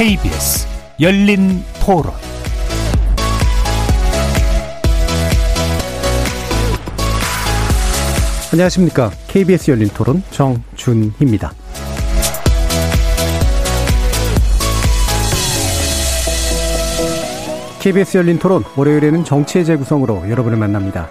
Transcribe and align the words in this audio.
KBS 0.00 0.66
열린 0.98 1.62
토론 1.84 2.14
안녕하십니까. 8.50 9.10
KBS 9.28 9.72
열린 9.72 9.88
토론 9.88 10.22
정준희입니다. 10.30 11.52
KBS 17.82 18.16
열린 18.16 18.38
토론 18.38 18.64
월요일에는 18.78 19.22
정치의 19.24 19.66
재구성으로 19.66 20.30
여러분을 20.30 20.56
만납니다. 20.56 21.10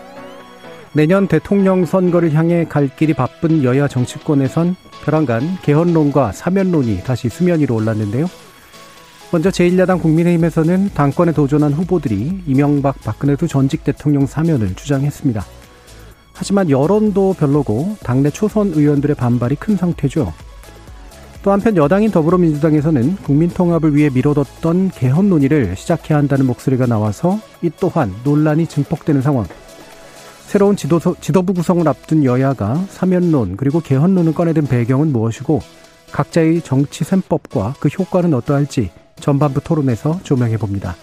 내년 0.93 1.27
대통령 1.27 1.85
선거를 1.85 2.33
향해 2.33 2.65
갈 2.67 2.89
길이 2.95 3.13
바쁜 3.13 3.63
여야 3.63 3.87
정치권에선 3.87 4.75
벼랑간 5.05 5.59
개헌론과 5.61 6.31
사면론이 6.31 7.03
다시 7.03 7.29
수면 7.29 7.59
위로 7.59 7.75
올랐는데요. 7.75 8.25
먼저 9.31 9.51
제1야당 9.51 10.01
국민의힘에서는 10.01 10.89
당권에 10.95 11.33
도전한 11.33 11.71
후보들이 11.73 12.41
이명박 12.47 12.99
박근혜 13.01 13.35
두 13.35 13.47
전직 13.47 13.83
대통령 13.83 14.25
사면을 14.25 14.73
주장했습니다. 14.73 15.45
하지만 16.33 16.71
여론도 16.71 17.35
별로고 17.37 17.95
당내 18.01 18.31
초선 18.31 18.73
의원들의 18.73 19.15
반발이 19.15 19.57
큰 19.57 19.77
상태죠. 19.77 20.33
또 21.43 21.51
한편 21.51 21.77
여당인 21.77 22.09
더불어민주당에서는 22.09 23.17
국민통합을 23.17 23.95
위해 23.95 24.09
미뤄뒀던 24.11 24.89
개헌 24.95 25.29
논의를 25.29 25.75
시작해야 25.75 26.17
한다는 26.17 26.47
목소리가 26.47 26.87
나와서 26.87 27.39
이 27.61 27.69
또한 27.79 28.11
논란이 28.23 28.65
증폭되는 28.65 29.21
상황. 29.21 29.45
새로운 30.47 30.75
지도, 30.75 30.99
지도부 31.21 31.53
구성을 31.53 31.87
앞둔 31.87 32.23
여야가 32.23 32.83
사면론 32.89 33.57
그리고 33.57 33.79
개헌론을 33.79 34.33
꺼내든 34.33 34.65
배경은 34.65 35.11
무엇이고 35.11 35.61
각자의 36.11 36.61
정치 36.61 37.03
셈법과 37.03 37.75
그 37.79 37.89
효과는 37.89 38.33
어떠할지 38.33 38.89
전반부 39.19 39.61
토론에서 39.61 40.19
조명해 40.23 40.57
봅니다. 40.57 40.95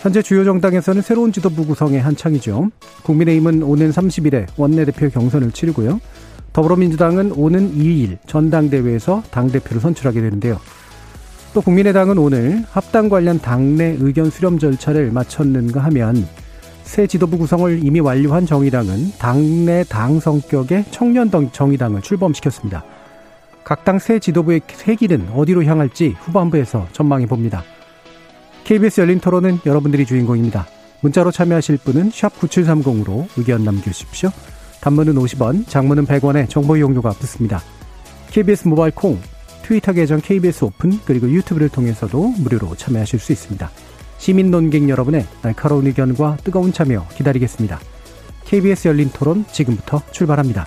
현재 0.00 0.22
주요 0.22 0.44
정당에서는 0.44 1.02
새로운 1.02 1.32
지도부 1.32 1.66
구성에 1.66 1.98
한창이죠. 1.98 2.70
국민의힘은 3.02 3.62
오는 3.62 3.90
30일에 3.90 4.46
원내대표 4.56 5.08
경선을 5.08 5.50
치르고요. 5.50 6.00
더불어민주당은 6.52 7.32
오는 7.32 7.74
2일 7.74 8.18
전당대회에서 8.26 9.24
당대표를 9.30 9.80
선출하게 9.80 10.20
되는데요. 10.20 10.60
또 11.52 11.60
국민의당은 11.60 12.18
오늘 12.18 12.64
합당 12.70 13.08
관련 13.08 13.40
당내 13.40 13.96
의견 13.98 14.30
수렴 14.30 14.58
절차를 14.58 15.10
마쳤는가 15.10 15.80
하면 15.84 16.26
새 16.84 17.06
지도부 17.06 17.36
구성을 17.38 17.84
이미 17.84 18.00
완료한 18.00 18.46
정의당은 18.46 19.12
당내 19.18 19.84
당 19.88 20.20
성격의 20.20 20.86
청년 20.90 21.30
정의당을 21.52 22.02
출범시켰습니다. 22.02 22.84
각 23.64 23.84
당 23.84 23.98
새 23.98 24.18
지도부의 24.18 24.62
새 24.68 24.94
길은 24.94 25.30
어디로 25.34 25.64
향할지 25.64 26.16
후반부에서 26.20 26.88
전망해 26.92 27.26
봅니다. 27.26 27.62
KBS 28.64 29.00
열린 29.00 29.20
토론은 29.20 29.60
여러분들이 29.66 30.04
주인공입니다. 30.06 30.66
문자로 31.00 31.30
참여하실 31.30 31.78
분은 31.78 32.10
9730으로 32.10 33.26
의견 33.36 33.64
남겨주십시오. 33.64 34.30
단문은 34.80 35.14
50원, 35.14 35.66
장문은 35.68 36.06
100원에 36.06 36.48
정보 36.48 36.76
이용료가 36.76 37.10
붙습니다. 37.10 37.62
KBS 38.30 38.68
모바일 38.68 38.94
콩, 38.94 39.18
트위터 39.62 39.92
계정 39.92 40.20
KBS 40.20 40.64
오픈, 40.64 40.98
그리고 41.04 41.28
유튜브를 41.28 41.68
통해서도 41.68 42.28
무료로 42.38 42.76
참여하실 42.76 43.18
수 43.18 43.32
있습니다. 43.32 43.70
시민 44.18 44.50
논객 44.50 44.88
여러분의 44.88 45.26
날카로운 45.42 45.86
의견과 45.86 46.38
뜨거운 46.44 46.72
참여 46.72 47.06
기다리겠습니다. 47.14 47.78
KBS 48.44 48.88
열린 48.88 49.10
토론 49.10 49.44
지금부터 49.52 50.02
출발합니다. 50.10 50.66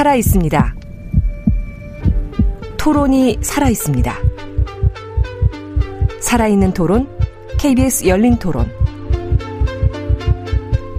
살아 0.00 0.14
있습니다. 0.14 0.74
토론이 2.78 3.40
살아 3.42 3.68
있습니다. 3.68 4.16
살아있는 6.20 6.72
토론, 6.72 7.06
KBS 7.58 8.06
열린 8.06 8.38
토론. 8.38 8.72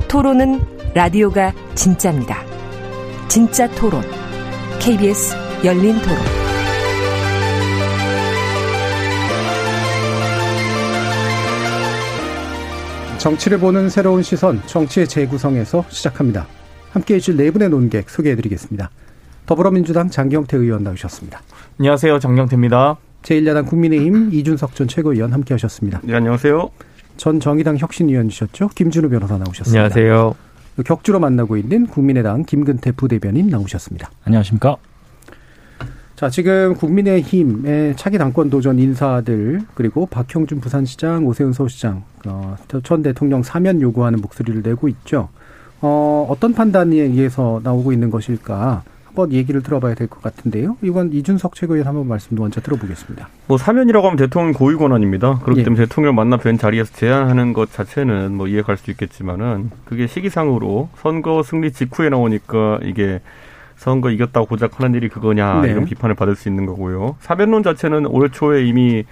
토론은 0.08 0.60
라디오가 0.94 1.52
진짜입니다. 1.74 2.44
진짜 3.28 3.68
토론, 3.72 4.04
KBS 4.80 5.36
열린 5.66 6.00
토론. 6.04 6.18
정치를 13.18 13.58
보는 13.58 13.90
새로운 13.90 14.22
시선, 14.22 14.62
정치의 14.68 15.08
재구성에서 15.08 15.86
시작합니다. 15.90 16.46
함께 16.92 17.16
해줄 17.16 17.38
네 17.38 17.52
분의 17.52 17.70
논객 17.70 18.10
소개해 18.10 18.36
드리겠습니다. 18.36 18.90
더불어민주당 19.46 20.10
장경태 20.10 20.58
의원 20.58 20.84
나오셨습니다. 20.84 21.42
안녕하세요. 21.80 22.20
장경태입니다. 22.20 22.98
제1야당 23.24 23.68
국민의힘 23.68 24.30
이준석 24.34 24.76
전 24.76 24.88
최고위원 24.88 25.32
함께 25.34 25.54
하셨습니다. 25.54 26.02
네, 26.04 26.16
안녕하세요. 26.16 26.70
전 27.18 27.40
정의당 27.40 27.78
혁신위원이셨죠. 27.78 28.70
김준우 28.70 29.10
변호사 29.10 29.38
나오셨습니다. 29.38 29.84
안녕하세요. 29.84 30.36
격주로 30.86 31.20
만나고 31.20 31.58
있는 31.58 31.88
국민의당 31.88 32.44
김근태 32.44 32.94
부대변인 32.94 33.48
나오셨습니다. 33.48 34.10
안녕하십니까. 34.26 34.78
자, 36.16 36.30
지금 36.30 36.76
국민의힘의 36.76 37.96
차기 37.96 38.18
당권 38.18 38.50
도전 38.50 38.80
인사들 38.80 39.62
그리고 39.74 40.06
박형준 40.06 40.62
부산시장, 40.62 41.26
오세훈 41.26 41.54
서울시장 41.54 42.04
어, 42.28 42.56
전 42.84 43.02
대통령 43.02 43.44
사면 43.44 43.82
요구하는 43.82 44.20
목소리를 44.20 44.62
내고 44.62 44.88
있죠. 44.88 45.30
어, 45.82 46.28
어떤 46.30 46.54
판단에 46.54 46.96
의해서 46.98 47.60
나오고 47.64 47.92
있는 47.92 48.10
것일까? 48.12 48.84
한번 49.08 49.34
얘기를 49.34 49.62
들어봐야 49.62 49.94
될 49.94 50.08
것 50.08 50.22
같은데요. 50.22 50.78
이건 50.82 51.12
이준석 51.12 51.56
최고위원 51.56 51.86
한번 51.86 52.08
말씀 52.08 52.38
먼저 52.38 52.62
들어보겠습니다. 52.62 53.28
뭐 53.48 53.58
사면이라고 53.58 54.08
하면 54.08 54.16
대통령 54.18 54.54
고유 54.54 54.78
권한입니다. 54.78 55.40
그렇기 55.40 55.60
예. 55.60 55.64
때문에 55.66 55.84
대통령 55.84 56.16
만나 56.16 56.38
뵌 56.38 56.58
자리에서 56.58 56.94
제안하는 56.94 57.52
것 57.52 57.74
자체는 57.74 58.34
뭐 58.34 58.48
이해갈 58.48 58.78
수 58.78 58.90
있겠지만은 58.92 59.70
그게 59.84 60.08
시기상으로 60.08 60.88
선거 60.96 61.44
승리 61.44 61.74
직후에 61.74 62.08
나오니까 62.08 62.80
이게 62.84 63.20
선거 63.76 64.12
이겼다고 64.12 64.46
고작 64.46 64.80
하는 64.80 64.96
일이 64.96 65.10
그거냐 65.10 65.62
네. 65.64 65.72
이런 65.72 65.84
비판을 65.84 66.16
받을 66.16 66.36
수 66.38 66.48
있는 66.48 66.66
거고요. 66.66 67.18
사면론 67.20 67.64
자체는 67.64 68.06
올 68.06 68.30
초에 68.30 68.64
이미 68.66 69.04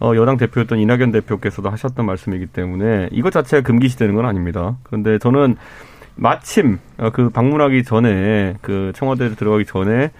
어, 0.00 0.12
여당 0.16 0.38
대표였던 0.38 0.78
이낙연 0.78 1.12
대표께서도 1.12 1.68
하셨던 1.68 2.06
말씀이기 2.06 2.46
때문에 2.46 3.10
이것 3.12 3.30
자체가 3.30 3.62
금기시되는 3.62 4.14
건 4.14 4.24
아닙니다. 4.24 4.76
그런데 4.84 5.18
저는 5.18 5.56
마침 6.16 6.78
어, 6.98 7.10
그 7.10 7.30
방문하기 7.30 7.84
전에 7.84 8.54
그 8.60 8.92
청와대에 8.94 9.30
들어가기 9.30 9.64
전에 9.64 10.10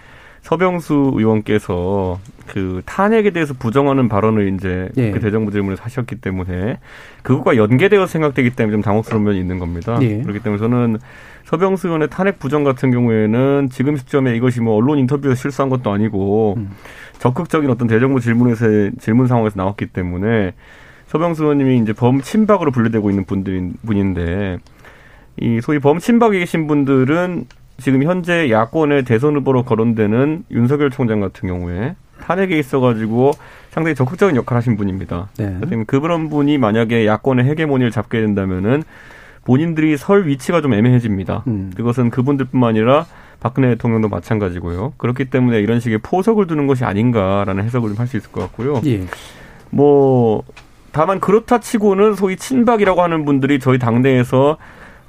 서병수 0.41 1.13
의원께서 1.15 2.19
그 2.45 2.83
탄핵에 2.85 3.31
대해서 3.31 3.55
부정하는 3.55 4.07
발언을 4.07 4.53
이제 4.53 4.89
예. 4.95 5.09
그 5.09 5.19
대정부 5.19 5.51
질문을 5.51 5.77
하셨기 5.79 6.17
때문에 6.17 6.77
그것과 7.23 7.57
연계되어 7.57 8.05
생각되기 8.05 8.51
때문에 8.51 8.73
좀 8.73 8.81
당혹스러운 8.83 9.23
면이 9.23 9.39
있는 9.39 9.57
겁니다. 9.57 9.97
예. 10.01 10.21
그렇기 10.21 10.41
때문에 10.41 10.59
저는 10.59 10.99
서병수 11.45 11.87
의원의 11.87 12.09
탄핵 12.09 12.37
부정 12.37 12.63
같은 12.63 12.91
경우에는 12.91 13.69
지금 13.71 13.97
시점에 13.97 14.35
이것이 14.35 14.61
뭐 14.61 14.75
언론 14.75 14.99
인터뷰에서 14.99 15.35
실수한 15.35 15.69
것도 15.69 15.91
아니고 15.91 16.55
음. 16.57 16.71
적극적인 17.17 17.67
어떤 17.71 17.87
대정부 17.87 18.19
질문에서 18.19 18.65
질문 18.99 19.25
상황에서 19.25 19.55
나왔기 19.57 19.87
때문에 19.87 20.53
서병수 21.07 21.43
의원님이 21.43 21.79
이제 21.79 21.93
범침박으로 21.93 22.69
분류되고 22.71 23.09
있는 23.09 23.25
분들인 23.25 23.73
분인데 23.83 24.59
이 25.37 25.59
소위 25.61 25.79
범친박에 25.79 26.39
계신 26.39 26.67
분들은 26.67 27.45
지금 27.79 28.03
현재 28.03 28.49
야권의 28.49 29.03
대선 29.03 29.35
후보로 29.35 29.63
거론되는 29.63 30.45
윤석열 30.51 30.91
총장 30.91 31.19
같은 31.19 31.49
경우에 31.49 31.95
탄핵에 32.21 32.57
있어가지고 32.57 33.33
상당히 33.69 33.95
적극적인 33.95 34.35
역할을 34.37 34.57
하신 34.57 34.77
분입니다. 34.77 35.27
네. 35.37 35.59
그런 35.85 36.29
분이 36.29 36.57
만약에 36.57 37.05
야권의 37.05 37.45
헤게모니를 37.45 37.91
잡게 37.91 38.21
된다면은 38.21 38.83
본인들이 39.43 39.97
설 39.97 40.25
위치가 40.25 40.61
좀 40.61 40.73
애매해집니다. 40.73 41.43
음. 41.47 41.71
그것은 41.75 42.09
그분들뿐만 42.09 42.69
아니라 42.69 43.05
박근혜 43.41 43.67
대통령도 43.69 44.07
마찬가지고요. 44.07 44.93
그렇기 44.97 45.25
때문에 45.25 45.59
이런 45.59 45.79
식의 45.79 45.99
포석을 45.99 46.47
두는 46.47 46.65
것이 46.67 46.83
아닌가라는 46.85 47.63
해석을 47.65 47.89
좀 47.89 47.99
할 47.99 48.07
수 48.07 48.17
있을 48.17 48.31
것 48.31 48.41
같고요. 48.41 48.81
예. 48.85 49.03
뭐 49.69 50.43
다만 50.91 51.19
그렇다 51.19 51.59
치고는 51.59 52.15
소위 52.15 52.37
친박이라고 52.37 53.03
하는 53.03 53.25
분들이 53.25 53.59
저희 53.59 53.77
당내에서 53.77 54.57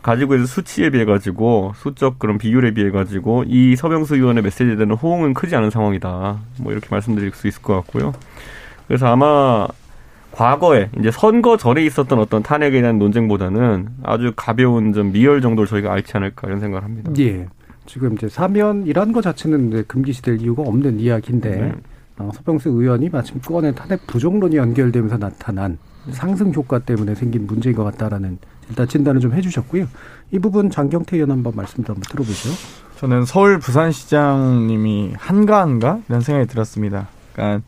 가지고 0.07 0.35
있는 0.35 0.47
수치에 0.47 0.91
비해 0.91 1.05
가지고 1.05 1.73
수적 1.75 2.21
그런 2.21 2.39
비율에 2.39 2.71
비해 2.71 2.93
가지고 2.93 3.43
이 3.45 3.75
서병수 3.75 4.15
의원의 4.15 4.45
메시지에 4.45 4.77
대한 4.77 4.93
호응은 4.93 5.35
크지 5.35 5.57
않은 5.57 5.71
상황이다. 5.71 6.39
뭐 6.61 6.71
이렇게 6.71 6.87
말씀드릴 6.89 7.33
수 7.33 7.49
있을 7.49 7.61
것 7.61 7.75
같고요. 7.75 8.13
그래서 8.87 9.09
아마 9.09 9.67
과거에 10.31 10.91
이제 11.01 11.11
선거 11.11 11.57
전에 11.57 11.85
있었던 11.85 12.21
어떤 12.21 12.45
탄핵에 12.45 12.81
대한 12.81 13.01
논쟁보다는 13.01 13.89
아주 14.05 14.33
가벼운 14.37 14.93
좀 14.93 15.11
미열 15.11 15.41
정도를 15.41 15.67
저희가 15.67 15.93
알지 15.93 16.17
않을까 16.17 16.47
이런 16.47 16.61
생각을 16.61 16.85
합니다. 16.85 17.11
예. 17.19 17.49
지금 17.87 18.13
이제 18.13 18.29
사면이란 18.29 19.13
것 19.13 19.23
자체는 19.23 19.87
금기시될 19.89 20.41
이유가 20.41 20.63
없는 20.63 21.01
이야기인데 21.01 21.51
네. 21.51 21.73
어, 22.19 22.31
서병수 22.33 22.69
의원이 22.69 23.09
마침 23.09 23.41
꺼낸 23.41 23.75
탄핵 23.75 24.07
부정론이 24.07 24.57
연결되면서 24.57 25.19
나타난 25.19 25.79
상승 26.13 26.53
효과 26.55 26.79
때문에 26.79 27.17
생긴 27.17 27.49
문제인 27.49 27.75
것 27.75 27.83
같다라는 27.83 28.39
일단 28.69 28.89
진단을 28.89 29.21
좀 29.21 29.33
해주셨고요. 29.33 29.87
이 30.33 30.39
부분 30.39 30.71
장경태 30.71 31.17
의원 31.17 31.31
한번 31.31 31.53
말씀 31.55 31.85
좀 31.85 31.97
들어보죠. 32.01 32.51
저는 32.97 33.25
서울 33.27 33.59
부산시장님이 33.59 35.15
한가한가 35.17 36.01
이런 36.09 36.21
생각이 36.21 36.49
들었습니다. 36.49 37.09
그러니까 37.33 37.63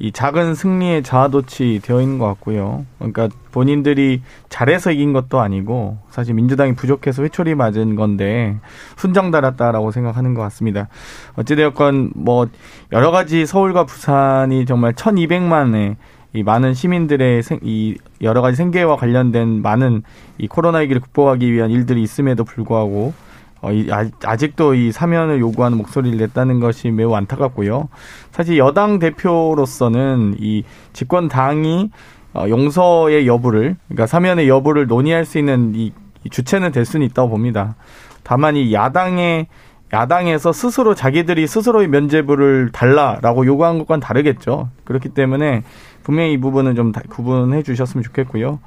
이 0.00 0.12
작은 0.12 0.54
승리에 0.54 1.02
자아도취 1.02 1.80
되어 1.82 2.00
있는 2.00 2.18
것 2.18 2.26
같고요. 2.26 2.86
그러니까 2.98 3.28
본인들이 3.50 4.22
잘해서 4.48 4.92
이긴 4.92 5.12
것도 5.12 5.40
아니고 5.40 5.98
사실 6.10 6.34
민주당이 6.34 6.74
부족해서 6.76 7.24
회초리 7.24 7.56
맞은 7.56 7.96
건데 7.96 8.58
순정 8.96 9.32
달았다라고 9.32 9.90
생각하는 9.90 10.34
것 10.34 10.42
같습니다. 10.42 10.88
어찌되었건 11.36 12.12
뭐 12.14 12.48
여러 12.92 13.10
가지 13.10 13.44
서울과 13.44 13.86
부산이 13.86 14.66
정말 14.66 14.92
1200만의 14.92 15.96
이 16.34 16.42
많은 16.42 16.74
시민들의 16.74 17.42
생, 17.42 17.58
이 17.62 17.96
여러 18.20 18.42
가지 18.42 18.56
생계와 18.56 18.96
관련된 18.96 19.62
많은 19.62 20.02
이 20.38 20.46
코로나 20.46 20.78
위기를 20.78 21.00
극복하기 21.00 21.52
위한 21.52 21.70
일들이 21.70 22.02
있음에도 22.02 22.44
불구하고 22.44 23.14
어, 23.60 23.72
이, 23.72 23.88
아, 23.90 24.36
직도 24.36 24.74
이 24.74 24.92
사면을 24.92 25.40
요구하는 25.40 25.78
목소리를 25.78 26.18
냈다는 26.18 26.60
것이 26.60 26.90
매우 26.90 27.14
안타깝고요. 27.14 27.88
사실 28.30 28.56
여당 28.58 28.98
대표로서는 28.98 30.36
이 30.38 30.62
집권 30.92 31.28
당이 31.28 31.90
어, 32.34 32.44
용서의 32.48 33.26
여부를, 33.26 33.76
그러니까 33.88 34.06
사면의 34.06 34.48
여부를 34.48 34.86
논의할 34.86 35.24
수 35.24 35.38
있는 35.38 35.72
이, 35.74 35.92
이 36.24 36.30
주체는 36.30 36.72
될 36.72 36.84
수는 36.84 37.06
있다고 37.06 37.30
봅니다. 37.30 37.74
다만 38.22 38.54
이 38.54 38.72
야당의 38.72 39.48
야당에서 39.92 40.52
스스로 40.52 40.94
자기들이 40.94 41.46
스스로의 41.46 41.88
면죄부를 41.88 42.70
달라라고 42.72 43.46
요구한 43.46 43.78
것과는 43.78 44.00
다르겠죠. 44.00 44.68
그렇기 44.84 45.08
때문에 45.08 45.62
분명히 46.08 46.32
이 46.32 46.38
부분은 46.38 46.74
좀 46.74 46.90
구분해 47.10 47.62
주셨으면 47.62 48.02
좋겠고요. 48.02 48.60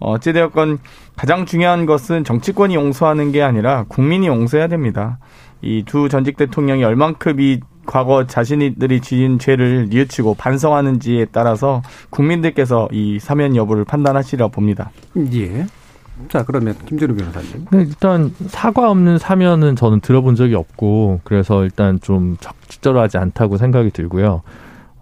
어찌되었건 0.00 0.80
가장 1.14 1.46
중요한 1.46 1.86
것은 1.86 2.24
정치권이 2.24 2.74
용서하는 2.74 3.30
게 3.30 3.40
아니라 3.40 3.84
국민이 3.86 4.26
용서해야 4.26 4.66
됩니다. 4.66 5.18
이 5.62 5.84
두 5.86 6.08
전직 6.08 6.36
대통령이 6.36 6.82
얼만큼 6.82 7.38
이 7.38 7.60
과거 7.86 8.26
자신들이 8.26 9.00
지은 9.00 9.38
죄를 9.38 9.90
뉘우치고 9.90 10.34
반성하는지에 10.34 11.26
따라서 11.26 11.82
국민들께서 12.10 12.88
이 12.90 13.20
사면 13.20 13.54
여부를 13.54 13.84
판단하시리라 13.84 14.48
봅니다. 14.48 14.90
예. 15.34 15.66
자 16.30 16.44
그러면 16.44 16.74
김준우 16.84 17.14
변호사님. 17.14 17.66
네, 17.70 17.78
일단 17.82 18.34
사과 18.48 18.90
없는 18.90 19.18
사면은 19.18 19.76
저는 19.76 20.00
들어본 20.00 20.34
적이 20.34 20.56
없고 20.56 21.20
그래서 21.22 21.62
일단 21.62 22.00
좀 22.00 22.36
적절하지 22.40 23.18
않다고 23.18 23.56
생각이 23.56 23.92
들고요. 23.92 24.42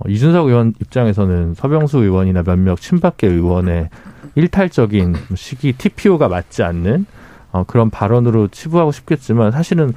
어, 0.00 0.08
이준석 0.08 0.48
의원 0.48 0.74
입장에서는 0.80 1.54
서병수 1.54 1.98
의원이나 1.98 2.42
몇몇 2.42 2.80
친박계 2.80 3.28
의원의 3.28 3.90
일탈적인 4.34 5.14
시기 5.34 5.72
TPO가 5.72 6.28
맞지 6.28 6.62
않는 6.62 7.06
어, 7.52 7.64
그런 7.66 7.90
발언으로 7.90 8.48
치부하고 8.48 8.92
싶겠지만 8.92 9.50
사실은 9.50 9.92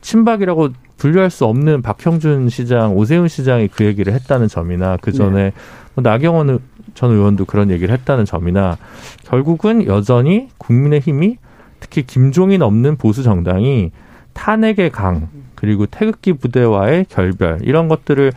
친박이라고 0.00 0.70
분류할 0.96 1.30
수 1.30 1.44
없는 1.44 1.82
박형준 1.82 2.48
시장, 2.48 2.96
오세훈 2.96 3.28
시장이 3.28 3.68
그 3.68 3.84
얘기를 3.84 4.12
했다는 4.12 4.48
점이나 4.48 4.96
그 5.00 5.12
전에 5.12 5.44
네. 5.44 5.52
뭐 5.94 6.02
나경원 6.02 6.60
전 6.94 7.10
의원도 7.10 7.44
그런 7.44 7.70
얘기를 7.70 7.92
했다는 7.92 8.24
점이나 8.24 8.78
결국은 9.24 9.86
여전히 9.86 10.48
국민의힘이 10.58 11.38
특히 11.80 12.02
김종인 12.02 12.62
없는 12.62 12.96
보수 12.96 13.22
정당이 13.22 13.90
탄핵의 14.32 14.90
강 14.90 15.28
그리고 15.54 15.86
태극기 15.86 16.34
부대와의 16.34 17.06
결별 17.08 17.58
이런 17.62 17.88
것들을 17.88 18.32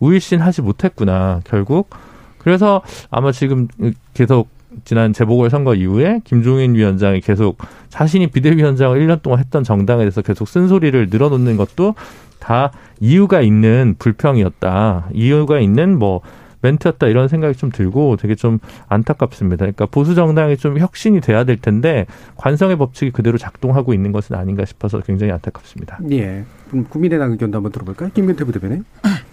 우일신하지 0.00 0.62
못했구나 0.62 1.40
결국 1.44 1.90
그래서 2.38 2.82
아마 3.10 3.32
지금 3.32 3.68
계속 4.14 4.48
지난 4.84 5.12
재보궐선거 5.12 5.74
이후에 5.74 6.20
김종인 6.24 6.74
위원장이 6.74 7.20
계속 7.20 7.58
자신이 7.88 8.28
비대위원장을 8.28 8.98
1년 8.98 9.22
동안 9.22 9.38
했던 9.38 9.64
정당에 9.64 10.00
대해서 10.00 10.22
계속 10.22 10.46
쓴소리를 10.48 11.08
늘어놓는 11.10 11.56
것도 11.56 11.94
다 12.38 12.70
이유가 13.00 13.40
있는 13.40 13.96
불평이었다. 13.98 15.08
이유가 15.12 15.58
있는 15.58 15.98
뭐 15.98 16.20
멘트였다 16.60 17.06
이런 17.06 17.28
생각이 17.28 17.56
좀 17.56 17.70
들고 17.70 18.16
되게 18.16 18.34
좀 18.34 18.58
안타깝습니다. 18.88 19.58
그러니까 19.58 19.86
보수 19.86 20.14
정당이 20.14 20.56
좀 20.56 20.78
혁신이 20.78 21.20
돼야 21.20 21.44
될 21.44 21.56
텐데 21.56 22.06
관성의 22.36 22.76
법칙이 22.76 23.12
그대로 23.12 23.38
작동하고 23.38 23.94
있는 23.94 24.12
것은 24.12 24.36
아닌가 24.36 24.64
싶어서 24.64 25.00
굉장히 25.00 25.32
안타깝습니다. 25.32 26.00
예. 26.10 26.44
그럼 26.68 26.84
국민의당 26.84 27.30
의견도 27.32 27.56
한번 27.56 27.72
들어볼까요? 27.72 28.10
김근태 28.12 28.44
부대변인. 28.44 28.84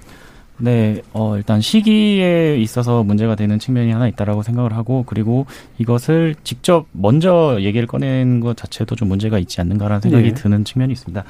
네, 0.58 1.02
어, 1.12 1.36
일단 1.36 1.60
시기에 1.60 2.56
있어서 2.58 3.04
문제가 3.04 3.36
되는 3.36 3.60
측면이 3.60 3.92
하나 3.92 4.08
있다라고 4.08 4.42
생각을 4.42 4.74
하고, 4.74 5.04
그리고 5.06 5.46
이것을 5.80 6.36
직접 6.44 6.86
먼저 6.94 7.58
얘기를 7.60 7.88
꺼낸 7.88 8.40
것 8.40 8.56
자체도 8.56 8.96
좀 8.96 9.10
문제가 9.10 9.38
있지 9.38 9.60
않는가라는 9.60 10.02
생각이 10.02 10.30
네. 10.30 10.34
드는 10.34 10.64
측면이 10.64 10.94
있습니다. 10.94 11.24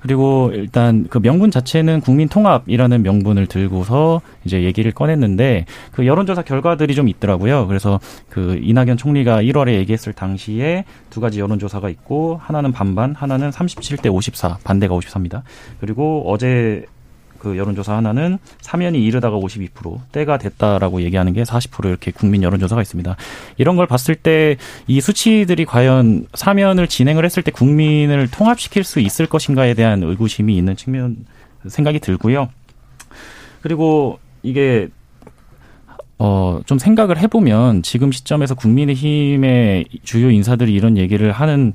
그리고 0.00 0.50
일단 0.54 1.06
그 1.10 1.18
명분 1.20 1.50
자체는 1.50 2.00
국민 2.00 2.28
통합이라는 2.28 3.02
명분을 3.02 3.46
들고서 3.46 4.22
이제 4.44 4.62
얘기를 4.62 4.92
꺼냈는데, 4.92 5.66
그 5.92 6.06
여론조사 6.06 6.42
결과들이 6.42 6.94
좀 6.94 7.08
있더라고요. 7.08 7.66
그래서 7.66 8.00
그 8.30 8.58
이낙연 8.62 8.96
총리가 8.96 9.42
1월에 9.42 9.74
얘기했을 9.74 10.14
당시에 10.14 10.84
두 11.10 11.20
가지 11.20 11.38
여론조사가 11.38 11.90
있고, 11.90 12.40
하나는 12.42 12.72
반반, 12.72 13.14
하나는 13.14 13.50
37대 13.50 14.10
54, 14.10 14.58
반대가 14.64 14.94
54입니다. 14.94 15.42
그리고 15.80 16.24
어제 16.26 16.86
그 17.40 17.56
여론조사 17.56 17.96
하나는 17.96 18.38
사면이 18.60 19.02
이르다가 19.02 19.36
52% 19.38 19.98
때가 20.12 20.38
됐다라고 20.38 21.02
얘기하는 21.02 21.32
게 21.32 21.42
40% 21.42 21.86
이렇게 21.86 22.12
국민 22.12 22.42
여론조사가 22.42 22.80
있습니다. 22.82 23.16
이런 23.58 23.76
걸 23.76 23.86
봤을 23.88 24.14
때 24.14 24.56
이 24.86 25.00
수치들이 25.00 25.64
과연 25.64 26.26
사면을 26.34 26.86
진행을 26.86 27.24
했을 27.24 27.42
때 27.42 27.50
국민을 27.50 28.28
통합시킬 28.30 28.84
수 28.84 29.00
있을 29.00 29.26
것인가에 29.26 29.74
대한 29.74 30.02
의구심이 30.02 30.56
있는 30.56 30.76
측면 30.76 31.26
생각이 31.66 32.00
들고요. 32.00 32.48
그리고 33.62 34.18
이게 34.42 34.88
어, 36.18 36.60
좀 36.66 36.78
생각을 36.78 37.18
해보면 37.18 37.82
지금 37.82 38.12
시점에서 38.12 38.54
국민의힘의 38.54 39.86
주요 40.02 40.30
인사들이 40.30 40.72
이런 40.72 40.96
얘기를 40.98 41.32
하는 41.32 41.74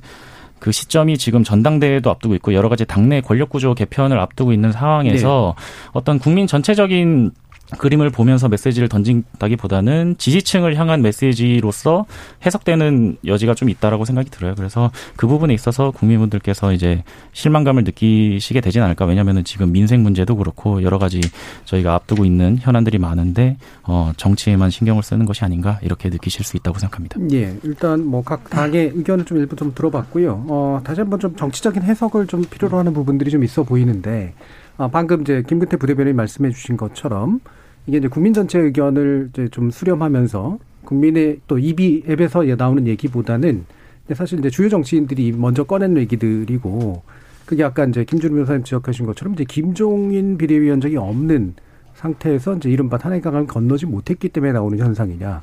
그 0.58 0.72
시점이 0.72 1.18
지금 1.18 1.44
전당대회도 1.44 2.10
앞두고 2.10 2.34
있고 2.36 2.54
여러 2.54 2.68
가지 2.68 2.84
당내 2.84 3.20
권력 3.20 3.50
구조 3.50 3.74
개편을 3.74 4.18
앞두고 4.18 4.52
있는 4.52 4.72
상황에서 4.72 5.54
네. 5.56 5.90
어떤 5.92 6.18
국민 6.18 6.46
전체적인 6.46 7.32
그림을 7.78 8.10
보면서 8.10 8.48
메시지를 8.48 8.88
던진다기보다는 8.88 10.16
지지층을 10.18 10.76
향한 10.76 11.00
메시지로서 11.02 12.04
해석되는 12.44 13.16
여지가 13.24 13.54
좀 13.54 13.70
있다라고 13.70 14.04
생각이 14.04 14.30
들어요. 14.30 14.54
그래서 14.54 14.90
그 15.16 15.26
부분에 15.26 15.54
있어서 15.54 15.90
국민분들께서 15.90 16.72
이제 16.72 17.02
실망감을 17.32 17.84
느끼시게 17.84 18.60
되진 18.60 18.82
않을까. 18.82 19.06
왜냐하면 19.06 19.42
지금 19.44 19.72
민생 19.72 20.02
문제도 20.02 20.36
그렇고 20.36 20.82
여러 20.82 20.98
가지 20.98 21.20
저희가 21.64 21.94
앞두고 21.94 22.24
있는 22.24 22.58
현안들이 22.60 22.98
많은데 22.98 23.56
어, 23.84 24.12
정치에만 24.16 24.70
신경을 24.70 25.02
쓰는 25.02 25.24
것이 25.26 25.44
아닌가 25.44 25.78
이렇게 25.82 26.10
느끼실 26.10 26.44
수 26.44 26.56
있다고 26.56 26.78
생각합니다. 26.78 27.18
예, 27.32 27.56
일단 27.62 28.04
뭐 28.04 28.26
각 28.26 28.50
당의 28.50 28.90
의견을 28.92 29.24
좀 29.24 29.38
일부 29.38 29.54
좀 29.54 29.72
들어봤고요. 29.72 30.46
어, 30.48 30.80
다시 30.82 31.00
한번 31.00 31.20
좀 31.20 31.36
정치적인 31.36 31.82
해석을 31.82 32.26
좀 32.26 32.42
필요로 32.42 32.76
하는 32.76 32.92
부분들이 32.92 33.30
좀 33.30 33.44
있어 33.44 33.62
보이는데. 33.62 34.34
아, 34.78 34.88
방금 34.88 35.22
이제 35.22 35.42
김근태 35.46 35.76
부대변인이 35.78 36.14
말씀해 36.14 36.50
주신 36.50 36.76
것처럼 36.76 37.40
이게 37.86 37.98
이제 37.98 38.08
국민 38.08 38.32
전체 38.32 38.58
의견을 38.58 39.30
이제 39.32 39.48
좀 39.48 39.70
수렴하면서 39.70 40.58
국민의 40.84 41.40
또 41.46 41.58
입이 41.58 42.04
앱에서 42.08 42.44
나오는 42.56 42.86
얘기보다는 42.86 43.64
사실 44.12 44.38
이제 44.38 44.50
주요 44.50 44.68
정치인들이 44.68 45.32
먼저 45.32 45.64
꺼낸 45.64 45.96
얘기들이고 45.96 47.02
그게 47.46 47.64
아까 47.64 47.84
이제 47.84 48.04
김준우 48.04 48.34
변호사님 48.34 48.64
지적하신 48.64 49.06
것처럼 49.06 49.34
이제 49.34 49.44
김종인 49.44 50.36
비대위원장이 50.36 50.96
없는 50.96 51.54
상태에서 51.94 52.56
이제 52.56 52.68
이른바 52.70 52.98
탄핵강을 52.98 53.46
건너지 53.46 53.86
못했기 53.86 54.28
때문에 54.28 54.52
나오는 54.52 54.78
현상이냐. 54.78 55.42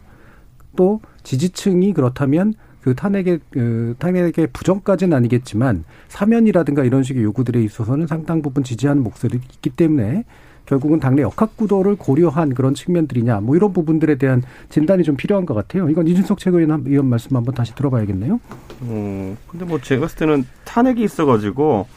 또 0.76 1.02
지지층이 1.24 1.94
그렇다면 1.94 2.54
그 2.84 2.94
탄핵의 2.94 3.40
그 3.50 3.96
탄핵의 3.98 4.48
부정까지는 4.52 5.16
아니겠지만 5.16 5.86
사면이라든가 6.10 6.84
이런 6.84 7.04
식의 7.04 7.24
요구들에 7.24 7.62
있어서는 7.64 8.08
상당 8.08 8.42
부분 8.42 8.64
지지하는 8.64 9.02
목소리가 9.04 9.42
있기 9.54 9.70
때문에 9.70 10.26
결국은 10.66 11.00
당내 11.00 11.22
역학 11.22 11.56
구도를 11.56 11.96
고려한 11.96 12.54
그런 12.54 12.74
측면들이냐 12.74 13.40
뭐 13.40 13.56
이런 13.56 13.72
부분들에 13.72 14.16
대한 14.16 14.44
진단이 14.70 15.04
좀 15.04 15.16
필요한 15.16 15.46
것 15.46 15.54
같아요. 15.54 15.90
이건 15.90 16.08
이준석 16.08 16.40
최고위원 16.40 16.84
이런 16.88 17.06
말씀 17.06 17.36
한번 17.36 17.56
다시 17.56 17.74
들어봐야겠네요. 17.74 18.40
어 18.82 19.38
근데 19.48 19.66
뭐 19.66 19.80
제가 19.80 20.02
봤을 20.02 20.18
때는 20.18 20.46
탄핵이 20.66 21.04
있어가지고 21.04 21.88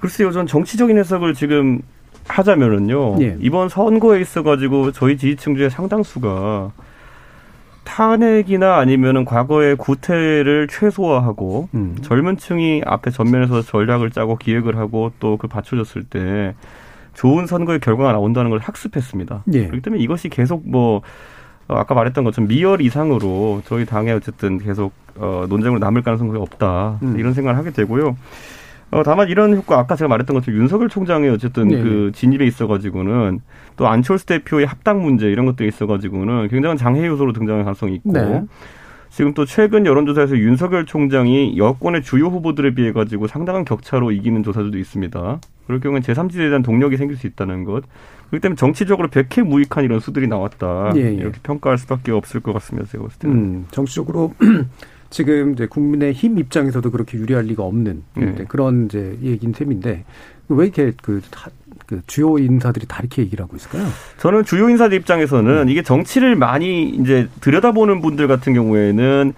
글쎄요, 0.00 0.32
전 0.32 0.46
정치적인 0.46 0.98
해석을 0.98 1.32
지금 1.34 1.80
하자면은요 2.26 3.22
예. 3.22 3.36
이번 3.40 3.70
선거에 3.70 4.20
있어가지고 4.20 4.92
저희 4.92 5.16
지지층 5.16 5.56
중에 5.56 5.70
상당수가 5.70 6.72
탄핵이나 7.88 8.76
아니면은 8.76 9.24
과거의 9.24 9.76
구태를 9.76 10.68
최소화하고 10.70 11.68
음. 11.74 11.96
젊은 12.02 12.36
층이 12.36 12.82
앞에 12.84 13.10
전면에서 13.10 13.62
전략을 13.62 14.10
짜고 14.10 14.36
기획을 14.36 14.76
하고 14.76 15.10
또 15.18 15.38
그 15.38 15.46
받쳐줬을 15.48 16.04
때 16.04 16.54
좋은 17.14 17.46
선거의 17.46 17.80
결과가 17.80 18.12
나온다는 18.12 18.50
걸 18.50 18.58
학습했습니다. 18.58 19.44
예. 19.54 19.66
그렇기 19.66 19.82
때문에 19.82 20.02
이것이 20.02 20.28
계속 20.28 20.68
뭐 20.68 21.02
어, 21.68 21.76
아까 21.76 21.94
말했던 21.94 22.24
것처럼 22.24 22.48
미열 22.48 22.80
이상으로 22.80 23.62
저희 23.66 23.84
당에 23.86 24.12
어쨌든 24.12 24.58
계속 24.58 24.92
어, 25.16 25.46
논쟁으로 25.48 25.78
남을 25.78 26.02
가능성이 26.02 26.36
없다 26.36 26.98
음. 27.02 27.18
이런 27.18 27.34
생각을 27.34 27.58
하게 27.58 27.70
되고요. 27.70 28.16
어, 28.90 29.02
다만 29.02 29.28
이런 29.28 29.54
효과 29.54 29.78
아까 29.78 29.96
제가 29.96 30.08
말했던 30.08 30.34
것처럼 30.34 30.60
윤석열 30.60 30.88
총장의 30.88 31.30
어쨌든 31.30 31.68
네. 31.68 31.82
그 31.82 32.10
진입에 32.14 32.46
있어가지고는 32.46 33.40
또 33.76 33.86
안철수 33.86 34.26
대표의 34.26 34.66
합당 34.66 35.02
문제 35.02 35.30
이런 35.30 35.46
것들이 35.46 35.68
있어가지고는 35.68 36.48
굉장한 36.48 36.76
장애 36.76 37.06
요소로 37.06 37.32
등장할 37.32 37.64
가능성이 37.64 37.96
있고 37.96 38.12
네. 38.12 38.44
지금 39.10 39.34
또 39.34 39.44
최근 39.44 39.86
여론조사에서 39.86 40.36
윤석열 40.36 40.86
총장이 40.86 41.58
여권의 41.58 42.02
주요 42.02 42.26
후보들에 42.26 42.74
비해 42.74 42.92
가지고 42.92 43.26
상당한 43.26 43.64
격차로 43.64 44.12
이기는 44.12 44.42
조사들도 44.42 44.78
있습니다. 44.78 45.40
그럴 45.66 45.80
경우는 45.80 46.02
제3지대에 46.02 46.48
대한 46.48 46.62
동력이 46.62 46.96
생길 46.96 47.16
수 47.16 47.26
있다는 47.26 47.64
것. 47.64 47.84
그렇기 48.28 48.42
때문에 48.42 48.56
정치적으로 48.56 49.08
백해 49.08 49.42
무익한 49.46 49.84
이런 49.84 50.00
수들이 50.00 50.28
나왔다. 50.28 50.92
예, 50.96 51.00
예. 51.00 51.12
이렇게 51.14 51.38
평가할 51.42 51.78
수밖에 51.78 52.12
없을 52.12 52.40
것 52.40 52.52
같습니다. 52.54 52.88
제가 52.90 53.04
봤을 53.04 53.18
때는. 53.18 53.36
음, 53.36 53.66
정치적으로 53.70 54.34
지금 55.10 55.52
이제 55.52 55.66
국민의 55.66 56.12
힘 56.12 56.38
입장에서도 56.38 56.90
그렇게 56.90 57.18
유리할 57.18 57.44
리가 57.44 57.62
없는 57.62 58.02
네. 58.14 58.34
그런 58.48 58.86
이제 58.86 59.18
얘기인 59.22 59.52
셈인데 59.52 60.04
왜 60.48 60.64
이렇게 60.64 60.92
그, 61.02 61.22
그 61.86 62.02
주요 62.06 62.38
인사들이 62.38 62.86
다 62.86 62.98
이렇게 63.00 63.22
얘기를 63.22 63.44
하고 63.44 63.56
있을까요? 63.56 63.86
저는 64.18 64.44
주요 64.44 64.68
인사들 64.68 64.96
입장에서는 64.98 65.62
음. 65.62 65.68
이게 65.68 65.82
정치를 65.82 66.36
많이 66.36 66.88
이제 66.88 67.28
들여다보는 67.40 68.00
분들 68.02 68.28
같은 68.28 68.54
경우에는 68.54 69.32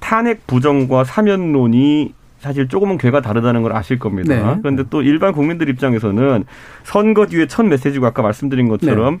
탄핵 0.00 0.46
부정과 0.46 1.04
사면론이 1.04 2.14
사실 2.40 2.68
조금은 2.68 2.98
괴가 2.98 3.22
다르다는 3.22 3.62
걸 3.62 3.72
아실 3.74 3.98
겁니다. 3.98 4.34
네. 4.34 4.58
그런데 4.60 4.84
또 4.90 5.00
일반 5.00 5.32
국민들 5.32 5.70
입장에서는 5.70 6.44
선거 6.82 7.26
뒤에 7.26 7.46
첫 7.46 7.62
메시지가 7.64 8.08
아까 8.08 8.20
말씀드린 8.20 8.68
것처럼 8.68 9.14
네. 9.14 9.20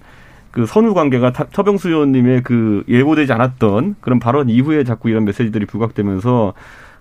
그 0.54 0.66
선후 0.66 0.94
관계가 0.94 1.32
터병수 1.32 1.88
의원님의 1.88 2.44
그 2.44 2.84
예고되지 2.88 3.32
않았던 3.32 3.96
그런 4.00 4.20
발언 4.20 4.48
이후에 4.48 4.84
자꾸 4.84 5.10
이런 5.10 5.24
메시지들이 5.24 5.66
부각되면서 5.66 6.54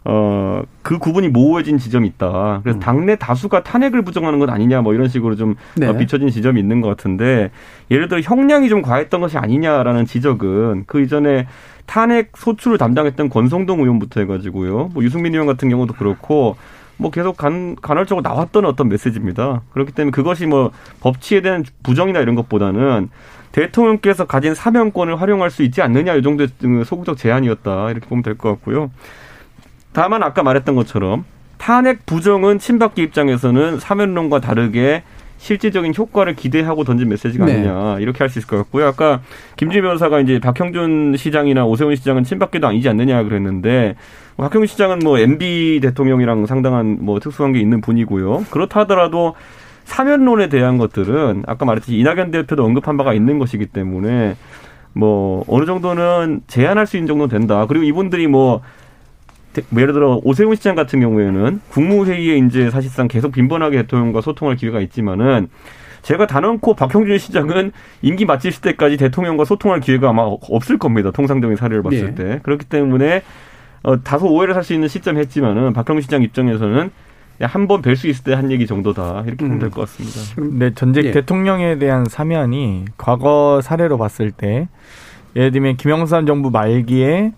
어, 0.06 0.64
그 0.82 0.98
구분이 0.98 1.30
모호해진 1.30 1.78
지점이 1.78 2.08
있다. 2.08 2.62
그래서 2.64 2.80
음. 2.80 2.82
당내 2.82 3.16
다수가 3.16 3.62
탄핵을 3.62 4.02
부정하는 4.02 4.40
것 4.40 4.50
아니냐, 4.50 4.82
뭐 4.82 4.96
이런 4.96 5.08
식으로 5.08 5.36
좀 5.36 5.54
네. 5.78 5.96
비춰진 5.96 6.30
지점이 6.30 6.60
있는 6.60 6.82
것 6.82 6.88
같은데, 6.88 7.52
예를 7.92 8.08
들어 8.08 8.20
형량이 8.22 8.70
좀 8.70 8.82
과했던 8.82 9.22
것이 9.22 9.38
아니냐라는 9.38 10.08
지적은 10.08 10.86
그 10.88 11.02
이전에 11.02 11.46
탄핵 11.86 12.32
소추를 12.36 12.80
담당했던 12.80 13.30
권성동 13.30 13.82
의원부터 13.82 14.20
해가지고요. 14.22 14.90
뭐 14.96 15.04
유승민 15.04 15.32
의원 15.34 15.46
같은 15.46 15.70
경우도 15.70 15.94
그렇고, 15.94 16.58
뭐 16.98 17.12
계속 17.12 17.38
간, 17.38 17.76
간헐적으로 17.82 18.28
나왔던 18.28 18.66
어떤 18.66 18.90
메시지입니다. 18.90 19.62
그렇기 19.74 19.94
때문에 19.94 20.12
그것이 20.12 20.48
뭐 20.48 20.72
법치에 21.02 21.42
대한 21.42 21.64
부정이나 21.84 22.20
이런 22.20 22.36
것보다는 22.36 23.10
대통령께서 23.54 24.26
가진 24.26 24.54
사명권을 24.54 25.22
활용할 25.22 25.50
수 25.50 25.64
있지 25.64 25.82
않느냐 25.82 26.16
이 26.16 26.22
정도의 26.22 26.50
소극적 26.86 27.18
제안이었다 27.18 27.92
이렇게 27.92 28.08
보면 28.08 28.22
될 28.24 28.36
것 28.36 28.50
같고요. 28.50 28.92
다만 29.94 30.24
아까 30.24 30.44
말했던 30.44 30.76
것처럼 30.76 31.24
탄핵 31.58 32.06
부정은 32.06 32.60
친박계 32.60 33.02
입장에서는 33.04 33.80
사면론과 33.80 34.42
다르게 34.42 35.04
실질적인 35.38 35.94
효과를 35.98 36.36
기대하고 36.36 36.84
던진 36.84 37.10
메시지가 37.10 37.46
네. 37.46 37.54
아니냐 37.56 38.00
이렇게 38.00 38.20
할 38.20 38.30
수 38.30 38.40
있을 38.40 38.50
것 38.50 38.58
같고요. 38.58 38.88
아까 38.88 39.22
김진 39.56 39.82
변호사가 39.82 40.20
이제 40.22 40.40
박형준 40.40 41.16
시장이나 41.18 41.66
오세훈 41.66 41.96
시장은 41.96 42.24
친박계도 42.24 42.66
아니지 42.68 42.90
않느냐 42.90 43.22
그랬는데 43.24 43.96
박형준 44.38 44.66
시장은 44.68 45.00
뭐 45.00 45.20
MB 45.20 45.80
대통령이랑 45.84 46.48
상당한 46.48 46.98
뭐 47.02 47.20
특수관계 47.20 47.60
있는 47.60 47.82
분이고요. 47.82 48.46
그렇다 48.50 48.80
하더라도 48.82 49.36
사면론에 49.86 50.50
대한 50.50 50.78
것들은 50.78 51.44
아까 51.48 51.66
말했듯이 51.66 51.98
이낙연 51.98 52.32
대표도 52.32 52.64
언급한 52.64 52.98
바가 52.98 53.14
있는 53.14 53.40
것이기 53.40 53.68
때문에 53.68 54.36
뭐 54.94 55.44
어느 55.48 55.66
정도는 55.66 56.42
제한할 56.48 56.88
수 56.88 56.98
있는 56.98 57.08
정도 57.08 57.28
된다. 57.28 57.66
그리고 57.68 57.84
이분들이 57.84 58.28
뭐, 58.28 58.62
뭐 59.70 59.82
예를 59.82 59.94
들어 59.94 60.20
오세훈 60.24 60.56
시장 60.56 60.76
같은 60.76 61.00
경우에는 61.00 61.62
국무회의에 61.70 62.38
이제 62.38 62.70
사실상 62.70 63.08
계속 63.08 63.32
빈번하게 63.32 63.84
대통령과 63.84 64.22
소통할 64.22 64.56
기회가 64.56 64.80
있지만은 64.82 65.50
제가 66.04 66.28
단언코 66.28 66.76
박형준 66.76 67.18
시장은 67.18 67.72
임기 68.02 68.26
마칠 68.26 68.52
때까지 68.62 68.98
대통령과 68.98 69.46
소통할 69.46 69.80
기회가 69.80 70.10
아마 70.10 70.24
없을 70.24 70.78
겁니다. 70.78 71.12
통상적인 71.12 71.56
사례를 71.56 71.82
봤을 71.82 72.14
네. 72.14 72.16
때. 72.16 72.40
그렇기 72.44 72.66
때문에 72.66 73.24
어, 73.84 74.02
다소 74.04 74.28
오해를 74.28 74.54
살 74.54 74.64
수 74.64 74.74
있는 74.74 74.88
시점 74.88 75.18
했지만은 75.18 75.74
박형준 75.74 76.02
시장 76.02 76.24
입장에서는 76.24 76.92
한 77.42 77.68
번 77.68 77.82
뵐 77.82 77.96
수 77.96 78.08
있을 78.08 78.24
때 78.24 78.34
한 78.34 78.52
얘기 78.52 78.66
정도다 78.68 79.24
이렇게 79.26 79.36
보면 79.38 79.54
음. 79.54 79.60
될것 79.60 79.88
같습니다. 79.88 80.20
네, 80.58 80.74
전직 80.74 81.06
예. 81.06 81.12
대통령에 81.12 81.78
대한 81.78 82.06
사면이 82.06 82.86
과거 82.98 83.60
사례로 83.62 83.98
봤을 83.98 84.32
때 84.32 84.68
예를 85.36 85.52
들면 85.52 85.78
김영삼 85.78 86.26
정부 86.26 86.52
말기에 86.52 87.34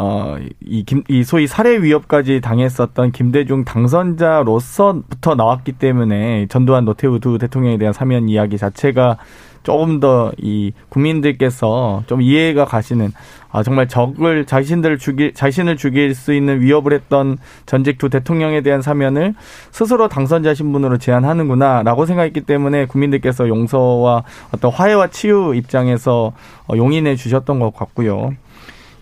어, 0.00 0.36
이, 0.60 0.84
김, 0.84 1.02
이 1.08 1.24
소위 1.24 1.46
살해 1.48 1.82
위협까지 1.82 2.40
당했었던 2.40 3.10
김대중 3.10 3.64
당선자로서부터 3.64 5.34
나왔기 5.34 5.72
때문에 5.72 6.46
전두환 6.48 6.84
노태우 6.84 7.18
두 7.18 7.38
대통령에 7.38 7.78
대한 7.78 7.92
사면 7.92 8.28
이야기 8.28 8.58
자체가 8.58 9.18
조금 9.62 10.00
더 10.00 10.32
이 10.38 10.72
국민들께서 10.88 12.02
좀 12.06 12.22
이해가 12.22 12.64
가시는 12.64 13.12
아 13.50 13.62
정말 13.62 13.88
적을 13.88 14.44
자신들을 14.44 14.98
죽일 14.98 15.32
자신을 15.34 15.76
죽일 15.76 16.14
수 16.14 16.34
있는 16.34 16.60
위협을 16.60 16.92
했던 16.92 17.38
전직 17.66 17.98
두 17.98 18.08
대통령에 18.08 18.60
대한 18.60 18.82
사면을 18.82 19.34
스스로 19.70 20.08
당선자 20.08 20.54
신분으로 20.54 20.98
제안하는구나라고 20.98 22.06
생각했기 22.06 22.42
때문에 22.42 22.86
국민들께서 22.86 23.48
용서와 23.48 24.24
어떤 24.52 24.70
화해와 24.70 25.08
치유 25.08 25.54
입장에서 25.54 26.32
어, 26.66 26.76
용인해 26.76 27.16
주셨던 27.16 27.58
것 27.58 27.74
같고요. 27.74 28.32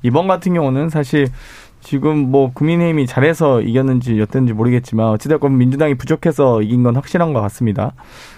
이번 0.03 0.29
같은 0.29 0.55
경우는 0.55 0.89
사실 0.91 1.27
지금 1.87 2.33
뭐 2.33 2.51
국민의힘이 2.53 3.07
잘해서 3.07 3.61
이겼는지 3.61 4.21
어땠는지 4.21 4.53
모르겠지만 4.55 5.07
어찌됐건 5.11 5.57
민주당이 5.57 5.95
부족해서 5.95 6.61
이긴 6.61 6.83
건 6.83 6.97
확실한 6.97 7.33
것 7.33 7.41
같습니다. 7.43 7.93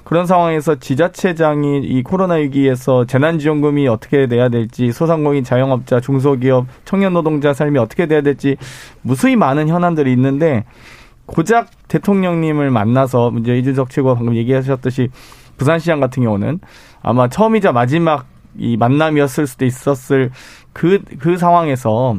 그런 0.04 0.26
상황에서 0.26 0.74
지자체장이 0.74 1.78
이 1.78 2.02
코로나 2.02 2.34
위기에서 2.34 3.06
재난지원금이 3.06 3.88
어떻게 3.88 4.26
내야 4.26 4.50
될지 4.50 4.92
소상공인 4.92 5.44
자영업자 5.44 5.98
중소기업 5.98 6.66
청년 6.84 7.14
노동자 7.14 7.54
삶이 7.54 7.78
어떻게 7.78 8.04
돼야 8.04 8.20
될지 8.20 8.58
무수히 9.00 9.34
많은 9.34 9.68
현안들이 9.68 10.12
있는데 10.12 10.64
고작 11.24 11.70
대통령님을 11.88 12.70
만나서 12.70 13.32
이제 13.38 13.56
이준석 13.56 13.88
최고 13.88 14.14
방금 14.14 14.36
얘기하셨듯이 14.36 15.08
부산시장 15.56 16.00
같은 16.00 16.22
경우는 16.22 16.60
아마 17.00 17.28
처음이자 17.28 17.72
마지막 17.72 18.26
이 18.58 18.76
만남이었을 18.76 19.46
수도 19.46 19.64
있었을 19.64 20.32
그, 20.74 21.00
그 21.18 21.38
상황에서 21.38 22.14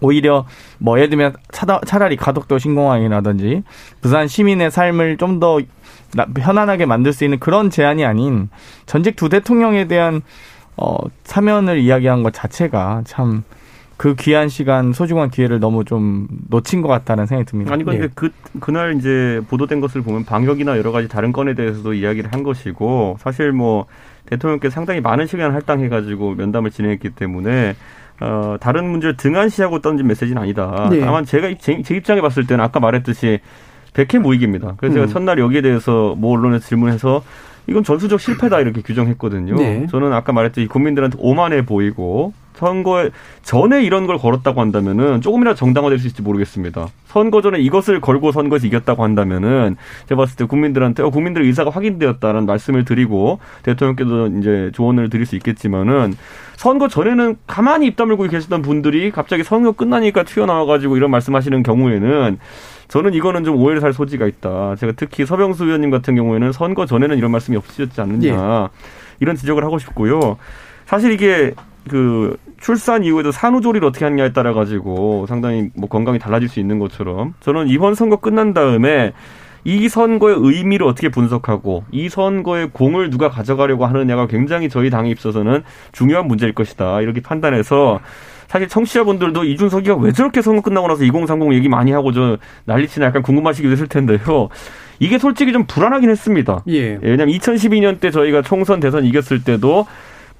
오히려 0.00 0.46
뭐 0.78 0.98
예를 0.98 1.10
들면 1.10 1.34
차라리 1.86 2.16
가덕도 2.16 2.58
신공항이라든지 2.58 3.62
부산 4.00 4.28
시민의 4.28 4.70
삶을 4.70 5.16
좀 5.16 5.40
더 5.40 5.60
편안하게 6.34 6.86
만들 6.86 7.12
수 7.12 7.24
있는 7.24 7.38
그런 7.38 7.70
제안이 7.70 8.04
아닌 8.04 8.50
전직 8.84 9.16
두 9.16 9.28
대통령에 9.28 9.86
대한 9.86 10.22
어 10.76 10.96
사면을 11.24 11.78
이야기한 11.78 12.22
것 12.22 12.32
자체가 12.32 13.02
참 13.06 13.44
그 14.00 14.14
귀한 14.14 14.48
시간 14.48 14.94
소중한 14.94 15.28
기회를 15.28 15.60
너무 15.60 15.84
좀 15.84 16.26
놓친 16.48 16.80
것 16.80 16.88
같다는 16.88 17.26
생각이 17.26 17.50
듭니다. 17.50 17.74
아니 17.74 17.84
근데 17.84 18.04
예. 18.04 18.08
그 18.14 18.30
그날 18.58 18.96
이제 18.96 19.42
보도된 19.50 19.82
것을 19.82 20.00
보면 20.00 20.24
방역이나 20.24 20.78
여러 20.78 20.90
가지 20.90 21.06
다른 21.06 21.32
건에 21.32 21.52
대해서도 21.52 21.92
이야기를 21.92 22.32
한 22.32 22.42
것이고 22.42 23.18
사실 23.20 23.52
뭐 23.52 23.84
대통령께서 24.24 24.72
상당히 24.72 25.02
많은 25.02 25.26
시간을 25.26 25.54
할당해가지고 25.54 26.36
면담을 26.36 26.70
진행했기 26.70 27.10
때문에 27.10 27.76
어, 28.20 28.56
다른 28.60 28.88
문제를 28.90 29.16
등한시하고 29.16 29.80
던진 29.80 30.06
메시지는 30.06 30.42
아니다. 30.42 30.88
네. 30.90 31.00
다만 31.00 31.24
제가 31.24 31.54
제, 31.58 31.82
제, 31.82 31.96
입장에 31.96 32.20
봤을 32.20 32.46
때는 32.46 32.62
아까 32.62 32.78
말했듯이 32.78 33.40
백해 33.94 34.18
무익입니다. 34.18 34.74
그래서 34.76 34.94
음. 34.94 35.00
제가 35.00 35.06
첫날 35.06 35.38
여기에 35.38 35.62
대해서 35.62 36.14
모 36.16 36.32
언론에 36.32 36.58
질문해서 36.58 37.22
이건 37.66 37.82
전수적 37.82 38.20
실패다 38.20 38.60
이렇게 38.60 38.82
규정했거든요. 38.82 39.54
네. 39.56 39.86
저는 39.90 40.12
아까 40.12 40.32
말했듯이 40.32 40.66
국민들한테 40.66 41.16
오만해 41.20 41.64
보이고 41.64 42.32
선거에 42.60 43.10
전에 43.42 43.82
이런 43.82 44.06
걸 44.06 44.18
걸었다고 44.18 44.60
한다면은 44.60 45.20
조금이라도 45.22 45.56
정당화될 45.56 45.98
수 45.98 46.06
있을지 46.06 46.22
모르겠습니다. 46.22 46.88
선거 47.06 47.42
전에 47.42 47.58
이것을 47.58 48.00
걸고 48.00 48.30
선거에서 48.30 48.66
이겼다고 48.66 49.02
한다면은 49.02 49.76
제가 50.08 50.20
봤을 50.20 50.36
때 50.36 50.44
국민들한테 50.44 51.02
어, 51.02 51.10
국민들의 51.10 51.46
의사가 51.48 51.70
확인되었다는 51.70 52.46
말씀을 52.46 52.84
드리고 52.84 53.40
대통령께도 53.62 54.26
이제 54.38 54.70
조언을 54.74 55.10
드릴 55.10 55.26
수 55.26 55.34
있겠지만은 55.36 56.14
선거 56.56 56.88
전에는 56.88 57.36
가만히 57.46 57.86
입 57.86 57.96
다물고 57.96 58.24
계시던 58.24 58.62
분들이 58.62 59.10
갑자기 59.10 59.42
선거 59.42 59.72
끝나니까 59.72 60.22
튀어나와가지고 60.24 60.96
이런 60.98 61.10
말씀하시는 61.10 61.62
경우에는 61.62 62.38
저는 62.88 63.14
이거는 63.14 63.44
좀 63.44 63.56
오해를 63.56 63.80
살 63.80 63.92
소지가 63.92 64.26
있다. 64.26 64.76
제가 64.76 64.92
특히 64.96 65.24
서병수 65.24 65.64
의원님 65.64 65.90
같은 65.90 66.16
경우에는 66.16 66.52
선거 66.52 66.86
전에는 66.86 67.16
이런 67.16 67.30
말씀이 67.30 67.56
없으셨지 67.56 68.00
않느냐 68.00 68.28
예. 68.28 68.68
이런 69.20 69.36
지적을 69.36 69.64
하고 69.64 69.78
싶고요. 69.78 70.36
사실 70.86 71.12
이게 71.12 71.54
그 71.88 72.36
출산 72.60 73.04
이후에도 73.04 73.32
산후조리를 73.32 73.86
어떻게 73.86 74.04
하느냐에 74.04 74.32
따라 74.32 74.52
가지고 74.52 75.26
상당히 75.26 75.70
뭐 75.74 75.88
건강이 75.88 76.18
달라질 76.18 76.48
수 76.48 76.60
있는 76.60 76.78
것처럼 76.78 77.34
저는 77.40 77.68
이번 77.68 77.94
선거 77.94 78.16
끝난 78.16 78.52
다음에 78.52 79.12
이 79.64 79.88
선거의 79.88 80.36
의미를 80.38 80.86
어떻게 80.86 81.08
분석하고 81.10 81.84
이 81.90 82.08
선거의 82.08 82.70
공을 82.70 83.10
누가 83.10 83.28
가져가려고 83.28 83.86
하느냐가 83.86 84.26
굉장히 84.26 84.68
저희 84.68 84.90
당에 84.90 85.10
있어서는 85.10 85.62
중요한 85.92 86.26
문제일 86.26 86.54
것이다. 86.54 87.00
이렇게 87.02 87.20
판단해서 87.20 88.00
사실 88.48 88.68
청취자분들도 88.68 89.44
이준석이가 89.44 89.96
왜 89.96 90.12
저렇게 90.12 90.42
선거 90.42 90.62
끝나고 90.62 90.88
나서 90.88 91.04
2030 91.04 91.52
얘기 91.52 91.68
많이 91.68 91.92
하고 91.92 92.10
저 92.12 92.36
난리치나 92.64 93.06
약간 93.06 93.22
궁금하시기도 93.22 93.70
했을 93.70 93.86
텐데요. 93.86 94.48
이게 94.98 95.18
솔직히 95.18 95.52
좀 95.52 95.66
불안하긴 95.66 96.10
했습니다. 96.10 96.62
예. 96.68 96.98
왜냐하면 97.00 97.28
2012년 97.36 98.00
때 98.00 98.10
저희가 98.10 98.42
총선 98.42 98.80
대선 98.80 99.04
이겼을 99.04 99.44
때도 99.44 99.86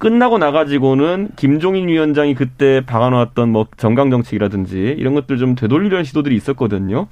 끝나고 0.00 0.38
나가지고는 0.38 1.28
김종인 1.36 1.86
위원장이 1.86 2.34
그때 2.34 2.80
박아놓았던 2.86 3.50
뭐 3.50 3.66
정강 3.76 4.10
정책이라든지 4.10 4.96
이런 4.98 5.14
것들 5.14 5.36
좀 5.36 5.54
되돌리려는 5.54 6.04
시도들이 6.04 6.34
있었거든요. 6.34 7.06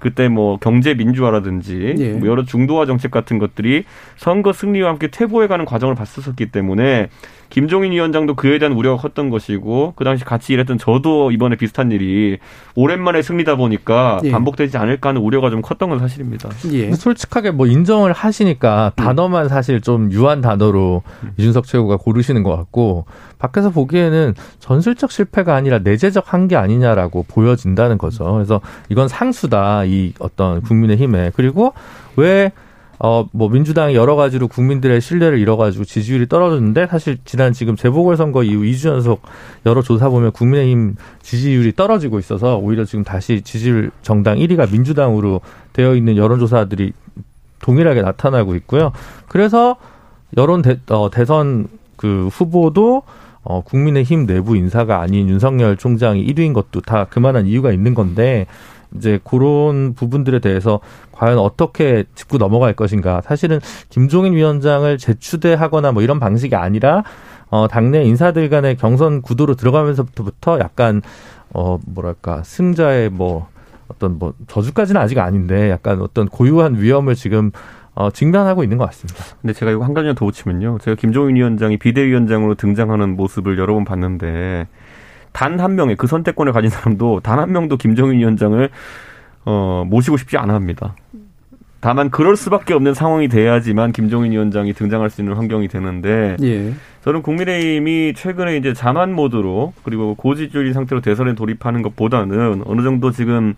그때 0.00 0.28
뭐 0.28 0.58
경제 0.58 0.94
민주화라든지 0.94 1.94
예. 1.96 2.12
뭐 2.14 2.28
여러 2.28 2.44
중도화 2.44 2.86
정책 2.86 3.12
같은 3.12 3.38
것들이 3.38 3.84
선거 4.16 4.52
승리와 4.52 4.90
함께 4.90 5.06
퇴보해가는 5.06 5.64
과정을 5.64 5.94
봤었기 5.94 6.46
때문에 6.50 7.08
김종인 7.52 7.92
위원장도 7.92 8.34
그에 8.34 8.58
대한 8.58 8.72
우려가 8.72 9.02
컸던 9.02 9.28
것이고 9.28 9.92
그 9.94 10.04
당시 10.04 10.24
같이 10.24 10.54
일했던 10.54 10.78
저도 10.78 11.32
이번에 11.32 11.56
비슷한 11.56 11.92
일이 11.92 12.38
오랜만에 12.74 13.20
승리다 13.20 13.56
보니까 13.56 14.20
예. 14.24 14.30
반복되지 14.30 14.78
않을까 14.78 15.10
하는 15.10 15.20
우려가 15.20 15.50
좀 15.50 15.60
컸던 15.60 15.90
건 15.90 15.98
사실입니다. 15.98 16.48
예. 16.72 16.90
솔직하게 16.92 17.50
뭐 17.50 17.66
인정을 17.66 18.14
하시니까 18.14 18.92
단어만 18.96 19.50
사실 19.50 19.82
좀 19.82 20.10
유한 20.12 20.40
단어로 20.40 21.02
이준석 21.36 21.66
최고가 21.66 21.98
고르시는 21.98 22.42
것 22.42 22.56
같고 22.56 23.04
밖에서 23.38 23.68
보기에는 23.68 24.32
전술적 24.58 25.12
실패가 25.12 25.54
아니라 25.54 25.80
내재적 25.80 26.32
한계 26.32 26.56
아니냐라고 26.56 27.26
보여진다는 27.28 27.98
거죠. 27.98 28.32
그래서 28.32 28.62
이건 28.88 29.08
상수다 29.08 29.84
이 29.84 30.14
어떤 30.20 30.62
국민의힘에 30.62 31.32
그리고 31.36 31.74
왜 32.16 32.50
어, 33.04 33.26
뭐, 33.32 33.48
민주당이 33.48 33.96
여러 33.96 34.14
가지로 34.14 34.46
국민들의 34.46 35.00
신뢰를 35.00 35.40
잃어가지고 35.40 35.84
지지율이 35.84 36.28
떨어졌는데, 36.28 36.86
사실 36.86 37.18
지난 37.24 37.52
지금 37.52 37.74
재보궐선거 37.74 38.44
이후 38.44 38.62
2주 38.62 38.90
연속 38.90 39.22
여러 39.66 39.82
조사 39.82 40.08
보면 40.08 40.30
국민의힘 40.30 40.94
지지율이 41.20 41.74
떨어지고 41.74 42.20
있어서 42.20 42.58
오히려 42.58 42.84
지금 42.84 43.02
다시 43.02 43.42
지지율 43.42 43.90
정당 44.02 44.38
1위가 44.38 44.70
민주당으로 44.70 45.40
되어 45.72 45.96
있는 45.96 46.16
여론조사들이 46.16 46.92
동일하게 47.60 48.02
나타나고 48.02 48.54
있고요. 48.54 48.92
그래서 49.26 49.74
여론 50.36 50.62
대, 50.62 50.78
어, 50.88 51.10
대선 51.10 51.66
그 51.96 52.28
후보도 52.30 53.02
어, 53.42 53.62
국민의힘 53.62 54.26
내부 54.26 54.56
인사가 54.56 55.00
아닌 55.00 55.28
윤석열 55.28 55.76
총장이 55.76 56.24
1위인 56.24 56.54
것도 56.54 56.80
다 56.82 57.06
그만한 57.10 57.48
이유가 57.48 57.72
있는 57.72 57.94
건데, 57.94 58.46
이제 58.96 59.18
그런 59.24 59.94
부분들에 59.94 60.38
대해서 60.38 60.80
과연 61.12 61.38
어떻게 61.38 62.04
짚고 62.14 62.38
넘어갈 62.38 62.74
것인가. 62.74 63.20
사실은 63.22 63.60
김종인 63.88 64.34
위원장을 64.34 64.98
재추대하거나 64.98 65.92
뭐 65.92 66.02
이런 66.02 66.18
방식이 66.18 66.54
아니라 66.54 67.04
어 67.48 67.68
당내 67.68 68.02
인사들 68.04 68.48
간의 68.48 68.76
경선 68.76 69.22
구도로 69.22 69.54
들어가면서부터 69.54 70.58
약간 70.58 71.02
어 71.52 71.78
뭐랄까 71.86 72.42
승자의 72.42 73.10
뭐 73.10 73.48
어떤 73.88 74.18
뭐 74.18 74.32
저주까지는 74.46 75.00
아직 75.00 75.18
아닌데 75.18 75.70
약간 75.70 76.00
어떤 76.00 76.26
고유한 76.28 76.80
위험을 76.80 77.14
지금 77.14 77.50
어 77.94 78.10
직면하고 78.10 78.62
있는 78.62 78.78
것 78.78 78.86
같습니다. 78.86 79.22
근데 79.42 79.52
제가 79.52 79.70
이거 79.70 79.84
한 79.84 79.92
가지 79.92 80.08
더 80.14 80.24
붙이면요. 80.24 80.78
제가 80.80 80.94
김종인 80.94 81.36
위원장이 81.36 81.76
비대위원장으로 81.76 82.54
등장하는 82.54 83.16
모습을 83.16 83.58
여러 83.58 83.74
번 83.74 83.84
봤는데 83.84 84.66
단 85.32 85.60
한 85.60 85.74
명의 85.74 85.96
그 85.96 86.06
선택권을 86.06 86.52
가진 86.52 86.70
사람도 86.70 87.20
단 87.20 87.38
한 87.38 87.52
명도 87.52 87.76
김종인 87.76 88.18
위원장을 88.18 88.68
어, 89.44 89.84
모시고 89.86 90.16
싶지 90.16 90.36
않아 90.38 90.54
합니다. 90.54 90.94
다만 91.80 92.10
그럴 92.10 92.36
수밖에 92.36 92.74
없는 92.74 92.94
상황이 92.94 93.26
돼야지만 93.26 93.90
김종인 93.90 94.30
위원장이 94.30 94.72
등장할 94.72 95.10
수 95.10 95.20
있는 95.20 95.34
환경이 95.34 95.66
되는데 95.66 96.36
예. 96.40 96.72
저는 97.02 97.22
국민의힘이 97.22 98.14
최근에 98.14 98.56
이제 98.56 98.72
자만 98.72 99.12
모드로 99.12 99.72
그리고 99.82 100.14
고지주의 100.14 100.72
상태로 100.74 101.00
대선에 101.00 101.34
돌입하는 101.34 101.82
것보다는 101.82 102.62
어느 102.66 102.82
정도 102.82 103.10
지금 103.10 103.54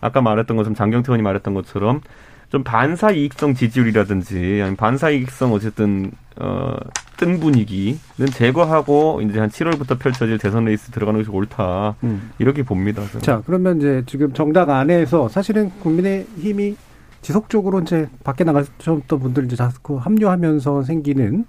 아까 0.00 0.22
말했던 0.22 0.56
것처럼 0.56 0.74
장경태 0.74 1.12
의원이 1.12 1.22
말했던 1.22 1.52
것처럼 1.52 2.00
좀 2.48 2.62
반사 2.64 3.10
이익성 3.10 3.52
지지율이라든지 3.52 4.36
아니면 4.62 4.76
반사 4.76 5.10
이익성 5.10 5.52
어쨌든 5.52 6.12
어 6.40 6.76
뜬 7.16 7.40
분위기는 7.40 7.98
제거하고 8.32 9.20
이제 9.22 9.38
한 9.38 9.48
7월부터 9.48 9.98
펼쳐질 9.98 10.38
대선 10.38 10.64
레이스 10.64 10.90
들어가는 10.90 11.20
것이 11.20 11.30
옳다 11.30 11.96
음. 12.04 12.30
이렇게 12.38 12.62
봅니다. 12.62 13.04
저는. 13.06 13.22
자, 13.22 13.42
그러면 13.46 13.78
이제 13.78 14.02
지금 14.06 14.32
정당 14.32 14.70
안에서 14.70 15.28
사실은 15.28 15.70
국민의 15.80 16.26
힘이 16.38 16.76
지속적으로 17.22 17.80
이제 17.80 18.08
밖에 18.22 18.44
나가셨던 18.44 19.02
분들 19.06 19.46
이제 19.46 19.56
자꾸 19.56 19.96
합류하면서 19.96 20.84
생기는 20.84 21.44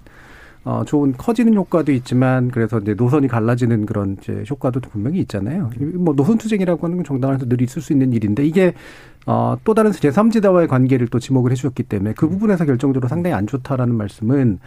어, 0.64 0.84
좋은 0.84 1.14
커지는 1.16 1.54
효과도 1.54 1.92
있지만 1.92 2.50
그래서 2.50 2.78
이제 2.78 2.94
노선이 2.94 3.28
갈라지는 3.28 3.86
그런 3.86 4.16
이제 4.20 4.44
효과도 4.50 4.80
분명히 4.80 5.20
있잖아요. 5.20 5.70
뭐 5.94 6.14
노선 6.14 6.36
투쟁이라고 6.36 6.84
하는 6.84 6.98
건 6.98 7.04
정당 7.04 7.30
안에서 7.30 7.46
늘 7.46 7.62
있을 7.62 7.80
수 7.80 7.92
있는 7.92 8.12
일인데 8.12 8.44
이게 8.44 8.74
어, 9.24 9.56
또 9.64 9.72
다른 9.72 9.92
제3지대와의 9.92 10.68
관계를 10.68 11.08
또 11.08 11.18
지목을 11.18 11.52
해 11.52 11.54
주셨기 11.54 11.84
때문에 11.84 12.14
그 12.14 12.28
부분에서 12.28 12.64
결정적으로 12.64 13.08
상당히 13.08 13.34
안 13.34 13.46
좋다라는 13.46 13.94
말씀은 13.94 14.58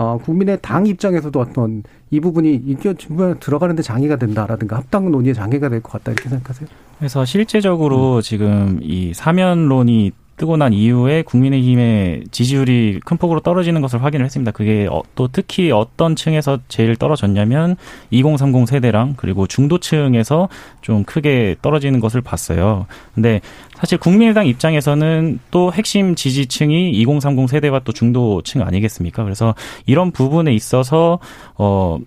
어, 0.00 0.16
국민의 0.22 0.58
당 0.62 0.86
입장에서도 0.86 1.40
어떤 1.40 1.82
이 2.12 2.20
부분이 2.20 2.62
이게 2.66 2.94
지금 2.94 3.34
들어가는데 3.40 3.82
장애가 3.82 4.14
된다라든가 4.16 4.76
합당 4.76 5.10
논의에 5.10 5.32
장애가 5.32 5.68
될 5.70 5.82
것 5.82 5.90
같다 5.90 6.12
이렇게 6.12 6.28
생각하세요? 6.28 6.68
그래서 6.98 7.24
실제적으로 7.24 8.20
지금 8.22 8.78
이 8.80 9.12
사면론이 9.12 10.12
뜨고 10.38 10.56
난 10.56 10.72
이후에 10.72 11.22
국민의힘의 11.22 12.24
지지율이 12.30 13.00
큰 13.04 13.16
폭으로 13.16 13.40
떨어지는 13.40 13.80
것을 13.82 14.02
확인을 14.02 14.24
했습니다. 14.24 14.52
그게 14.52 14.86
어, 14.90 15.02
또 15.14 15.28
특히 15.28 15.70
어떤 15.72 16.16
층에서 16.16 16.60
제일 16.68 16.96
떨어졌냐면 16.96 17.76
2030 18.10 18.68
세대랑 18.68 19.14
그리고 19.16 19.46
중도층에서 19.46 20.48
좀 20.80 21.04
크게 21.04 21.56
떨어지는 21.60 22.00
것을 22.00 22.20
봤어요. 22.20 22.86
근데 23.14 23.40
사실 23.74 23.98
국민의당 23.98 24.46
입장에서는 24.46 25.40
또 25.50 25.72
핵심 25.72 26.14
지지층이 26.14 26.92
2030 26.92 27.48
세대와 27.48 27.80
또 27.80 27.92
중도층 27.92 28.62
아니겠습니까? 28.62 29.24
그래서 29.24 29.54
이런 29.86 30.12
부분에 30.12 30.54
있어서 30.54 31.18
어 31.56 31.98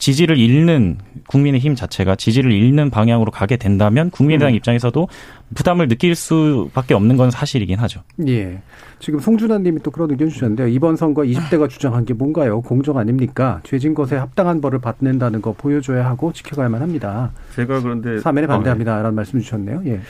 지지를 0.00 0.38
잃는 0.38 0.96
국민의힘 1.28 1.74
자체가 1.76 2.16
지지를 2.16 2.50
잃는 2.50 2.90
방향으로 2.90 3.30
가게 3.30 3.56
된다면 3.56 4.10
국민의당 4.10 4.48
음. 4.48 4.54
입장에서도 4.54 5.08
부담을 5.54 5.88
느낄 5.88 6.14
수밖에 6.14 6.94
없는 6.94 7.16
건 7.16 7.30
사실이긴 7.30 7.78
하죠. 7.78 8.00
예. 8.26 8.62
지금 8.98 9.20
송준환 9.20 9.62
님이 9.62 9.80
또 9.82 9.90
그런 9.90 10.10
의견 10.10 10.30
주셨는데요. 10.30 10.68
이번 10.68 10.96
선거 10.96 11.22
20대가 11.22 11.68
주장한 11.68 12.06
게 12.06 12.14
뭔가요? 12.14 12.62
공정 12.62 12.96
아닙니까? 12.96 13.60
죄진 13.62 13.94
것에 13.94 14.16
합당한 14.16 14.60
벌을 14.60 14.78
받는다는 14.80 15.42
거 15.42 15.52
보여줘야 15.52 16.06
하고 16.06 16.32
지켜가야만 16.32 16.80
합니다. 16.80 17.30
제가 17.54 17.80
그런데 17.80 18.18
사면에 18.20 18.46
아, 18.46 18.48
네. 18.48 18.54
반대합니다라는 18.54 19.14
말씀 19.14 19.38
주셨네요. 19.38 19.82
예. 19.84 20.00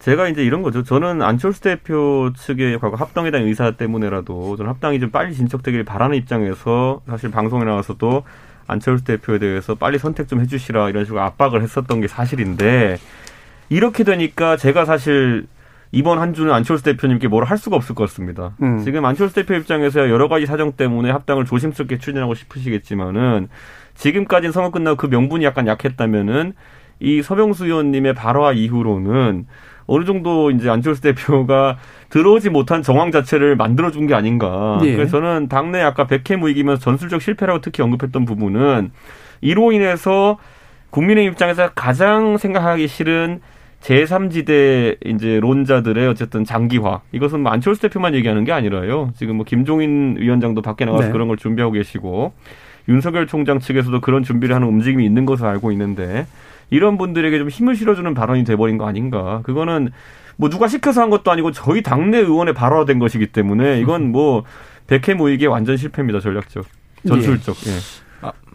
제가 0.00 0.28
이제 0.28 0.44
이런 0.44 0.62
거죠. 0.62 0.82
저는 0.82 1.22
안철수 1.22 1.62
대표 1.62 2.32
측의 2.36 2.80
과거 2.80 2.96
합당에 2.96 3.30
대한 3.30 3.46
의사 3.46 3.70
때문에라도 3.70 4.56
저는 4.56 4.70
합당이 4.70 5.00
좀 5.00 5.10
빨리 5.10 5.34
진척되길 5.34 5.84
바라는 5.84 6.16
입장에서 6.16 7.00
사실 7.06 7.30
방송에 7.30 7.64
나와서도 7.64 8.24
안철수 8.66 9.04
대표에 9.04 9.38
대해서 9.38 9.74
빨리 9.74 9.98
선택 9.98 10.28
좀 10.28 10.40
해주시라 10.40 10.88
이런 10.90 11.04
식으로 11.04 11.20
압박을 11.22 11.62
했었던 11.62 12.00
게 12.00 12.08
사실인데 12.08 12.98
이렇게 13.68 14.04
되니까 14.04 14.56
제가 14.56 14.84
사실 14.84 15.46
이번 15.92 16.18
한 16.18 16.34
주는 16.34 16.52
안철수 16.52 16.84
대표님께 16.84 17.28
뭘 17.28 17.44
할 17.44 17.58
수가 17.58 17.76
없을 17.76 17.94
것 17.94 18.08
같습니다. 18.08 18.52
음. 18.62 18.78
지금 18.84 19.04
안철수 19.04 19.34
대표 19.34 19.54
입장에서야 19.54 20.10
여러 20.10 20.28
가지 20.28 20.44
사정 20.46 20.72
때문에 20.72 21.10
합당을 21.10 21.44
조심스럽게 21.44 21.98
추진하고 21.98 22.34
싶으시겠지만은 22.34 23.48
지금까지는 23.94 24.52
선거 24.52 24.70
끝나고 24.70 24.96
그 24.96 25.06
명분이 25.06 25.44
약간 25.44 25.66
약했다면은 25.66 26.52
이 27.00 27.22
서병수 27.22 27.66
의원님의 27.66 28.14
발화 28.14 28.52
이후로는 28.52 29.46
어느 29.86 30.04
정도 30.04 30.50
이제 30.50 30.68
안철수 30.68 31.00
대표가 31.02 31.76
들어오지 32.10 32.50
못한 32.50 32.82
정황 32.82 33.10
자체를 33.10 33.56
만들어준 33.56 34.06
게 34.06 34.14
아닌가. 34.14 34.80
예. 34.84 34.94
그래서 34.94 35.18
저는 35.18 35.48
당내 35.48 35.80
아까 35.80 36.06
백해무 36.06 36.50
이기면서 36.50 36.80
전술적 36.80 37.22
실패라고 37.22 37.60
특히 37.60 37.82
언급했던 37.82 38.24
부분은 38.24 38.90
이로 39.40 39.72
인해서 39.72 40.38
국민의 40.90 41.26
입장에서 41.26 41.70
가장 41.74 42.36
생각하기 42.38 42.88
싫은 42.88 43.40
제3지대 43.80 44.96
이제 45.04 45.38
론자들의 45.40 46.08
어쨌든 46.08 46.44
장기화. 46.44 47.02
이것은 47.12 47.40
뭐 47.40 47.52
안철수 47.52 47.82
대표만 47.82 48.14
얘기하는 48.14 48.44
게 48.44 48.52
아니라요. 48.52 49.12
지금 49.16 49.36
뭐 49.36 49.44
김종인 49.44 50.16
위원장도 50.18 50.62
밖에 50.62 50.84
나가서 50.84 51.06
네. 51.06 51.12
그런 51.12 51.28
걸 51.28 51.36
준비하고 51.36 51.72
계시고 51.72 52.32
윤석열 52.88 53.26
총장 53.26 53.58
측에서도 53.58 54.00
그런 54.00 54.22
준비를 54.22 54.54
하는 54.54 54.66
움직임이 54.66 55.04
있는 55.04 55.26
것을 55.26 55.46
알고 55.46 55.70
있는데 55.72 56.26
이런 56.70 56.98
분들에게 56.98 57.38
좀 57.38 57.48
힘을 57.48 57.76
실어주는 57.76 58.12
발언이 58.14 58.44
돼버린 58.44 58.78
거 58.78 58.86
아닌가. 58.86 59.40
그거는 59.44 59.90
뭐 60.36 60.48
누가 60.50 60.68
시켜서 60.68 61.00
한 61.00 61.10
것도 61.10 61.30
아니고 61.30 61.52
저희 61.52 61.82
당내 61.82 62.18
의원의 62.18 62.54
발언된 62.54 62.98
것이기 62.98 63.28
때문에 63.28 63.80
이건 63.80 64.10
뭐 64.12 64.42
백해 64.86 65.14
모이기에 65.14 65.46
완전 65.48 65.76
실패입니다. 65.76 66.20
전략적. 66.20 66.64
전술적. 67.06 67.56
예. 67.66 67.70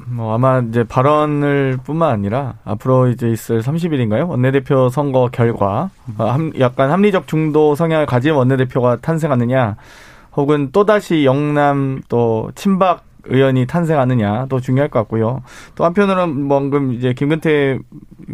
뭐 0.08 0.34
아마 0.34 0.60
이제 0.60 0.84
발언을 0.84 1.78
뿐만 1.86 2.10
아니라 2.12 2.56
앞으로 2.66 3.08
이제 3.10 3.30
있을 3.30 3.62
30일인가요? 3.62 4.28
원내대표 4.28 4.90
선거 4.90 5.30
결과 5.32 5.90
어, 6.18 6.26
함- 6.26 6.52
약간 6.60 6.92
합리적 6.92 7.28
중도 7.28 7.76
성향을 7.76 8.06
가진 8.08 8.34
원내대표가 8.34 8.98
탄생하느냐 8.98 9.76
혹은 10.36 10.72
또다시 10.72 11.24
영남 11.26 12.02
또 12.10 12.52
친박 12.56 13.04
의원이 13.26 13.68
탄생하느냐 13.68 14.48
더 14.48 14.60
중요할 14.60 14.90
것 14.90 15.00
같고요. 15.00 15.42
또 15.76 15.86
한편으로는 15.86 16.48
방금 16.48 16.94
이제 16.94 17.14
김근태 17.14 17.80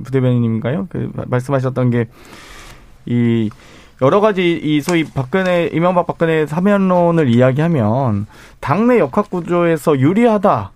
부대변인님인가요? 0.04 0.88
그 0.90 1.12
말씀하셨던 1.28 1.90
게 1.90 2.08
이 3.08 3.50
여러 4.02 4.20
가지 4.20 4.60
이 4.62 4.82
소위 4.82 5.04
박근혜 5.04 5.70
이명박 5.74 6.06
박근혜 6.06 6.46
사면론을 6.46 7.34
이야기하면 7.34 8.28
당내 8.60 9.00
역학 9.00 9.30
구조에서 9.32 10.00
유리하다. 10.00 10.72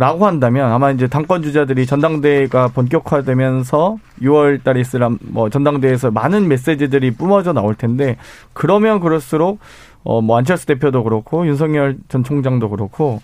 라고 0.00 0.26
한다면 0.28 0.70
아마 0.70 0.92
이제 0.92 1.08
당권 1.08 1.42
주자들이 1.42 1.84
전당대회가 1.84 2.68
본격화되면서 2.68 3.96
6월 4.22 4.62
달에 4.62 4.80
있을 4.80 5.00
뭐 5.22 5.50
전당대회에서 5.50 6.12
많은 6.12 6.46
메시지들이 6.46 7.10
뿜어져 7.14 7.52
나올 7.52 7.74
텐데 7.74 8.16
그러면 8.52 9.00
그럴수록 9.00 9.58
어 10.04 10.20
뭐 10.20 10.38
안철수 10.38 10.66
대표도 10.66 11.02
그렇고 11.04 11.46
윤석열 11.46 11.98
전 12.08 12.24
총장도 12.24 12.70
그렇고 12.70 13.20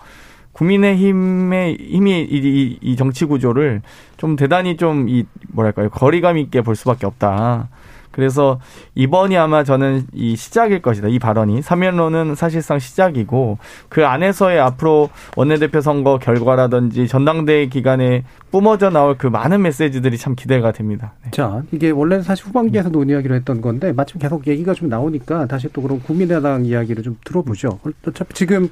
국민의힘의 0.53 1.77
힘이 1.81 2.21
이, 2.23 2.37
이, 2.37 2.79
이 2.81 2.97
정치 2.97 3.25
구조를 3.25 3.83
좀 4.17 4.37
대단히 4.37 4.77
좀 4.77 5.09
이 5.09 5.25
뭐랄까요 5.49 5.91
거리감 5.91 6.39
있게 6.39 6.61
볼 6.63 6.77
수밖에 6.77 7.07
없다. 7.07 7.69
그래서 8.15 8.61
이번이 8.95 9.37
아마 9.37 9.65
저는 9.65 10.07
이 10.13 10.37
시작일 10.37 10.81
것이다. 10.83 11.09
이 11.09 11.19
발언이 11.19 11.63
사면론은 11.63 12.37
사실상 12.37 12.79
시작이고 12.79 13.59
그 13.89 14.07
안에서의 14.07 14.61
앞으로 14.61 15.11
원내대표 15.37 15.81
선거 15.81 16.19
결과라든지 16.19 17.09
전당대회 17.09 17.67
기간에 17.67 18.23
뿜어져 18.53 18.91
나올 18.91 19.19
그 19.19 19.27
많은 19.27 19.63
메시지들이 19.63 20.17
참 20.17 20.37
기대가 20.37 20.71
됩니다. 20.71 21.13
네. 21.25 21.33
자, 21.33 21.63
이게 21.73 21.91
원래는 21.91 22.23
사실 22.23 22.47
후반기에서 22.47 22.89
논의하기로 22.91 23.35
했던 23.35 23.61
건데 23.61 23.93
마침 23.93 24.21
계속 24.21 24.47
얘기가 24.47 24.75
좀 24.75 24.89
나오니까 24.89 25.47
다시 25.47 25.69
또 25.73 25.83
그럼 25.83 26.01
국민의당 26.01 26.65
이야기를 26.65 27.03
좀 27.03 27.17
들어보죠. 27.25 27.81
어차피 28.07 28.33
지금 28.35 28.69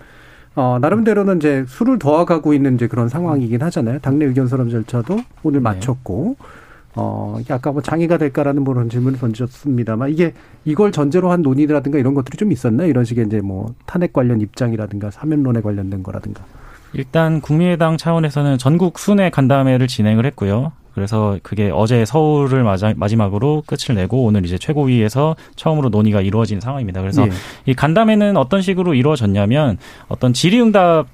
어, 0.55 0.79
나름대로는 0.81 1.39
이제 1.39 1.65
술을 1.67 1.99
더하고 1.99 2.55
있는 2.55 2.77
이제 2.77 2.87
그런 2.87 3.09
상황이긴 3.09 3.61
하잖아요. 3.63 3.99
당내 3.99 4.27
의견 4.27 4.47
서람 4.47 4.71
절차도 4.71 5.19
오늘 5.43 5.59
네. 5.59 5.65
마쳤고. 5.65 6.37
어, 6.95 7.39
이게 7.41 7.55
아까 7.55 7.73
뭐 7.73 7.81
장애가 7.81 8.19
될까라는 8.19 8.65
그런 8.65 8.91
질문을 8.91 9.19
던졌습니다만 9.19 10.11
이게 10.11 10.35
이걸 10.65 10.93
전제로 10.93 11.31
한 11.31 11.43
논의라든가 11.43 11.99
이런 11.99 12.15
것들이 12.15 12.37
좀 12.37 12.53
있었나요? 12.53 12.89
이런 12.89 13.05
식의 13.05 13.27
이제 13.27 13.41
뭐 13.41 13.75
탄핵 13.87 14.13
관련 14.13 14.41
입장이라든가 14.41 15.11
사면론에 15.11 15.63
관련된 15.63 16.03
거라든가. 16.03 16.45
일단 16.93 17.41
국민의당 17.41 17.97
차원에서는 17.97 18.59
전국 18.59 18.99
순회 18.99 19.31
간담회를 19.31 19.87
진행을 19.87 20.27
했고요. 20.27 20.73
그래서 20.95 21.39
그게 21.43 21.71
어제 21.73 22.05
서울을 22.05 22.65
마지막으로 22.97 23.63
끝을 23.67 23.95
내고 23.95 24.25
오늘 24.25 24.45
이제 24.45 24.59
최고위에서 24.59 25.37
처음으로 25.57 25.89
논의가 25.89 26.21
이루어진 26.21 26.61
상황입니다. 26.61 27.01
그래서 27.01 27.27
예. 27.27 27.31
이 27.65 27.73
간담회는 27.73 28.37
어떤 28.37 28.61
식으로 28.61 28.93
이루어졌냐면 28.93 29.79
어떤 30.09 30.35
질의응답 30.35 31.07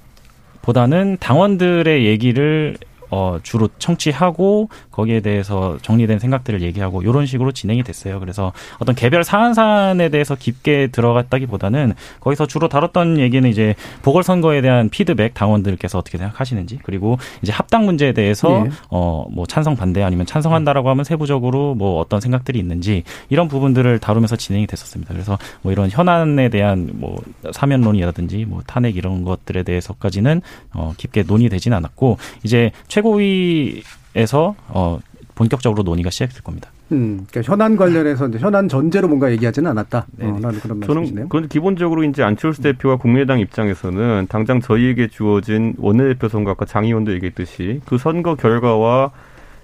보다는 0.61 1.15
당원들의 1.21 2.05
얘기를 2.05 2.75
어, 3.11 3.39
주로 3.41 3.69
청취하고 3.79 4.69
거기에 4.91 5.21
대해서 5.21 5.77
정리된 5.81 6.19
생각들을 6.19 6.61
얘기하고 6.61 7.01
이런 7.01 7.25
식으로 7.25 7.51
진행이 7.51 7.83
됐어요. 7.83 8.19
그래서 8.19 8.51
어떤 8.79 8.95
개별 8.95 9.23
사안 9.23 9.53
사안에 9.53 10.09
대해서 10.09 10.35
깊게 10.35 10.87
들어갔다기보다는 10.87 11.93
거기서 12.19 12.45
주로 12.47 12.67
다뤘던 12.67 13.17
얘기는 13.19 13.47
이제 13.49 13.75
보궐선거에 14.01 14.61
대한 14.61 14.89
피드백 14.89 15.33
당원들께서 15.33 15.97
어떻게 15.97 16.17
생각하시는지 16.17 16.79
그리고 16.83 17.17
이제 17.41 17.51
합당 17.51 17.85
문제에 17.85 18.13
대해서 18.13 18.63
네. 18.63 18.69
어뭐 18.89 19.45
찬성 19.47 19.75
반대 19.75 20.03
아니면 20.03 20.25
찬성한다라고 20.25 20.89
하면 20.89 21.03
세부적으로 21.03 21.75
뭐 21.75 21.99
어떤 21.99 22.19
생각들이 22.19 22.59
있는지 22.59 23.03
이런 23.29 23.47
부분들을 23.47 23.99
다루면서 23.99 24.35
진행이 24.35 24.67
됐었습니다. 24.67 25.13
그래서 25.13 25.37
뭐 25.61 25.71
이런 25.71 25.89
현안에 25.89 26.49
대한 26.49 26.89
뭐 26.93 27.21
사면론이라든지 27.51 28.45
뭐 28.45 28.61
탄핵 28.67 28.97
이런 28.97 29.23
것들에 29.23 29.63
대해서까지는 29.63 30.41
어 30.73 30.93
깊게 30.97 31.23
논의되지는 31.23 31.75
않았고 31.77 32.17
이제 32.43 32.71
최 32.87 32.98
최고위에서 32.99 34.55
어 34.67 34.99
본격적으로 35.35 35.83
논의가 35.83 36.09
시작될 36.09 36.41
겁니다. 36.41 36.69
음, 36.91 37.25
그러니까 37.29 37.51
현안 37.51 37.77
관련해서 37.77 38.27
이제 38.27 38.39
현안 38.39 38.67
전제로 38.67 39.07
뭔가 39.07 39.31
얘기하지는 39.31 39.69
않았다. 39.71 40.07
네, 40.17 40.27
어, 40.27 40.39
그런. 40.61 40.81
저는 40.81 41.29
기본적으로 41.47 42.03
이제 42.03 42.23
안철수 42.23 42.61
대표와 42.61 42.97
국민의당 42.97 43.39
입장에서는 43.39 44.27
당장 44.27 44.59
저희에게 44.59 45.07
주어진 45.07 45.75
원내대표 45.77 46.27
선거 46.27 46.51
아까 46.51 46.65
장 46.65 46.85
의원도 46.85 47.13
얘기했듯이 47.13 47.81
그 47.85 47.97
선거 47.97 48.35
결과와 48.35 49.11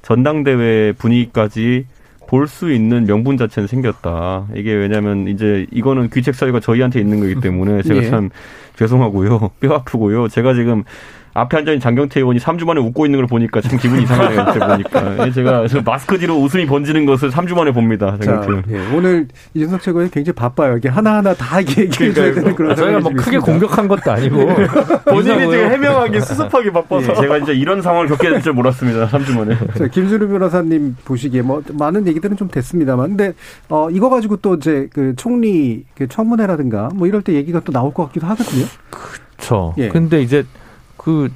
전당대회 0.04 0.94
분위기까지 0.94 1.88
볼 2.28 2.48
수 2.48 2.72
있는 2.72 3.06
명분 3.06 3.38
자체는 3.38 3.68
생겼다. 3.68 4.48
이게 4.56 4.74
왜냐하면 4.74 5.28
이제 5.28 5.66
이거는 5.72 6.10
귀책 6.10 6.36
사유가 6.36 6.60
저희한테 6.60 7.00
있는 7.00 7.20
거기 7.20 7.40
때문에 7.40 7.82
제가 7.84 8.02
예. 8.04 8.10
참 8.10 8.30
죄송하고요, 8.78 9.52
뼈 9.60 9.74
아프고요. 9.76 10.28
제가 10.28 10.54
지금 10.54 10.84
앞에 11.38 11.58
앉아있는 11.58 11.82
장경태 11.82 12.22
의원이 12.22 12.40
3주 12.40 12.66
만에 12.66 12.80
웃고 12.80 13.06
있는 13.06 13.20
걸 13.20 13.28
보니까 13.28 13.60
참 13.60 13.78
기분이 13.78 14.04
이상하네요. 14.04 14.46
보니까. 14.46 15.30
제가 15.36 15.66
마스크 15.84 16.18
뒤로 16.18 16.36
웃음이 16.42 16.66
번지는 16.66 17.06
것을 17.06 17.30
3주 17.30 17.56
만에 17.56 17.72
봅니다. 17.74 18.18
자, 18.22 18.42
예, 18.70 18.96
오늘 18.96 19.28
이준석 19.54 19.82
최고위 19.82 20.10
굉장히 20.10 20.34
바빠요. 20.34 20.78
이게 20.78 20.88
하나하나 20.88 21.34
다 21.34 21.60
얘기해줘야 21.60 22.34
되는 22.34 22.56
그런 22.56 22.74
저희가 22.74 23.00
뭐 23.02 23.12
크게 23.12 23.38
있습니다. 23.38 23.46
공격한 23.46 23.88
것도 23.90 24.12
아니고 24.14 24.38
본인이 25.06 25.42
지금 25.42 25.72
해명하기 25.72 26.22
수습하기 26.22 26.72
바빠서 26.72 27.12
예, 27.12 27.16
제가 27.16 27.38
이제 27.40 27.54
이런 27.54 27.82
상황을 27.82 28.08
겪게 28.08 28.30
될 28.30 28.42
줄 28.42 28.54
몰랐습니다. 28.54 29.08
3주 29.10 29.38
만에. 29.38 29.58
자, 29.78 29.88
김준우 29.88 30.30
변호사님 30.30 30.96
보시기에 31.04 31.42
뭐 31.42 31.62
많은 31.74 32.08
얘기들은 32.08 32.38
좀 32.38 32.48
됐습니다만 32.48 33.10
근데 33.10 33.34
어, 33.68 33.90
이거 33.90 34.10
가지고 34.10 34.38
또 34.38 34.56
이제 34.56 34.88
그 34.94 35.14
총리 35.18 35.84
그 35.98 36.08
청문회라든가 36.08 36.90
뭐 36.96 37.08
이럴 37.08 37.22
때 37.24 37.34
얘기가 37.34 37.60
또 37.66 37.74
나올 37.74 37.94
것 37.94 38.06
같기도 38.06 38.26
하거든요. 38.28 38.66
그렇죠. 38.90 39.74
예. 39.78 39.90
근데 39.90 40.22
이제 40.22 40.46
그 41.06 41.30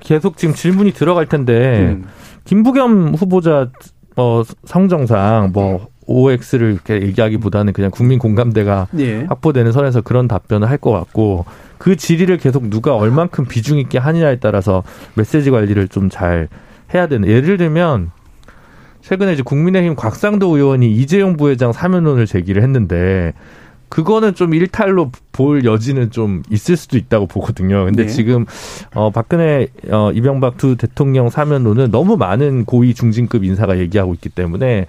계속 0.00 0.38
지금 0.38 0.54
질문이 0.54 0.92
들어갈 0.92 1.26
텐데 1.26 1.90
음. 1.98 2.06
김부겸 2.44 3.14
후보자 3.14 3.68
뭐 4.16 4.42
성정상 4.64 5.50
뭐 5.52 5.88
OX를 6.06 6.72
이렇게 6.72 6.94
얘기하기보다는 7.02 7.74
그냥 7.74 7.90
국민 7.90 8.18
공감대가 8.18 8.88
예. 8.98 9.24
확보되는 9.24 9.70
선에서 9.70 10.00
그런 10.00 10.26
답변을 10.28 10.68
할 10.68 10.78
것 10.78 10.92
같고 10.92 11.44
그 11.76 11.94
질의를 11.94 12.38
계속 12.38 12.70
누가 12.70 12.96
얼만큼 12.96 13.44
비중 13.44 13.78
있게 13.78 13.98
하느냐에 13.98 14.36
따라서 14.36 14.82
메시지 15.14 15.50
관리를 15.50 15.88
좀 15.88 16.08
잘 16.08 16.48
해야 16.94 17.06
되는 17.06 17.28
예를 17.28 17.58
들면 17.58 18.10
최근에 19.02 19.34
이제 19.34 19.42
국민의힘 19.42 19.94
곽상도 19.94 20.56
의원이 20.56 20.90
이재용 20.90 21.36
부회장 21.36 21.72
사면론을 21.72 22.24
제기를 22.26 22.62
했는데 22.62 23.34
그거는 23.90 24.34
좀 24.34 24.54
일탈로 24.54 25.10
볼 25.32 25.64
여지는 25.64 26.10
좀 26.10 26.42
있을 26.48 26.76
수도 26.76 26.96
있다고 26.96 27.26
보거든요. 27.26 27.84
근데 27.84 28.04
네. 28.04 28.08
지금 28.08 28.46
어 28.94 29.10
박근혜 29.10 29.66
어 29.90 30.12
이명박 30.12 30.56
두 30.56 30.76
대통령 30.76 31.28
사면론은 31.28 31.90
너무 31.90 32.16
많은 32.16 32.64
고위 32.64 32.94
중진급 32.94 33.44
인사가 33.44 33.78
얘기하고 33.78 34.14
있기 34.14 34.28
때문에 34.28 34.86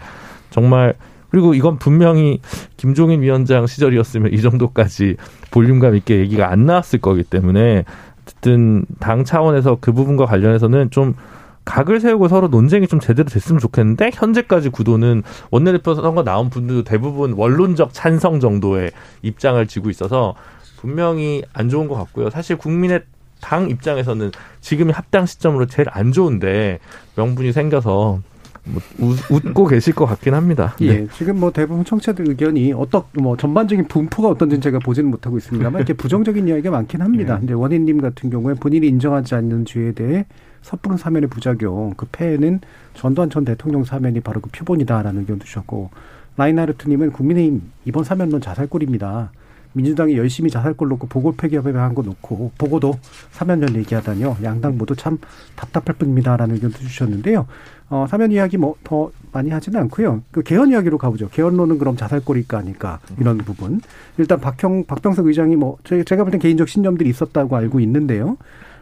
정말 0.52 0.94
그리고 1.32 1.54
이건 1.56 1.80
분명히 1.80 2.42
김종인 2.78 3.22
위원장 3.22 3.66
시절이었으면 3.66 4.34
이 4.34 4.42
정도까지 4.42 5.16
볼륨감 5.50 5.96
있게 5.96 6.20
얘기가 6.20 6.52
안 6.52 6.66
나왔을 6.66 7.00
거기 7.00 7.24
때문에 7.24 7.86
어쨌든 8.24 8.86
당 9.00 9.24
차원에서 9.24 9.78
그 9.82 9.94
부분과 9.94 10.26
관련해서는 10.26 10.92
좀 10.92 11.16
각을 11.66 12.00
세우고 12.00 12.28
서로 12.28 12.48
논쟁이 12.48 12.88
좀 12.88 13.00
제대로 13.00 13.30
됐으면 13.30 13.60
좋겠는데 13.60 14.12
현재까지 14.14 14.70
구도는 14.70 15.24
원내대표 15.52 15.94
선거 15.96 16.24
나온 16.24 16.50
분들도 16.50 16.84
대부분 16.84 17.34
원론적 17.34 17.94
찬성 17.94 18.40
정도의 18.40 18.92
입장을 19.22 19.66
쥐고 19.68 19.90
있어서 19.90 20.36
분명히 20.78 21.44
안 21.54 21.70
좋은 21.70 21.88
것 21.88 21.96
같고요. 21.96 22.30
사실 22.30 22.58
국민의 22.58 23.04
당 23.40 23.70
입장에서는 23.70 24.32
지금이 24.62 24.92
합당 24.92 25.26
시점으로 25.26 25.66
제일 25.68 25.88
안 25.92 26.12
좋은데 26.12 26.80
명분이 27.16 27.52
생겨서 27.52 28.22
뭐 28.64 28.82
웃, 29.30 29.54
고 29.54 29.66
계실 29.66 29.94
것 29.94 30.06
같긴 30.06 30.34
합니다. 30.36 30.76
네. 30.80 30.88
예, 30.88 31.08
지금 31.14 31.40
뭐 31.40 31.52
대부분 31.52 31.84
청취자들 31.84 32.30
의견이 32.30 32.74
어떤 32.74 33.04
뭐 33.14 33.36
전반적인 33.36 33.88
분포가 33.88 34.30
어떤지는 34.30 34.62
제가 34.62 34.80
보지는 34.80 35.10
못하고 35.10 35.38
있습니다만 35.38 35.80
이렇게 35.80 35.94
부정적인 35.94 36.48
이야기가 36.48 36.70
많긴 36.70 37.02
합니다. 37.02 37.38
네. 37.38 37.46
이제 37.46 37.54
원희님 37.54 38.02
같은 38.02 38.30
경우에 38.30 38.54
본인이 38.54 38.88
인정하지 38.88 39.36
않는 39.36 39.66
죄에 39.66 39.94
대해 39.94 40.26
섣부른 40.62 40.98
사면의 40.98 41.30
부작용, 41.30 41.94
그 41.96 42.08
폐해는 42.12 42.62
전두환 42.94 43.30
전 43.30 43.46
대통령 43.46 43.84
사면이 43.84 44.20
바로 44.22 44.42
그 44.42 44.50
표본이다라는 44.52 45.22
의견도 45.22 45.46
주셨고 45.46 45.90
라인하르트님은 46.38 47.12
국민의힘 47.12 47.62
이번 47.86 48.04
사면론 48.04 48.42
자살골입니다. 48.42 49.32
민주당이 49.74 50.18
열심히 50.18 50.50
자살골 50.50 50.90
놓고 50.90 51.08
보궐 51.08 51.34
폐기업에 51.38 51.72
거 51.72 52.02
놓고 52.02 52.52
보고도 52.58 53.00
사면론 53.32 53.76
얘기하다니요. 53.76 54.38
양당 54.44 54.78
모두 54.78 54.96
참 54.96 55.18
답답할 55.56 55.96
뿐입니다라는 55.98 56.56
의견도 56.56 56.78
주셨는데요. 56.80 57.48
어, 57.90 58.06
사면 58.10 58.32
이야기 58.32 58.58
뭐 58.58 58.76
더 58.84 59.12
많이 59.32 59.50
하지는 59.50 59.80
않고요. 59.82 60.24
그 60.32 60.44
개헌 60.44 60.72
이야기로 60.72 60.98
가보죠. 60.98 61.30
개헌론은 61.30 61.78
그럼 61.78 61.96
자살골일까 61.96 62.58
아닐까 62.58 63.00
이런 63.20 63.38
부분. 63.38 63.80
일단 64.18 64.40
박형 64.42 64.86
박병석 64.86 65.28
의장이 65.28 65.56
뭐 65.56 65.78
제가 65.86 66.24
볼 66.24 66.32
땐 66.32 66.40
개인적 66.40 66.68
신념들이 66.68 67.10
있었다고 67.10 67.56
알고 67.56 67.80
있는데요. 67.80 68.38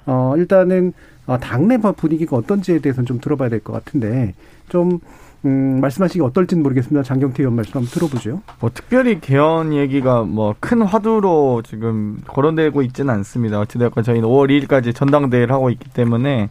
어, 0.08 0.34
일단은 0.38 0.94
어, 1.19 1.19
당내 1.38 1.78
분위기가 1.78 2.36
어떤지에 2.38 2.80
대해서는 2.80 3.06
좀 3.06 3.20
들어봐야 3.20 3.50
될 3.50 3.60
것 3.60 3.74
같은데 3.74 4.34
좀 4.70 5.00
음, 5.46 5.80
말씀하시기 5.80 6.20
어떨지는 6.22 6.64
모르겠습니다. 6.64 7.04
장경태 7.04 7.44
의원 7.44 7.56
말씀 7.56 7.76
한번 7.76 7.90
들어보죠. 7.92 8.42
뭐 8.60 8.70
특별히 8.74 9.20
개헌 9.22 9.74
얘기가 9.74 10.24
뭐 10.24 10.54
큰 10.60 10.82
화두로 10.82 11.62
지금 11.66 12.18
거론되고 12.28 12.82
있지는 12.82 13.14
않습니다. 13.16 13.60
어찌됐건 13.62 14.04
저희는 14.04 14.28
5월 14.28 14.50
2일까지 14.68 14.94
전당대회를 14.94 15.54
하고 15.54 15.70
있기 15.70 15.90
때문에 15.92 16.50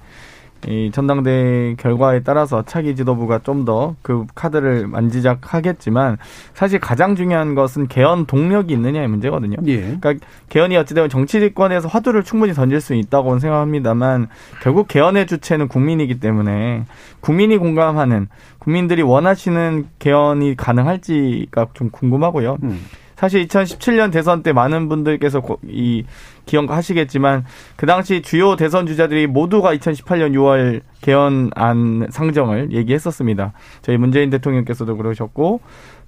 이 0.66 0.90
전당대 0.92 1.76
결과에 1.78 2.20
따라서 2.22 2.64
차기 2.64 2.96
지도부가 2.96 3.38
좀 3.40 3.64
더 3.64 3.94
그 4.02 4.24
카드를 4.34 4.86
만지작하겠지만 4.86 6.16
사실 6.54 6.78
가장 6.80 7.14
중요한 7.14 7.54
것은 7.54 7.88
개헌 7.88 8.26
동력이 8.26 8.72
있느냐의 8.74 9.08
문제거든요. 9.08 9.56
예. 9.66 9.96
그러니까 10.00 10.14
개헌이 10.48 10.76
어찌되면 10.76 11.10
정치권에서 11.10 11.88
화두를 11.88 12.22
충분히 12.24 12.52
던질 12.54 12.80
수 12.80 12.94
있다고는 12.94 13.38
생각합니다만 13.40 14.28
결국 14.62 14.88
개헌의 14.88 15.26
주체는 15.26 15.68
국민이기 15.68 16.20
때문에 16.20 16.84
국민이 17.20 17.56
공감하는 17.56 18.28
국민들이 18.58 19.02
원하시는 19.02 19.86
개헌이 19.98 20.56
가능할지가 20.56 21.68
좀 21.74 21.90
궁금하고요. 21.90 22.58
음. 22.62 22.80
사실 23.18 23.46
2017년 23.46 24.12
대선 24.12 24.42
때 24.42 24.52
많은 24.52 24.88
분들께서 24.88 25.42
이 25.66 26.04
기억하시겠지만 26.46 27.44
그 27.76 27.84
당시 27.84 28.22
주요 28.22 28.54
대선 28.56 28.86
주자들이 28.86 29.26
모두가 29.26 29.74
2018년 29.74 30.32
6월 30.34 30.82
개헌안 31.00 32.08
상정을 32.10 32.72
얘기했었습니다. 32.72 33.52
저희 33.82 33.96
문재인 33.96 34.30
대통령께서도 34.30 34.96
그러셨고 34.96 35.60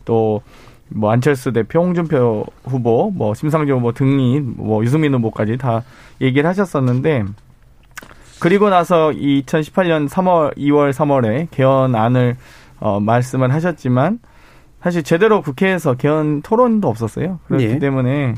또 0.05 0.41
뭐 0.93 1.11
안철수 1.11 1.53
대표, 1.53 1.81
홍준표 1.81 2.45
후보, 2.65 3.11
뭐 3.15 3.35
심상정 3.35 3.79
후보 3.79 3.93
등이 3.93 4.41
뭐 4.41 4.83
유승민 4.83 5.15
후보까지 5.15 5.57
다 5.57 5.83
얘기를 6.21 6.49
하셨었는데 6.49 7.25
그리고 8.41 8.71
나서 8.71 9.11
2018년 9.11 10.09
3월, 10.09 10.57
2월, 10.57 10.93
3월에 10.93 11.49
개헌안을 11.51 12.37
어, 12.81 12.99
말씀을 12.99 13.53
하셨지만 13.53 14.19
사실 14.83 15.03
제대로 15.03 15.43
국회에서 15.43 15.95
개헌 15.95 16.43
토론도 16.43 16.89
없었어요. 16.89 17.41
그렇기 17.47 17.65
예. 17.65 17.79
때문에 17.79 18.35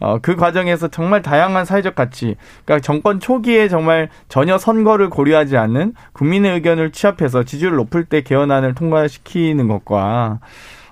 어, 0.00 0.18
그 0.20 0.34
과정에서 0.34 0.88
정말 0.88 1.20
다양한 1.20 1.66
사회적 1.66 1.94
가치, 1.94 2.36
그러니까 2.64 2.82
정권 2.82 3.20
초기에 3.20 3.68
정말 3.68 4.08
전혀 4.28 4.56
선거를 4.56 5.10
고려하지 5.10 5.58
않는 5.58 5.92
국민의 6.14 6.54
의견을 6.54 6.90
취합해서 6.92 7.44
지지율을 7.44 7.76
높을 7.76 8.04
때 8.04 8.22
개헌안을 8.22 8.74
통과시키는 8.74 9.68
것과 9.68 10.40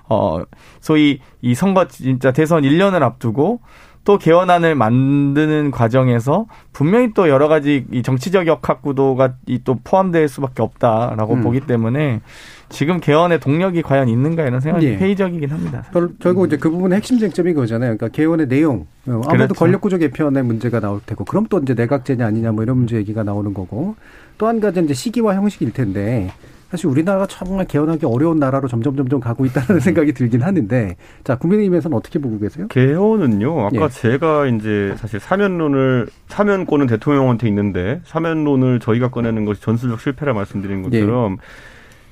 어, 0.09 0.41
소위 0.79 1.21
이 1.41 1.55
선거 1.55 1.87
진짜 1.87 2.31
대선 2.31 2.61
1년을 2.63 3.01
앞두고 3.01 3.61
또 4.05 4.17
개헌안을 4.17 4.75
만드는 4.75 5.71
과정에서 5.71 6.45
분명히 6.71 7.13
또 7.13 7.29
여러 7.29 7.47
가지 7.47 7.85
이 7.91 8.01
정치적 8.01 8.47
역학 8.47 8.81
구도가 8.81 9.33
이 9.47 9.59
또 9.63 9.77
포함될 9.83 10.27
수밖에 10.27 10.63
없다라고 10.63 11.35
음. 11.35 11.41
보기 11.41 11.61
때문에 11.61 12.21
지금 12.69 12.99
개헌의 12.99 13.39
동력이 13.39 13.81
과연 13.81 14.07
있는가 14.07 14.45
이런 14.45 14.59
생각이 14.61 14.85
예. 14.85 14.95
회의적이긴 14.97 15.49
합니다. 15.49 15.83
결, 15.91 16.09
결국 16.19 16.45
이제 16.47 16.57
그 16.57 16.69
부분의 16.69 16.97
핵심 16.97 17.17
쟁점이 17.19 17.53
그거잖아요. 17.53 17.97
그러니까 17.97 18.07
개헌의 18.09 18.47
내용, 18.47 18.85
어, 19.07 19.21
아무래도 19.25 19.53
그렇죠. 19.53 19.55
권력구조 19.55 19.97
개편의 19.97 20.43
문제가 20.43 20.79
나올 20.79 21.01
테고, 21.05 21.25
그럼 21.25 21.45
또 21.49 21.59
이제 21.59 21.73
내각제냐 21.73 22.25
아니냐 22.25 22.51
뭐 22.51 22.63
이런 22.63 22.77
문제 22.77 22.95
얘기가 22.95 23.23
나오는 23.23 23.53
거고, 23.53 23.95
또 24.37 24.47
한 24.47 24.59
가지 24.59 24.79
이제 24.81 24.93
시기와 24.93 25.35
형식일 25.35 25.73
텐데, 25.73 26.31
사실 26.69 26.85
우리나라가 26.85 27.25
정말 27.25 27.65
개헌하기 27.65 28.05
어려운 28.05 28.37
나라로 28.37 28.67
점점 28.67 28.95
점점 28.95 29.19
가고 29.19 29.43
있다는 29.45 29.79
생각이 29.81 30.13
들긴 30.13 30.43
하는데, 30.43 30.95
자 31.23 31.35
국민의힘에서는 31.35 31.97
어떻게 31.97 32.19
보고 32.19 32.37
계세요? 32.39 32.67
개헌은요. 32.69 33.65
아까 33.65 33.85
예. 33.85 33.89
제가 33.89 34.45
이제 34.45 34.93
사실 34.97 35.19
사면론을 35.19 36.07
사면권은 36.27 36.85
대통령한테 36.85 37.47
있는데 37.47 38.01
사면론을 38.05 38.79
저희가 38.79 39.09
꺼내는 39.09 39.45
것이 39.45 39.61
전술적 39.61 39.99
실패라 39.99 40.33
말씀드린 40.33 40.83
것처럼 40.83 41.37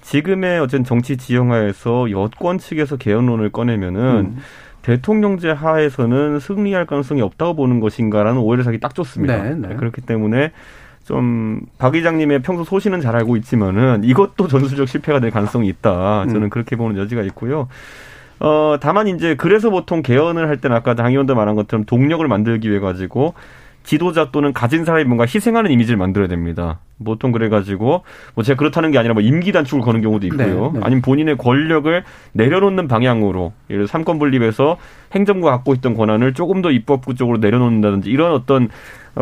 지금의 0.08 0.60
어쨌든 0.60 0.86
정치 0.86 1.18
지형하에서 1.18 2.12
여권 2.12 2.60
측에서 2.60 2.96
개헌론을 2.96 3.50
꺼내면은 3.50 4.02
음. 4.02 4.38
대통령제 4.82 5.52
하에서는 5.52 6.40
승리할 6.40 6.86
가능성이 6.86 7.22
없다고 7.22 7.56
보는 7.56 7.82
것인가라는 7.82 8.40
오해를 8.40 8.64
사기 8.64 8.80
딱 8.80 8.96
좋습니다. 8.96 9.44
네, 9.44 9.56
네. 9.56 9.76
그렇기 9.76 10.00
때문에 10.02 10.54
좀박 11.04 11.96
의장님의 11.96 12.42
평소 12.42 12.64
소신은 12.64 13.02
잘 13.02 13.18
알고 13.18 13.36
있지만은 13.38 14.06
이것도 14.06 14.48
전술적 14.48 14.88
실패가 14.88 15.20
될 15.20 15.30
가능성이 15.30 15.68
있다. 15.68 16.26
저는 16.28 16.44
음. 16.44 16.50
그렇게 16.50 16.78
보는 16.78 16.98
여지가 16.98 17.24
있고요. 17.24 17.68
어, 18.40 18.78
다만 18.80 19.10
이제 19.10 19.36
그래서 19.36 19.70
보통 19.70 20.02
개헌을 20.04 20.48
할 20.48 20.58
때는 20.58 20.78
아까 20.78 20.94
당 20.94 21.12
의원도 21.12 21.36
말한 21.36 21.56
것처럼 21.56 21.84
동력을 21.84 22.26
만들기 22.26 22.70
위해 22.70 22.80
가지고 22.80 23.34
지도자 23.88 24.32
또는 24.32 24.52
가진 24.52 24.84
사람이 24.84 25.06
뭔가 25.06 25.24
희생하는 25.24 25.72
이미지를 25.72 25.98
만들어야 25.98 26.28
됩니다. 26.28 26.80
보통 27.04 27.32
그래가지고 27.32 28.04
뭐 28.36 28.44
제가 28.44 28.58
그렇다는 28.58 28.92
게 28.92 28.98
아니라 28.98 29.14
뭐 29.14 29.24
임기 29.24 29.54
단축을 29.54 29.82
거는 29.82 30.02
경우도 30.02 30.28
있고요. 30.28 30.72
네, 30.74 30.80
네. 30.80 30.80
아니면 30.84 31.02
본인의 31.02 31.38
권력을 31.38 32.04
내려놓는 32.34 32.90
방향으로 32.90 33.54
예를 33.70 33.84
들어 33.84 33.88
삼권 33.88 34.20
분립에서 34.20 34.76
행정부가 35.14 35.52
갖고 35.54 35.74
있던 35.76 35.94
권한을 35.94 36.34
조금 36.34 36.62
더 36.62 36.70
입법부 36.70 37.16
쪽으로 37.16 37.38
내려놓는다든지 37.38 38.10
이런 38.10 38.34
어떤 38.34 38.68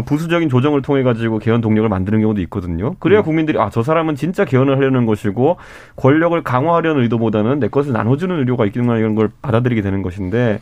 부수적인 0.05 0.49
조정을 0.49 0.81
통해 0.81 1.03
가지고 1.03 1.37
개헌 1.37 1.61
동력을 1.61 1.87
만드는 1.87 2.19
경우도 2.21 2.41
있거든요. 2.41 2.95
그래야 2.99 3.19
음. 3.19 3.23
국민들이 3.23 3.59
아 3.59 3.69
저 3.69 3.83
사람은 3.83 4.15
진짜 4.15 4.45
개헌을 4.45 4.77
하려는 4.77 5.05
것이고 5.05 5.57
권력을 5.95 6.41
강화하려는 6.43 7.03
의도보다는 7.03 7.59
내 7.59 7.67
것을 7.67 7.93
나눠주는 7.93 8.35
의료가 8.39 8.65
있구나 8.65 8.97
이런 8.97 9.13
걸 9.13 9.29
받아들이게 9.43 9.81
되는 9.81 10.01
것인데 10.01 10.59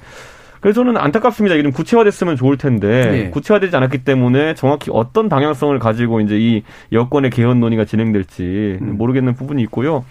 그래서 0.63 0.81
저는 0.81 0.95
안타깝습니다. 0.95 1.55
이런 1.55 1.73
구체화됐으면 1.73 2.37
좋을 2.37 2.57
텐데 2.57 3.25
예. 3.25 3.29
구체화되지 3.31 3.75
않았기 3.75 4.05
때문에 4.05 4.55
정확히 4.55 4.91
어떤 4.93 5.27
방향성을 5.27 5.77
가지고 5.77 6.21
이제 6.21 6.37
이 6.39 6.63
여권의 6.93 7.31
개헌 7.31 7.59
논의가 7.59 7.83
진행될지 7.83 8.77
음. 8.81 8.97
모르겠는 8.97 9.35
부분이 9.35 9.61
있고요. 9.63 10.05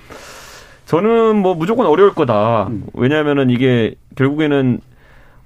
저는 0.85 1.37
뭐 1.37 1.55
무조건 1.55 1.87
어려울 1.87 2.13
거다. 2.13 2.67
음. 2.69 2.85
왜냐하면은 2.93 3.49
이게 3.49 3.95
결국에는 4.15 4.81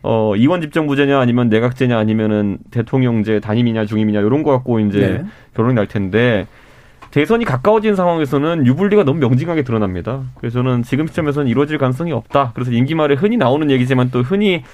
어 0.02 0.34
이원 0.34 0.60
집정부제냐 0.60 1.20
아니면 1.20 1.48
내각제냐 1.50 1.96
아니면은 1.96 2.58
대통령제 2.72 3.38
단임이냐 3.38 3.84
중임이냐 3.84 4.18
이런 4.18 4.42
거 4.42 4.50
갖고 4.50 4.80
이제 4.80 5.20
네. 5.22 5.24
결론이 5.54 5.76
날 5.76 5.86
텐데 5.86 6.48
대선이 7.12 7.44
가까워진 7.44 7.94
상황에서는 7.94 8.66
유불리가 8.66 9.04
너무 9.04 9.20
명징하게 9.20 9.62
드러납니다. 9.62 10.22
그래서 10.34 10.54
저는 10.54 10.82
지금 10.82 11.06
시점에서는 11.06 11.48
이루어질 11.48 11.78
가능성이 11.78 12.10
없다. 12.10 12.50
그래서 12.54 12.72
임기 12.72 12.96
말에 12.96 13.14
흔히 13.14 13.36
나오는 13.36 13.70
얘기지만 13.70 14.10
또 14.10 14.22
흔히 14.22 14.64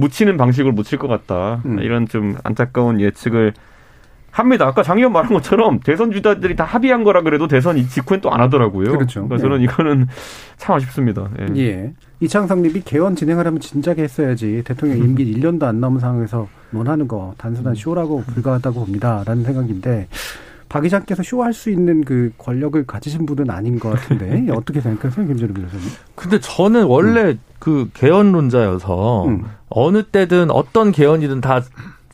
묻히는 0.00 0.36
방식을 0.36 0.72
묻힐 0.72 0.98
것 0.98 1.06
같다. 1.08 1.60
음. 1.66 1.78
이런 1.80 2.08
좀 2.08 2.36
안타까운 2.42 3.00
예측을 3.00 3.52
합니다. 4.32 4.64
아까 4.66 4.82
장 4.84 4.96
의원 4.98 5.12
말한 5.12 5.32
것처럼 5.32 5.80
대선 5.80 6.12
주자들이 6.12 6.54
다 6.54 6.62
합의한 6.64 7.02
거라 7.02 7.22
그래도 7.22 7.48
대선 7.48 7.76
이 7.78 7.86
직후엔 7.88 8.20
또 8.20 8.30
안 8.30 8.40
하더라고요. 8.40 8.92
그렇죠. 8.92 9.20
러니까 9.20 9.38
저는 9.38 9.60
이거는 9.60 10.06
참 10.56 10.76
아쉽습니다. 10.76 11.28
예. 11.40 11.56
예. 11.60 11.92
이창성님이 12.20 12.82
개헌 12.84 13.16
진행하려면 13.16 13.60
진작에 13.60 13.96
했어야지 13.98 14.62
대통령 14.64 14.98
임기 14.98 15.24
1년도 15.34 15.64
안 15.64 15.80
남은 15.80 15.98
상황에서 15.98 16.46
논하는 16.70 17.08
거 17.08 17.34
단순한 17.38 17.74
쇼라고 17.74 18.22
불과하다고 18.22 18.78
봅니다. 18.84 19.24
라는 19.26 19.42
생각인데 19.42 20.06
박 20.68 20.84
의장께서 20.84 21.24
쇼할 21.24 21.52
수 21.52 21.68
있는 21.68 22.04
그 22.04 22.30
권력을 22.38 22.86
가지신 22.86 23.26
분은 23.26 23.50
아닌 23.50 23.80
것 23.80 23.90
같은데 23.90 24.46
어떻게 24.54 24.80
생각하세요, 24.80 25.26
김준호 25.26 25.54
변호사님? 25.54 25.84
근데 26.14 26.38
저는 26.38 26.84
원래 26.84 27.36
그 27.58 27.90
개헌론자여서 27.94 29.24
음. 29.26 29.44
어느 29.70 30.02
때든 30.02 30.50
어떤 30.50 30.92
개헌이든 30.92 31.40
다 31.40 31.62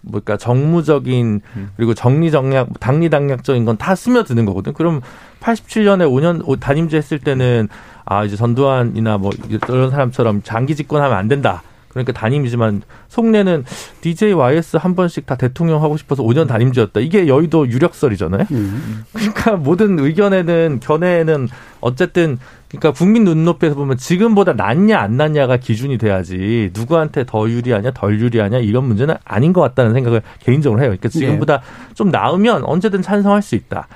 뭐까 0.03 0.37
정무적인 0.37 1.41
음. 1.57 1.71
그리고 1.77 1.93
정리정략 1.95 2.79
당리당략적인 2.79 3.65
건 3.65 3.77
다 3.77 3.95
스며드는 3.95 4.45
거거든. 4.47 4.73
그럼 4.73 5.01
87년에 5.41 6.09
5년 6.09 6.61
단임제 6.61 6.97
했을 6.97 7.19
때는 7.19 7.69
아 8.05 8.25
이제 8.25 8.37
전두환이나 8.37 9.19
뭐 9.19 9.33
이런 9.49 9.91
사람처럼 9.91 10.43
장기 10.45 10.77
집권하면 10.77 11.17
안 11.17 11.27
된다. 11.29 11.63
그러니까 11.89 12.13
단임이지만 12.13 12.83
속내는 13.09 13.65
DJ 14.03 14.35
YS 14.35 14.77
한 14.77 14.95
번씩 14.95 15.25
다 15.25 15.35
대통령 15.35 15.83
하고 15.83 15.97
싶어서 15.97 16.23
5년 16.23 16.47
단임제였다. 16.47 17.01
이게 17.01 17.27
여의도 17.27 17.69
유력설이잖아요. 17.69 18.45
음. 18.53 19.05
그러니까 19.15 19.57
모든 19.57 19.99
의견에는 19.99 20.81
견해에는 20.81 21.49
어쨌든 21.87 22.39
그러니까 22.69 22.93
국민 22.93 23.25
눈높이에서 23.25 23.77
보면 23.77 23.97
지금보다 23.97 24.53
낫냐 24.55 24.99
안 24.99 25.17
낫냐가 25.17 25.57
기준이 25.57 25.99
돼야지 25.99 26.71
누구한테 26.75 27.25
더 27.25 27.49
유리하냐 27.49 27.93
덜 27.93 28.21
유리하냐 28.21 28.59
이런 28.59 28.85
문제는 28.85 29.15
아닌 29.25 29.53
것 29.53 29.61
같다는 29.61 29.93
생각을 29.95 30.21
개인적으로 30.41 30.81
해요. 30.81 30.89
그러니까 30.89 31.09
지금보다 31.09 31.63
좀 31.95 32.11
나으면 32.11 32.65
언제든 32.65 33.03
찬성할 33.03 33.41
수 33.43 33.55
있다. 33.55 33.87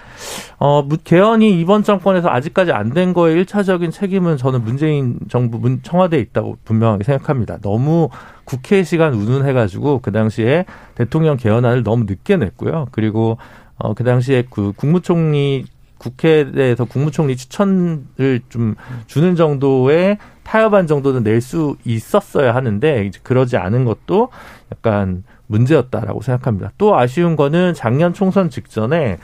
어, 0.59 0.83
무- 0.83 0.97
개헌이 1.03 1.61
이번 1.61 1.83
정권에서 1.83 2.29
아직까지 2.31 2.73
안 2.73 2.91
된 2.91 3.13
거에 3.13 3.33
일차적인 3.35 3.91
책임은 3.91 4.37
저는 4.37 4.65
문재인 4.65 5.19
정부 5.29 5.59
문- 5.59 5.81
청와대에 5.83 6.21
있다고 6.21 6.59
분명하게 6.65 7.05
생각합니다. 7.05 7.59
너무 7.63 8.09
국회 8.45 8.83
시간 8.85 9.15
운운해가지고 9.15 10.01
그 10.01 10.11
당시에 10.13 10.65
대통령 10.97 11.37
개헌안을 11.37 11.83
너무 11.85 12.05
늦게 12.05 12.37
냈고요. 12.37 12.87
그리고 12.93 13.39
어, 13.79 13.95
그 13.95 14.05
당시에 14.05 14.45
그 14.51 14.73
국무총리 14.77 15.65
국회에서 16.01 16.87
국무총리 16.87 17.37
추천을 17.37 18.41
좀 18.49 18.75
주는 19.07 19.37
정도의 19.37 20.19
타협안 20.43 20.89
정도는 20.89 21.23
낼 21.23 21.41
수 21.41 21.77
있었어야 21.85 22.55
하는데 22.55 23.11
그러지 23.23 23.57
않은 23.57 23.85
것도 23.85 24.31
약간 24.73 25.23
문제였다라고 25.47 26.23
생각합니다. 26.23 26.73
또 26.79 26.97
아쉬운 26.97 27.37
거는 27.37 27.75
작년 27.75 28.13
총선 28.15 28.51
직전에 28.51 29.19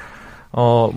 어, 0.52 0.90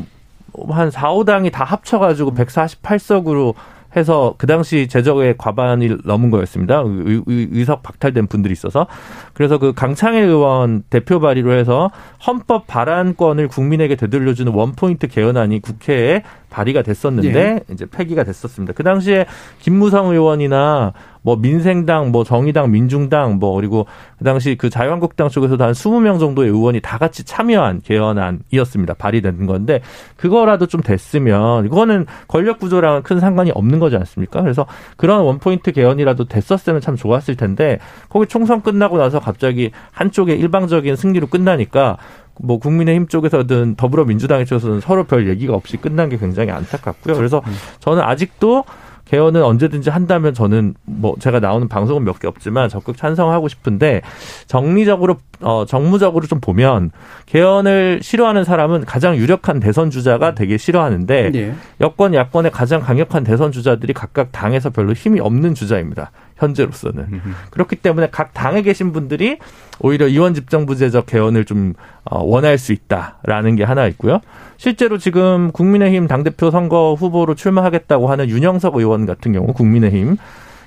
한 0.70 0.92
4, 0.92 1.10
5당이 1.10 1.52
다 1.52 1.64
합쳐가지고 1.64 2.34
148석으로 2.34 3.54
해서 3.96 4.36
그 4.38 4.46
당시 4.46 4.88
제적의 4.88 5.36
과반이 5.38 5.98
넘은 6.06 6.30
거였습니다. 6.30 6.84
의, 6.86 7.24
의, 7.28 7.66
석 7.66 7.82
박탈된 7.84 8.28
분들이 8.28 8.52
있어서 8.52 8.88
그래서 9.34 9.58
그 9.58 9.74
강창일 9.74 10.24
의원 10.24 10.84
대표 10.90 11.20
발의로 11.20 11.54
해서 11.54 11.92
헌법 12.26 12.68
발안권을 12.68 13.48
국민에게 13.48 13.96
되돌려주는 13.96 14.52
원포인트 14.52 15.08
개헌안이 15.08 15.62
국회에 15.62 16.24
발의가 16.50 16.82
됐었는데 16.82 17.32
네. 17.32 17.60
이제 17.72 17.86
폐기가 17.86 18.24
됐었습니다. 18.24 18.74
그 18.74 18.84
당시에 18.84 19.26
김무성 19.60 20.08
의원이나 20.08 20.94
뭐 21.22 21.36
민생당, 21.36 22.12
뭐 22.12 22.24
정의당, 22.24 22.72
민중당, 22.72 23.40
뭐 23.40 23.56
그리고 23.56 23.86
그 24.18 24.24
당시 24.24 24.56
그 24.56 24.70
자유한국당 24.70 25.30
쪽에서도 25.30 25.64
한 25.64 25.74
20명 25.74 26.20
정도의 26.20 26.50
의원이 26.50 26.82
다 26.82 26.98
같이 26.98 27.24
참여한 27.24 27.82
개헌안이었습니다. 27.84 28.94
발의된 28.96 29.46
건데 29.46 29.82
그거라도 30.16 30.66
좀 30.66 30.82
됐으면 30.82 31.66
이거는 31.66 32.06
권력 32.28 32.60
구조랑은 32.60 33.04
큰 33.04 33.20
상관이 33.20 33.52
없는 33.52 33.80
거지 33.80 33.96
않습니까? 33.98 34.42
그래서 34.42 34.66
그런 34.98 35.22
원포인트 35.22 35.72
개헌이라도 35.72 36.26
됐었으면 36.26 36.82
참 36.82 36.96
좋았을 36.96 37.36
텐데 37.36 37.80
거기 38.10 38.28
총선 38.28 38.62
끝나고 38.62 38.98
나서 38.98 39.20
갑자기 39.20 39.72
한쪽의 39.92 40.40
일방적인 40.40 40.96
승리로 40.96 41.28
끝나니까 41.28 41.98
뭐 42.42 42.58
국민의힘 42.58 43.08
쪽에서든 43.08 43.76
더불어민주당 43.76 44.44
쪽에서는 44.46 44.80
서로 44.80 45.04
별 45.04 45.28
얘기가 45.28 45.54
없이 45.54 45.78
끝난 45.78 46.10
게 46.10 46.18
굉장히 46.18 46.52
안타깝고요. 46.52 47.16
그래서 47.16 47.42
음. 47.46 47.54
저는 47.80 48.02
아직도 48.02 48.64
개헌은 49.10 49.42
언제든지 49.42 49.90
한다면 49.90 50.36
저는 50.36 50.76
뭐 50.86 51.16
제가 51.20 51.40
나오는 51.40 51.68
방송은 51.68 52.04
몇 52.04 52.20
개 52.20 52.28
없지만 52.28 52.70
적극 52.70 52.98
찬성하고 52.98 53.48
싶은데 53.48 54.02
정리적으로 54.46 55.18
어 55.42 55.66
정무적으로 55.66 56.28
좀 56.28 56.40
보면 56.42 56.92
개헌을 57.28 58.02
싫어하는 58.04 58.44
사람은 58.44 58.86
가장 58.86 59.16
유력한 59.16 59.60
대선 59.60 59.90
주자가 59.90 60.36
되게 60.36 60.58
싫어하는데 60.58 61.32
네. 61.32 61.56
여권 61.80 62.14
야권의 62.14 62.52
가장 62.52 62.82
강력한 62.82 63.24
대선 63.24 63.52
주자들이 63.52 63.94
각각 63.94 64.32
당에서 64.32 64.70
별로 64.70 64.94
힘이 64.94 65.22
없는 65.22 65.56
주자입니다. 65.56 66.12
현재로서는 66.40 67.22
그렇기 67.52 67.76
때문에 67.78 68.10
각 68.12 68.34
당에 68.34 68.62
계신 68.62 68.92
분들이 68.92 69.38
오히려 69.80 70.08
이원 70.08 70.34
집정부제적 70.34 71.06
개헌을 71.06 71.46
좀 71.46 71.74
어, 72.04 72.24
원할 72.24 72.58
수 72.58 72.74
있다라는 72.74 73.56
게 73.56 73.64
하나 73.64 73.86
있고요. 73.88 74.20
실제로 74.58 74.98
지금 74.98 75.52
국민의힘 75.52 76.08
당대표 76.08 76.52
선거 76.52 76.96
후보로 76.96 77.36
출마하겠다고 77.36 78.08
하는 78.08 78.30
윤영석 78.30 78.76
의원 78.76 79.06
같은 79.06 79.32
경우 79.32 79.54
국민의힘 79.54 80.18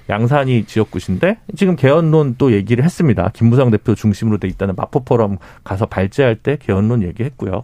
양산이 0.08 0.64
지역구신데 0.64 1.38
지금 1.56 1.76
개헌론 1.76 2.36
또 2.38 2.52
얘기를 2.52 2.84
했습니다. 2.84 3.30
김무성 3.32 3.70
대표 3.70 3.94
중심으로 3.94 4.38
돼 4.38 4.48
있다는 4.48 4.74
마포 4.76 5.04
포럼 5.04 5.38
가서 5.64 5.86
발제할 5.86 6.36
때 6.36 6.56
개헌론 6.60 7.02
얘기했고요. 7.02 7.62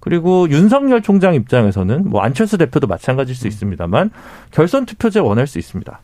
그리고 0.00 0.48
윤석열 0.50 1.02
총장 1.02 1.34
입장에서는 1.34 2.08
뭐 2.08 2.20
안철수 2.20 2.58
대표도 2.58 2.86
마찬가지일 2.86 3.34
수 3.36 3.48
있습니다만 3.48 4.10
결선 4.52 4.86
투표제 4.86 5.20
원할 5.20 5.46
수 5.46 5.58
있습니다. 5.58 6.00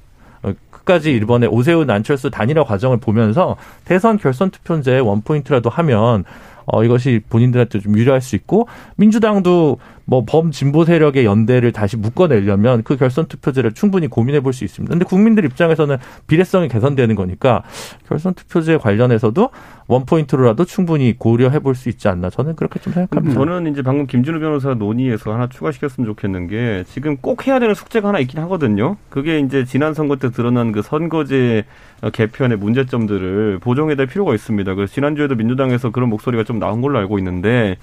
어, 0.82 0.92
끝까지 0.92 1.14
이번에 1.16 1.46
오세훈 1.46 1.90
안철수 1.90 2.30
단일화 2.30 2.64
과정을 2.64 2.98
보면서 2.98 3.56
대선 3.84 4.18
결선 4.18 4.50
투표제 4.50 4.98
원포인트라도 4.98 5.70
하면 5.70 6.24
어, 6.66 6.84
이것이 6.84 7.20
본인들한테 7.28 7.80
좀 7.80 7.96
유리할 7.96 8.20
수 8.20 8.36
있고 8.36 8.68
민주당도 8.96 9.78
뭐 10.04 10.24
범진보 10.24 10.84
세력의 10.84 11.24
연대를 11.24 11.72
다시 11.72 11.96
묶어내려면 11.96 12.82
그 12.82 12.96
결선 12.96 13.26
투표제를 13.26 13.72
충분히 13.72 14.08
고민해 14.08 14.40
볼 14.40 14.52
수 14.52 14.64
있습니다. 14.64 14.92
근데 14.92 15.04
국민들 15.04 15.44
입장에서는 15.44 15.96
비례성이 16.26 16.68
개선되는 16.68 17.14
거니까 17.14 17.62
결선 18.08 18.34
투표제 18.34 18.76
관련해서도 18.76 19.50
원 19.88 20.04
포인트로라도 20.06 20.64
충분히 20.64 21.14
고려해 21.18 21.58
볼 21.60 21.74
수 21.74 21.88
있지 21.88 22.08
않나 22.08 22.28
저는 22.30 22.54
그렇게 22.56 22.78
좀 22.80 22.92
생각합니다. 22.92 23.34
저는 23.34 23.70
이제 23.72 23.82
방금 23.82 24.06
김준우 24.06 24.40
변호사 24.40 24.74
논의에서 24.74 25.32
하나 25.32 25.48
추가시켰으면 25.48 26.06
좋겠는 26.06 26.48
게 26.48 26.84
지금 26.86 27.16
꼭 27.16 27.46
해야 27.46 27.58
되는 27.58 27.74
숙제가 27.74 28.08
하나 28.08 28.18
있긴 28.18 28.40
하거든요. 28.40 28.96
그게 29.08 29.38
이제 29.38 29.64
지난 29.64 29.94
선거 29.94 30.16
때 30.16 30.30
드러난 30.30 30.72
그 30.72 30.82
선거제 30.82 31.64
개편의 32.12 32.58
문제점들을 32.58 33.58
보정해야 33.60 33.96
될 33.96 34.06
필요가 34.06 34.34
있습니다. 34.34 34.74
그래서 34.74 34.92
지난주에도 34.92 35.34
민주당에서 35.34 35.90
그런 35.90 36.10
목소리가 36.10 36.44
좀 36.44 36.58
나온 36.58 36.80
걸로 36.80 36.98
알고 36.98 37.18
있는데 37.18 37.76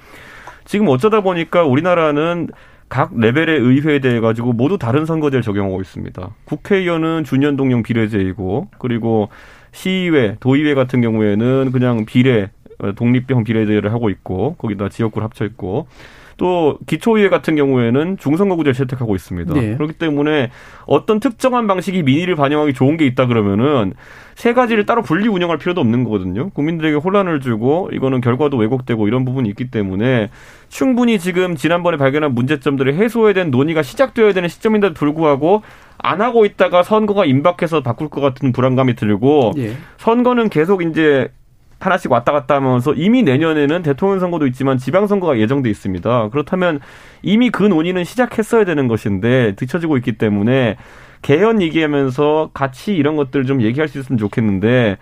지금 0.69 0.87
어쩌다 0.89 1.21
보니까 1.21 1.63
우리나라는 1.63 2.49
각 2.89 3.19
레벨의 3.19 3.59
의회에 3.59 3.97
대해 3.97 4.19
가지고 4.19 4.53
모두 4.53 4.77
다른 4.77 5.03
선거제를 5.03 5.41
적용하고 5.41 5.81
있습니다. 5.81 6.29
국회의원은 6.45 7.23
준연동형 7.23 7.81
비례제이고 7.81 8.67
그리고 8.77 9.29
시의회, 9.71 10.37
도의회 10.39 10.75
같은 10.75 11.01
경우에는 11.01 11.71
그냥 11.71 12.05
비례 12.05 12.51
독립형 12.97 13.45
비례제를 13.45 13.91
하고 13.91 14.11
있고 14.11 14.53
거기다 14.59 14.89
지역구를 14.89 15.25
합쳐 15.25 15.43
있고 15.45 15.87
또 16.39 16.79
기초의회 16.87 17.29
같은 17.29 17.55
경우에는 17.55 18.17
중선거구제를 18.17 18.73
채택하고 18.73 19.13
있습니다. 19.15 19.53
네. 19.53 19.75
그렇기 19.75 19.93
때문에 19.93 20.49
어떤 20.87 21.19
특정한 21.19 21.67
방식이 21.67 22.01
민의를 22.01 22.35
반영하기 22.35 22.73
좋은 22.73 22.97
게 22.97 23.05
있다 23.05 23.27
그러면은 23.27 23.93
세 24.35 24.53
가지를 24.53 24.85
따로 24.85 25.01
분리 25.01 25.27
운영할 25.27 25.57
필요도 25.57 25.81
없는 25.81 26.05
거거든요. 26.05 26.49
국민들에게 26.51 26.95
혼란을 26.95 27.41
주고 27.41 27.89
이거는 27.91 28.21
결과도 28.21 28.55
왜곡되고 28.55 29.07
이런 29.09 29.25
부분이 29.25 29.49
있기 29.49 29.69
때문에 29.69 30.29
충분히 30.69 31.19
지금 31.19 31.55
지난번에 31.55 31.97
발견한 31.97 32.33
문제점들을 32.33 32.95
해소해야 32.95 33.33
되는 33.33 33.51
논의가 33.51 33.83
시작되어야 33.83 34.31
되는 34.31 34.47
시점인데도 34.47 34.93
불구하고 34.93 35.61
안 35.97 36.21
하고 36.21 36.45
있다가 36.45 36.83
선거가 36.83 37.25
임박해서 37.25 37.83
바꿀 37.83 38.07
것 38.07 38.21
같은 38.21 38.53
불안감이 38.53 38.95
들고 38.95 39.51
예. 39.57 39.73
선거는 39.97 40.47
계속 40.47 40.83
이제 40.83 41.27
하나씩 41.79 42.11
왔다 42.11 42.31
갔다 42.31 42.55
하면서 42.55 42.93
이미 42.93 43.23
내년에는 43.23 43.83
대통령 43.83 44.19
선거도 44.19 44.45
있지만 44.47 44.77
지방 44.77 45.07
선거가 45.07 45.39
예정돼 45.39 45.69
있습니다. 45.69 46.29
그렇다면 46.29 46.79
이미 47.21 47.49
그 47.49 47.63
논의는 47.63 48.03
시작했어야 48.03 48.65
되는 48.65 48.87
것인데 48.87 49.55
뒤처지고 49.55 49.97
있기 49.97 50.13
때문에 50.17 50.77
개헌 51.21 51.61
얘기하면서 51.61 52.51
같이 52.53 52.95
이런 52.95 53.15
것들 53.15 53.45
좀 53.45 53.61
얘기할 53.61 53.87
수 53.87 53.99
있으면 53.99 54.17
좋겠는데 54.17 54.97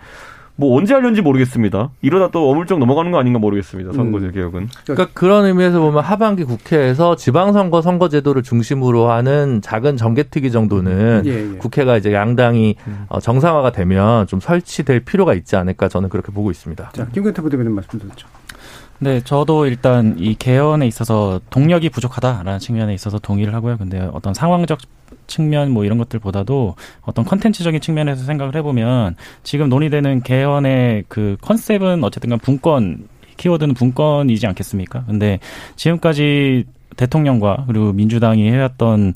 뭐 0.60 0.76
언제 0.76 0.92
하려는지 0.92 1.22
모르겠습니다. 1.22 1.90
이러다 2.02 2.32
또 2.32 2.50
어물쩍 2.50 2.80
넘어가는 2.80 3.12
거 3.12 3.20
아닌가 3.20 3.38
모르겠습니다. 3.38 3.92
선거제 3.92 4.26
음. 4.26 4.32
개혁은. 4.32 4.68
그러니까 4.82 5.08
그런 5.14 5.44
의미에서 5.44 5.78
보면 5.78 6.02
하반기 6.02 6.42
국회에서 6.42 7.14
지방선거 7.14 7.80
선거제도를 7.80 8.42
중심으로 8.42 9.08
하는 9.08 9.60
작은 9.62 9.96
정개특위 9.96 10.50
정도는 10.50 11.22
예, 11.26 11.52
예. 11.54 11.58
국회가 11.58 11.96
이제 11.96 12.12
양당이 12.12 12.74
음. 12.88 13.04
어, 13.08 13.20
정상화가 13.20 13.70
되면 13.70 14.26
좀 14.26 14.40
설치될 14.40 15.04
필요가 15.04 15.32
있지 15.32 15.54
않을까 15.54 15.86
저는 15.86 16.08
그렇게 16.08 16.32
보고 16.32 16.50
있습니다. 16.50 16.90
자, 16.92 17.06
김근태 17.06 17.40
부대변인 17.40 17.72
말씀 17.72 18.00
드렸죠. 18.00 18.26
네, 18.98 19.20
저도 19.22 19.66
일단 19.66 20.16
이 20.18 20.34
개헌에 20.34 20.84
있어서 20.88 21.40
동력이 21.50 21.90
부족하다라는 21.90 22.58
측면에 22.58 22.94
있어서 22.94 23.20
동의를 23.20 23.54
하고요. 23.54 23.76
근데 23.78 24.00
어떤 24.12 24.34
상황적 24.34 24.80
측면 25.28 25.70
뭐 25.70 25.84
이런 25.84 25.98
것들보다도 25.98 26.74
어떤 27.02 27.24
컨텐츠적인 27.24 27.80
측면에서 27.80 28.24
생각을 28.24 28.56
해보면 28.56 29.14
지금 29.44 29.68
논의되는 29.68 30.22
개헌의 30.22 31.04
그 31.08 31.36
컨셉은 31.40 32.02
어쨌든 32.02 32.30
간 32.30 32.38
분권 32.40 33.06
키워드는 33.36 33.74
분권이지 33.74 34.46
않겠습니까? 34.48 35.04
근데 35.06 35.38
지금까지 35.76 36.64
대통령과 36.96 37.64
그리고 37.68 37.92
민주당이 37.92 38.50
해왔던 38.50 39.14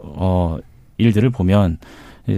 어 0.00 0.56
일들을 0.96 1.28
보면 1.30 1.78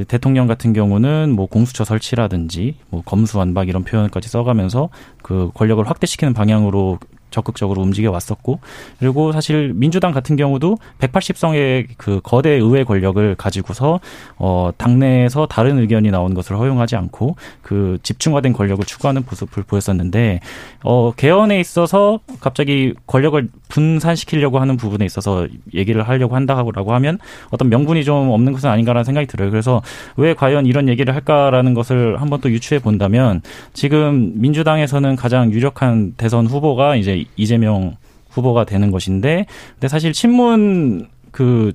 대통령 0.09 0.47
같은 0.47 0.73
경우는 0.73 1.33
뭐 1.33 1.47
공수처 1.47 1.85
설치라든지 1.85 2.77
뭐 2.91 3.03
검수 3.05 3.39
완박 3.39 3.69
이런 3.69 3.85
표현까지 3.85 4.29
써가면서 4.29 4.89
그 5.23 5.51
권력을 5.55 5.89
확대시키는 5.89 6.33
방향으로 6.35 6.99
적극적으로 7.31 7.83
움직여 7.83 8.11
왔었고 8.11 8.61
그리고 8.99 9.33
사실 9.33 9.73
민주당 9.75 10.13
같은 10.13 10.37
경우도 10.37 10.79
180석의 10.99 11.87
그 11.97 12.21
거대 12.23 12.51
의회 12.51 12.85
권력을 12.85 13.35
가지고서 13.37 14.01
어 14.37 14.71
당내에서 14.77 15.47
다른 15.47 15.79
의견이 15.79 16.11
나온 16.11 16.35
것을 16.35 16.59
허용하지 16.59 16.97
않고 16.97 17.37
그 17.63 17.99
집중화된 18.03 18.53
권력을 18.53 18.85
추구하는 18.85 19.23
모습을 19.29 19.63
보였었는데 19.63 20.41
어 20.83 21.13
개헌에 21.17 21.61
있어서 21.61 22.21
갑자기 22.41 22.95
권력을 23.07 23.49
분산시키려고 23.69 24.59
하는 24.59 24.77
부분에 24.77 25.05
있어서 25.05 25.47
얘기를 25.75 26.03
하려고 26.07 26.37
한다라고 26.37 26.93
하면 26.95 27.19
어떤 27.51 27.69
명분이 27.69 28.05
좀 28.05 28.31
없는 28.31 28.53
것은 28.53 28.69
아닌가라는 28.69 29.05
생각이 29.05 29.27
들어요. 29.27 29.51
그래서 29.51 29.83
왜 30.17 30.35
과연 30.35 30.67
이런 30.67 30.89
얘기를 30.89 31.15
할까라는 31.15 31.75
것을 31.75 32.21
한번 32.21 32.41
또 32.41 32.51
유추해 32.51 32.81
본다면 32.81 33.41
지금 33.73 34.33
민주당에서는 34.37 35.17
가장 35.17 35.53
유력한 35.53 36.15
대선 36.17 36.47
후보가 36.47 36.97
이제 36.97 37.20
이재명 37.37 37.97
후보가 38.31 38.65
되는 38.65 38.91
것인데 38.91 39.47
근데 39.75 39.89
사실 39.89 40.13
친문 40.13 41.09
그 41.31 41.73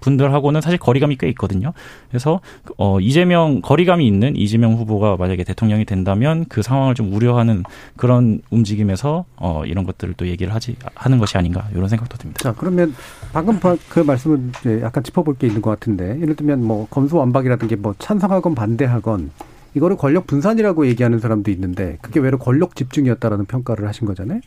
분들하고는 0.00 0.60
사실 0.60 0.78
거리감이 0.78 1.16
꽤 1.16 1.28
있거든요. 1.30 1.72
그래서 2.08 2.40
어 2.76 3.00
이재명 3.00 3.60
거리감이 3.60 4.06
있는 4.06 4.36
이재명 4.36 4.74
후보가 4.74 5.16
만약에 5.16 5.42
대통령이 5.42 5.84
된다면 5.84 6.44
그 6.48 6.62
상황을 6.62 6.94
좀 6.94 7.12
우려하는 7.12 7.64
그런 7.96 8.40
움직임에서 8.50 9.24
어 9.36 9.62
이런 9.66 9.84
것들을 9.84 10.14
또 10.16 10.28
얘기를 10.28 10.54
하지 10.54 10.76
하는 10.94 11.18
것이 11.18 11.36
아닌가 11.36 11.68
이런 11.74 11.88
생각도 11.88 12.18
듭니다. 12.18 12.40
자 12.42 12.54
그러면 12.56 12.94
방금 13.32 13.58
그 13.88 14.00
말씀은 14.00 14.52
약간 14.82 15.02
짚어볼 15.02 15.36
게 15.38 15.46
있는 15.46 15.60
것 15.60 15.70
같은데 15.70 16.20
예를 16.20 16.36
들면 16.36 16.62
뭐 16.62 16.86
검수완박이라든지 16.90 17.76
뭐 17.76 17.94
찬성하건 17.98 18.54
반대하건 18.54 19.30
이거를 19.76 19.98
권력 19.98 20.26
분산이라고 20.26 20.86
얘기하는 20.86 21.18
사람도 21.18 21.50
있는데 21.50 21.98
그게 22.00 22.18
외로 22.18 22.38
권력 22.38 22.74
집중이었다라는 22.76 23.44
평가를 23.44 23.86
하신 23.86 24.06
거잖아요. 24.06 24.40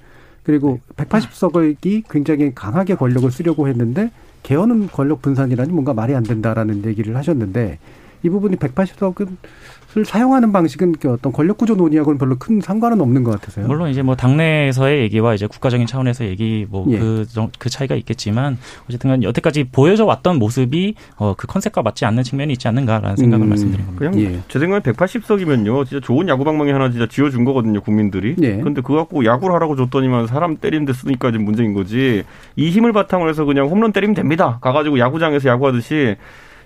그리고 0.43 0.79
180석이 0.97 2.03
굉장히 2.09 2.55
강하게 2.55 2.95
권력을 2.95 3.29
쓰려고 3.31 3.67
했는데 3.67 4.09
개헌은 4.41 4.87
권력 4.87 5.21
분산이라니 5.21 5.71
뭔가 5.71 5.93
말이 5.93 6.15
안 6.15 6.23
된다라는 6.23 6.83
얘기를 6.85 7.15
하셨는데 7.15 7.77
이 8.23 8.29
부분이 8.29 8.55
180석은 8.55 9.21
을 9.21 9.27
사용하는 10.05 10.51
방식은 10.51 10.93
그 10.99 11.11
어떤 11.11 11.31
권력 11.31 11.57
구조 11.57 11.75
논의하고는 11.75 12.17
별로 12.19 12.37
큰 12.37 12.61
상관은 12.61 13.01
없는 13.01 13.23
것 13.23 13.31
같아서요. 13.31 13.65
물론 13.65 13.89
이제 13.89 14.01
뭐 14.01 14.15
당내에서의 14.15 15.01
얘기와 15.01 15.33
이제 15.33 15.47
국가적인 15.47 15.87
차원에서 15.87 16.25
얘기 16.25 16.67
뭐그 16.69 16.93
예. 16.93 16.99
그, 16.99 17.47
그 17.57 17.69
차이가 17.69 17.95
있겠지만 17.95 18.57
어쨌든 18.87 19.23
여태까지 19.23 19.65
보여져 19.71 20.05
왔던 20.05 20.37
모습이 20.37 20.95
어, 21.17 21.33
그 21.35 21.47
컨셉과 21.47 21.81
맞지 21.81 22.05
않는 22.05 22.23
측면이 22.23 22.53
있지 22.53 22.67
않는가라는 22.67 23.17
생각을 23.17 23.47
음. 23.47 23.49
말씀드린 23.49 23.85
겁니다. 23.85 24.11
그냥 24.11 24.19
예. 24.21 24.39
제 24.47 24.59
생각에 24.59 24.81
180석이면요, 24.81 25.87
진짜 25.87 26.05
좋은 26.05 26.27
야구 26.29 26.43
방망이 26.43 26.71
하나 26.71 26.91
진짜 26.91 27.07
지어준 27.07 27.43
거거든요, 27.45 27.81
국민들이. 27.81 28.35
예. 28.41 28.57
근데 28.57 28.81
그거 28.81 28.97
갖고 28.97 29.25
야구를 29.25 29.55
하라고 29.55 29.75
줬더니만 29.75 30.27
사람 30.27 30.57
때리는 30.57 30.85
데 30.85 30.93
쓰니까 30.93 31.31
지금 31.31 31.45
문제인 31.45 31.73
거지. 31.73 32.23
이 32.55 32.69
힘을 32.69 32.93
바탕으로 32.93 33.29
해서 33.29 33.45
그냥 33.45 33.67
홈런 33.67 33.91
때리면 33.91 34.13
됩니다. 34.13 34.59
가가지고 34.61 34.99
야구장에서 34.99 35.49
야구하듯이 35.49 36.15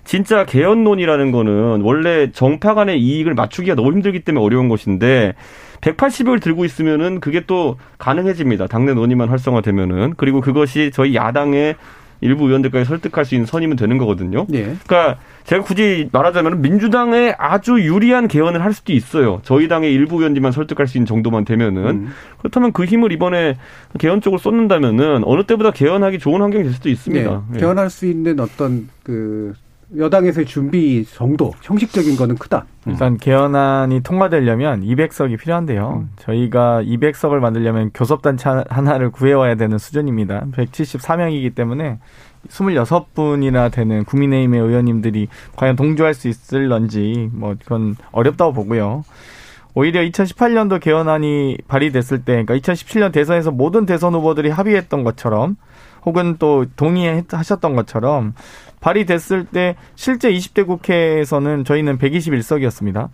진짜 0.04 0.44
개헌론이라는 0.44 1.32
거는 1.32 1.80
원래 1.82 2.30
정파 2.30 2.74
간의 2.74 3.00
이익을 3.00 3.34
맞추기가 3.34 3.74
너무 3.74 3.92
힘들기 3.92 4.20
때문에 4.20 4.44
어려운 4.44 4.68
것인데 4.68 5.34
180을 5.80 6.40
들고 6.40 6.64
있으면은 6.64 7.20
그게 7.20 7.42
또 7.46 7.76
가능해집니다. 7.98 8.66
당내 8.66 8.94
논의만 8.94 9.28
활성화되면은 9.28 10.14
그리고 10.16 10.40
그것이 10.40 10.90
저희 10.92 11.14
야당의 11.14 11.76
일부 12.20 12.46
의원들까지 12.46 12.86
설득할 12.86 13.26
수 13.26 13.34
있는 13.34 13.44
선이면 13.44 13.76
되는 13.76 13.98
거거든요. 13.98 14.46
예. 14.54 14.62
그러니까 14.86 15.18
제가 15.44 15.62
굳이 15.62 16.08
말하자면 16.10 16.62
민주당에 16.62 17.34
아주 17.36 17.72
유리한 17.72 18.28
개헌을 18.28 18.64
할 18.64 18.72
수도 18.72 18.94
있어요. 18.94 19.40
저희 19.42 19.68
당의 19.68 19.92
일부 19.92 20.16
의원들만 20.16 20.52
설득할 20.52 20.86
수 20.86 20.96
있는 20.96 21.06
정도만 21.06 21.44
되면은 21.44 21.84
음. 21.84 22.08
그렇다면 22.38 22.72
그 22.72 22.86
힘을 22.86 23.12
이번에 23.12 23.56
개헌 23.98 24.22
쪽으로 24.22 24.38
쏟는다면은 24.38 25.22
어느 25.24 25.42
때보다 25.42 25.70
개헌하기 25.70 26.18
좋은 26.18 26.40
환경이 26.40 26.64
될 26.64 26.72
수도 26.72 26.88
있습니다. 26.88 27.30
예. 27.30 27.54
예. 27.56 27.58
개헌할 27.58 27.90
수 27.90 28.06
있는 28.06 28.40
어떤 28.40 28.88
그 29.02 29.52
여당에서의 29.96 30.46
준비 30.46 31.04
정도, 31.04 31.52
형식적인 31.62 32.16
거는 32.16 32.36
크다. 32.36 32.66
일단 32.86 33.16
개헌안이 33.16 34.02
통과되려면 34.02 34.82
200석이 34.82 35.38
필요한데요. 35.38 36.06
저희가 36.16 36.82
200석을 36.82 37.38
만들려면 37.38 37.90
교섭단체 37.94 38.64
하나를 38.68 39.10
구해와야 39.10 39.54
되는 39.54 39.78
수준입니다. 39.78 40.46
174명이기 40.52 41.54
때문에 41.54 41.98
26분이나 42.48 43.72
되는 43.72 44.04
국민의힘의 44.04 44.60
의원님들이 44.60 45.28
과연 45.56 45.76
동조할 45.76 46.12
수 46.12 46.28
있을런지 46.28 47.30
뭐 47.32 47.54
그건 47.58 47.96
어렵다고 48.12 48.52
보고요. 48.52 49.04
오히려 49.76 50.02
2018년도 50.02 50.80
개헌안이 50.80 51.58
발의됐을 51.66 52.24
때, 52.24 52.44
그러니까 52.44 52.54
2017년 52.54 53.10
대선에서 53.12 53.50
모든 53.50 53.86
대선 53.86 54.14
후보들이 54.14 54.50
합의했던 54.50 55.02
것처럼, 55.02 55.56
혹은 56.04 56.36
또 56.38 56.66
동의하셨던 56.76 57.74
것처럼 57.74 58.34
발의됐을 58.84 59.46
때 59.46 59.76
실제 59.94 60.30
20대 60.30 60.66
국회에서는 60.66 61.64
저희는 61.64 61.98
121석이었습니다. 61.98 63.08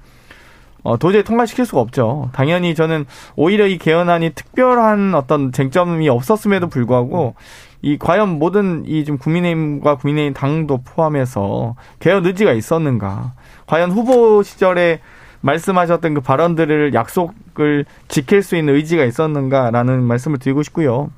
어, 0.82 0.96
도저히 0.96 1.22
통과시킬 1.22 1.64
수가 1.64 1.80
없죠. 1.80 2.30
당연히 2.32 2.74
저는 2.74 3.04
오히려 3.36 3.66
이 3.66 3.78
개헌안이 3.78 4.30
특별한 4.30 5.14
어떤 5.14 5.52
쟁점이 5.52 6.08
없었음에도 6.08 6.68
불구하고 6.68 7.34
이 7.82 7.98
과연 7.98 8.38
모든 8.38 8.84
이 8.86 9.04
지금 9.04 9.18
국민의힘과 9.18 9.96
국민의힘 9.98 10.34
당도 10.34 10.78
포함해서 10.82 11.76
개헌 12.00 12.26
의지가 12.26 12.52
있었는가? 12.52 13.34
과연 13.66 13.92
후보 13.92 14.42
시절에 14.42 15.00
말씀하셨던 15.42 16.14
그 16.14 16.20
발언들을 16.20 16.94
약속을 16.94 17.84
지킬 18.08 18.42
수 18.42 18.56
있는 18.56 18.74
의지가 18.74 19.04
있었는가라는 19.04 20.02
말씀을 20.02 20.38
드리고 20.38 20.62
싶고요. 20.62 21.10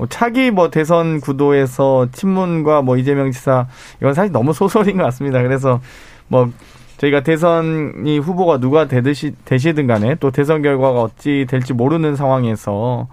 뭐 0.00 0.06
차기 0.08 0.50
뭐 0.50 0.70
대선 0.70 1.20
구도에서 1.20 2.06
친문과 2.12 2.80
뭐 2.80 2.96
이재명 2.96 3.30
지사 3.32 3.66
이건 4.00 4.14
사실 4.14 4.32
너무 4.32 4.54
소설인 4.54 4.96
것 4.96 5.02
같습니다. 5.04 5.42
그래서 5.42 5.78
뭐 6.26 6.50
저희가 6.96 7.22
대선이 7.22 8.18
후보가 8.18 8.60
누가 8.60 8.88
되듯이 8.88 9.34
되시든 9.44 9.86
간에 9.86 10.14
또 10.18 10.30
대선 10.30 10.62
결과가 10.62 11.02
어찌 11.02 11.44
될지 11.50 11.74
모르는 11.74 12.16
상황에서 12.16 13.08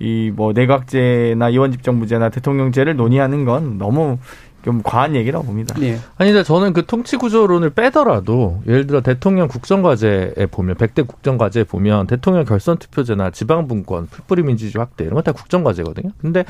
이 0.00 0.30
뭐 0.36 0.52
내각제나 0.52 1.48
이원집정부제나 1.48 2.28
대통령제를 2.28 2.94
논의하는 2.94 3.46
건 3.46 3.78
너무 3.78 4.18
좀 4.68 4.82
과한 4.82 5.16
얘기라고 5.16 5.46
봅니다. 5.46 5.74
예. 5.80 5.98
아니, 6.18 6.30
근데 6.30 6.42
저는 6.42 6.74
그 6.74 6.84
통치 6.84 7.16
구조론을 7.16 7.70
빼더라도 7.70 8.60
예를 8.66 8.86
들어 8.86 9.00
대통령 9.00 9.48
국정과제에 9.48 10.44
보면 10.50 10.76
100대 10.76 11.06
국정과제에 11.06 11.64
보면 11.64 12.06
대통령 12.06 12.44
결선 12.44 12.76
투표제나 12.76 13.30
지방분권, 13.30 14.08
풀뿌리 14.08 14.42
민주주의 14.42 14.78
확대 14.78 15.04
이런 15.04 15.14
거다 15.14 15.32
국정과제거든요. 15.32 16.12
근데 16.20 16.44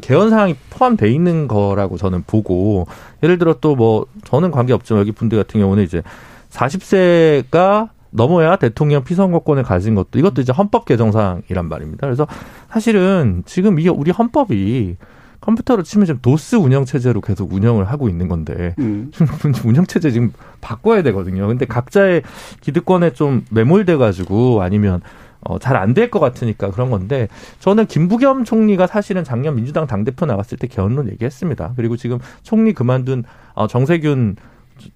개헌 0.00 0.30
사항이 0.30 0.56
포함돼 0.70 1.10
있는 1.10 1.46
거라고 1.46 1.98
저는 1.98 2.24
보고 2.26 2.86
예를 3.22 3.36
들어 3.36 3.52
또 3.60 3.76
뭐 3.76 4.06
저는 4.24 4.50
관계 4.50 4.72
없지만 4.72 5.02
여기 5.02 5.12
분들 5.12 5.36
같은 5.36 5.60
경우는 5.60 5.84
이제 5.84 6.02
40세가 6.48 7.90
넘어야 8.10 8.56
대통령 8.56 9.04
피선거권을 9.04 9.62
가진 9.62 9.94
것도 9.94 10.18
이것도 10.18 10.40
이제 10.40 10.54
헌법 10.54 10.86
개정 10.86 11.12
사항이란 11.12 11.68
말입니다. 11.68 12.06
그래서 12.06 12.26
사실은 12.70 13.42
지금 13.44 13.78
이게 13.78 13.90
우리 13.90 14.10
헌법이 14.10 14.96
컴퓨터로 15.40 15.82
치면 15.82 16.06
지금 16.06 16.20
도스 16.20 16.56
운영 16.56 16.84
체제로 16.84 17.20
계속 17.20 17.52
운영을 17.52 17.84
하고 17.84 18.08
있는 18.08 18.28
건데 18.28 18.74
음. 18.78 19.10
운영 19.64 19.86
체제 19.86 20.10
지금 20.10 20.32
바꿔야 20.60 21.02
되거든요. 21.02 21.46
근데 21.46 21.64
각자의 21.64 22.22
기득권에 22.60 23.12
좀 23.12 23.44
매몰돼 23.50 23.96
가지고 23.96 24.62
아니면 24.62 25.00
어, 25.40 25.58
잘 25.58 25.76
안 25.76 25.94
될 25.94 26.10
것 26.10 26.18
같으니까 26.18 26.70
그런 26.72 26.90
건데 26.90 27.28
저는 27.60 27.86
김부겸 27.86 28.44
총리가 28.44 28.88
사실은 28.88 29.22
작년 29.22 29.54
민주당 29.54 29.86
당 29.86 30.04
대표 30.04 30.26
나갔을 30.26 30.58
때 30.58 30.66
개헌론 30.66 31.08
얘기했습니다. 31.10 31.74
그리고 31.76 31.96
지금 31.96 32.18
총리 32.42 32.72
그만둔 32.72 33.22
어, 33.54 33.66
정세균 33.68 34.34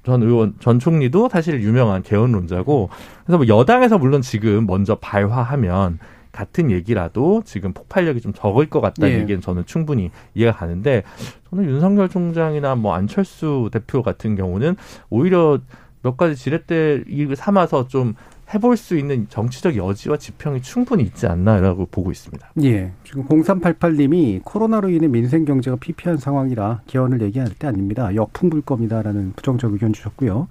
전 0.04 0.22
의원 0.22 0.54
전 0.60 0.78
총리도 0.80 1.28
사실 1.28 1.60
유명한 1.62 2.02
개헌론자고 2.02 2.88
그래서 3.24 3.38
뭐 3.38 3.46
여당에서 3.48 3.98
물론 3.98 4.20
지금 4.22 4.66
먼저 4.66 4.96
발화하면 4.96 5.98
같은 6.32 6.70
얘기라도 6.70 7.42
지금 7.44 7.72
폭발력이 7.72 8.20
좀 8.20 8.32
적을 8.32 8.68
것 8.68 8.80
같다는 8.80 9.14
예. 9.14 9.20
얘기는 9.20 9.40
저는 9.40 9.64
충분히 9.66 10.10
이해가 10.34 10.56
가는데 10.56 11.02
저는 11.50 11.64
윤석열 11.64 12.08
총장이나 12.08 12.74
뭐 12.74 12.94
안철수 12.94 13.68
대표 13.70 14.02
같은 14.02 14.34
경우는 14.34 14.76
오히려 15.10 15.60
몇 16.02 16.16
가지 16.16 16.34
지렛대 16.34 17.04
이익을 17.08 17.36
삼아서 17.36 17.86
좀 17.86 18.14
해볼 18.54 18.76
수 18.76 18.98
있는 18.98 19.26
정치적 19.28 19.76
여지와 19.76 20.16
지평이 20.18 20.62
충분히 20.62 21.04
있지 21.04 21.26
않나라고 21.26 21.86
보고 21.86 22.10
있습니다. 22.10 22.52
예. 22.64 22.92
지금 23.04 23.24
0388님이 23.26 24.42
코로나로 24.44 24.90
인해 24.90 25.08
민생 25.08 25.44
경제가 25.44 25.76
피폐한 25.76 26.18
상황이라 26.18 26.82
개헌을 26.86 27.22
얘기할 27.22 27.48
때 27.58 27.66
아닙니다. 27.66 28.14
역풍 28.14 28.50
불 28.50 28.60
겁니다라는 28.62 29.32
부정적 29.36 29.72
의견 29.72 29.92
주셨고요. 29.92 30.48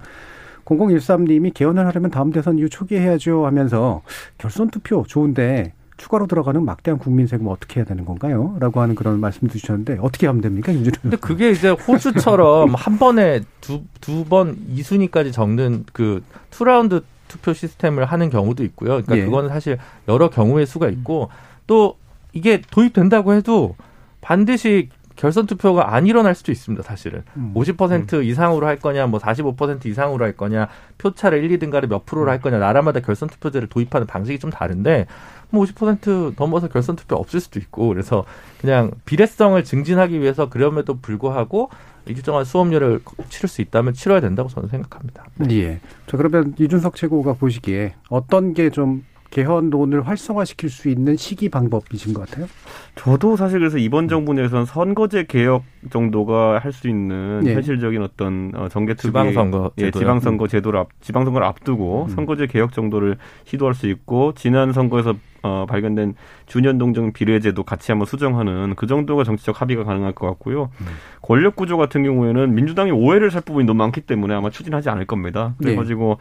0013님이 0.78 1.52
개헌을 1.54 1.86
하려면 1.86 2.10
다음 2.10 2.30
대선 2.32 2.58
이후 2.58 2.68
초기에 2.68 3.00
해야죠 3.00 3.46
하면서 3.46 4.02
결선 4.38 4.70
투표 4.70 5.04
좋은데 5.06 5.72
추가로 5.96 6.26
들어가는 6.26 6.64
막대한 6.64 6.98
국민 6.98 7.26
세금 7.28 7.46
어떻게 7.48 7.78
해야 7.78 7.84
되는 7.84 8.04
건가요? 8.04 8.56
라고 8.58 8.80
하는 8.80 8.94
그런 8.96 9.20
말씀 9.20 9.46
주셨는데 9.48 9.98
어떻게 10.00 10.26
하면 10.26 10.42
됩니까? 10.42 10.72
근데 11.00 11.16
그게 11.16 11.50
이제 11.50 11.70
호주처럼 11.70 12.74
한 12.74 12.98
번에 12.98 13.42
두 13.60 13.82
두 14.00 14.24
번 14.24 14.56
2순위까지 14.74 15.32
적는 15.32 15.84
그 15.92 16.24
two 16.50 16.70
round 16.70 17.02
투표 17.28 17.52
시스템을 17.52 18.04
하는 18.04 18.30
경우도 18.30 18.64
있고요. 18.64 18.88
그러니까 19.02 19.16
예. 19.18 19.24
그거는 19.24 19.48
사실 19.48 19.78
여러 20.08 20.28
경우의 20.28 20.66
수가 20.66 20.88
있고 20.88 21.28
또 21.68 21.96
이게 22.32 22.60
도입된다고 22.70 23.34
해도 23.34 23.76
반드시 24.20 24.88
결선 25.16 25.46
투표가 25.46 25.94
안 25.94 26.06
일어날 26.06 26.34
수도 26.34 26.52
있습니다, 26.52 26.82
사실은. 26.82 27.22
음. 27.36 27.52
50% 27.54 28.24
이상으로 28.24 28.66
할 28.66 28.78
거냐, 28.78 29.06
뭐 29.06 29.20
45% 29.20 29.86
이상으로 29.86 30.24
할 30.24 30.32
거냐, 30.32 30.68
표차를 30.98 31.42
1, 31.44 31.58
2등가를 31.58 31.88
몇 31.88 32.06
프로로 32.06 32.30
할 32.30 32.40
거냐, 32.40 32.58
나라마다 32.58 33.00
결선 33.00 33.28
투표제를 33.28 33.68
도입하는 33.68 34.06
방식이 34.06 34.38
좀 34.38 34.50
다른데, 34.50 35.06
뭐 35.50 35.64
50% 35.64 36.34
넘어서 36.36 36.68
결선 36.68 36.96
투표 36.96 37.16
없을 37.16 37.40
수도 37.40 37.58
있고, 37.60 37.88
그래서 37.88 38.24
그냥 38.60 38.90
비례성을 39.04 39.62
증진하기 39.62 40.20
위해서 40.20 40.48
그럼에도 40.48 40.98
불구하고 40.98 41.70
일정한 42.06 42.44
수업료를 42.44 43.00
치를 43.28 43.48
수 43.48 43.62
있다면 43.62 43.94
치러야 43.94 44.20
된다고 44.20 44.48
저는 44.48 44.68
생각합니다. 44.68 45.24
예. 45.50 45.80
자, 46.06 46.16
그러면 46.16 46.54
이준석 46.58 46.96
최고가 46.96 47.34
보시기에 47.34 47.94
어떤 48.08 48.54
게좀 48.54 49.04
개헌론을 49.32 50.06
활성화시킬 50.06 50.68
수 50.68 50.88
있는 50.90 51.16
시기 51.16 51.48
방법이신 51.48 52.12
것 52.12 52.28
같아요? 52.28 52.46
저도 52.94 53.36
사실 53.36 53.58
그래서 53.58 53.78
이번 53.78 54.06
정부 54.06 54.34
내에서는 54.34 54.66
선거제 54.66 55.24
개혁 55.24 55.64
정도가 55.90 56.58
할 56.58 56.72
수 56.72 56.88
있는 56.88 57.42
예. 57.46 57.54
현실적인 57.54 58.02
어떤 58.02 58.52
어, 58.54 58.68
정개 58.68 58.94
투기 58.94 59.08
지방선거 59.08 59.72
예, 59.78 59.84
제도요? 59.86 60.00
지방선거 60.00 60.48
제도를 60.48 60.80
앞, 60.80 60.88
지방선거를 61.00 61.46
앞두고 61.46 62.06
음. 62.08 62.14
선거제 62.14 62.46
개혁 62.46 62.72
정도를 62.72 63.16
시도할 63.44 63.74
수 63.74 63.88
있고 63.88 64.32
지난 64.34 64.72
선거에서 64.72 65.14
어, 65.42 65.66
발견된 65.68 66.14
준연 66.46 66.78
동정 66.78 67.12
비례제도 67.12 67.62
같이 67.64 67.90
한번 67.90 68.06
수정하는 68.06 68.74
그 68.76 68.86
정도가 68.86 69.24
정치적 69.24 69.60
합의가 69.60 69.84
가능할 69.84 70.12
것 70.12 70.26
같고요. 70.28 70.70
음. 70.80 70.86
권력 71.20 71.56
구조 71.56 71.76
같은 71.76 72.02
경우에는 72.04 72.54
민주당이 72.54 72.90
오해를 72.90 73.30
살 73.30 73.40
부분이 73.42 73.66
너무 73.66 73.78
많기 73.78 74.02
때문에 74.02 74.34
아마 74.34 74.50
추진하지 74.50 74.88
않을 74.90 75.06
겁니다. 75.06 75.54
네. 75.58 75.70
그래가지고 75.70 76.18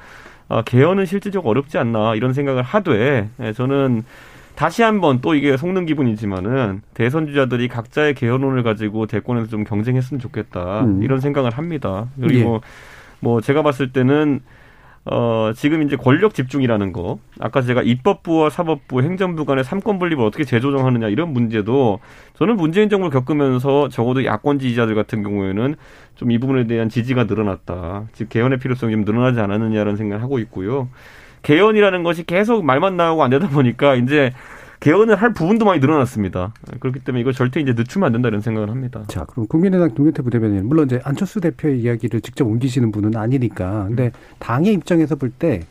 아, 0.51 0.61
개헌은 0.63 1.05
실질적으로 1.05 1.49
어렵지 1.49 1.77
않나 1.77 2.15
이런 2.15 2.33
생각을 2.33 2.61
하되 2.61 3.29
예, 3.39 3.53
저는 3.53 4.03
다시 4.55 4.83
한번 4.83 5.21
또 5.21 5.33
이게 5.33 5.55
속는 5.55 5.85
기분이지만은 5.85 6.81
대선 6.93 7.25
주자들이 7.25 7.69
각자의 7.69 8.15
개헌론을 8.15 8.61
가지고 8.63 9.05
대권에서 9.05 9.47
좀 9.47 9.63
경쟁했으면 9.63 10.19
좋겠다 10.19 10.81
음. 10.81 11.01
이런 11.03 11.21
생각을 11.21 11.51
합니다. 11.51 12.07
그리고 12.19 12.55
예. 12.55 12.69
뭐 13.21 13.39
제가 13.39 13.63
봤을 13.63 13.93
때는 13.93 14.41
어, 15.05 15.51
지금 15.55 15.81
이제 15.81 15.95
권력 15.95 16.33
집중이라는 16.35 16.93
거, 16.93 17.17
아까 17.39 17.61
제가 17.61 17.81
입법부와 17.81 18.49
사법부, 18.51 19.01
행정부 19.01 19.45
간의 19.45 19.63
삼권 19.63 19.97
분립을 19.97 20.23
어떻게 20.23 20.43
재조정하느냐 20.43 21.07
이런 21.07 21.33
문제도 21.33 21.99
저는 22.35 22.55
문재인 22.55 22.87
정부를 22.89 23.11
겪으면서 23.11 23.89
적어도 23.89 24.23
야권 24.25 24.59
지지자들 24.59 24.93
같은 24.95 25.23
경우에는 25.23 25.75
좀 26.15 26.31
이 26.31 26.37
부분에 26.37 26.67
대한 26.67 26.87
지지가 26.89 27.23
늘어났다. 27.25 28.05
즉 28.13 28.29
개헌의 28.29 28.59
필요성이 28.59 28.93
좀 28.93 29.03
늘어나지 29.05 29.39
않았느냐라는 29.39 29.97
생각을 29.97 30.23
하고 30.23 30.37
있고요. 30.39 30.87
개헌이라는 31.41 32.03
것이 32.03 32.23
계속 32.23 32.63
말만 32.63 32.95
나오고 32.97 33.23
안 33.23 33.31
되다 33.31 33.49
보니까 33.49 33.95
이제 33.95 34.31
개헌을 34.81 35.15
할 35.15 35.31
부분도 35.33 35.63
많이 35.63 35.79
늘어났습니다. 35.79 36.53
그렇기 36.79 36.99
때문에 36.99 37.21
이거 37.21 37.31
절대 37.31 37.59
이제 37.61 37.73
늦추면 37.73 38.07
안 38.07 38.11
된다 38.13 38.29
이런 38.29 38.41
생각을 38.41 38.69
합니다. 38.69 39.03
자, 39.07 39.25
그럼 39.25 39.45
국민의당 39.47 39.93
김근태 39.93 40.23
부대변인 40.23 40.67
물론 40.67 40.87
이제 40.87 40.99
안철수 41.03 41.39
대표의 41.39 41.79
이야기를 41.81 42.21
직접 42.21 42.47
옮기시는 42.47 42.91
분은 42.91 43.15
아니니까. 43.15 43.85
근데 43.87 44.11
당의 44.39 44.73
입장에서 44.73 45.15
볼 45.15 45.31
때 45.39 45.61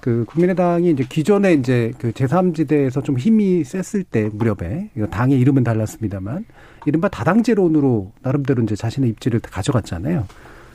그 0.00 0.24
국민의당이 0.26 0.90
이제 0.90 1.04
기존에 1.06 1.52
이제 1.52 1.92
그 1.98 2.10
제3지대에서 2.12 3.04
좀 3.04 3.18
힘이 3.18 3.62
셌을 3.64 4.02
때 4.04 4.30
무렵에 4.32 4.90
이거 4.96 5.06
당의 5.06 5.38
이름은 5.40 5.62
달랐습니다만 5.62 6.46
이른바 6.86 7.08
다당제론으로 7.08 8.10
나름대로 8.22 8.62
이제 8.62 8.74
자신의 8.74 9.10
입지를 9.10 9.40
가져갔잖아요. 9.40 10.26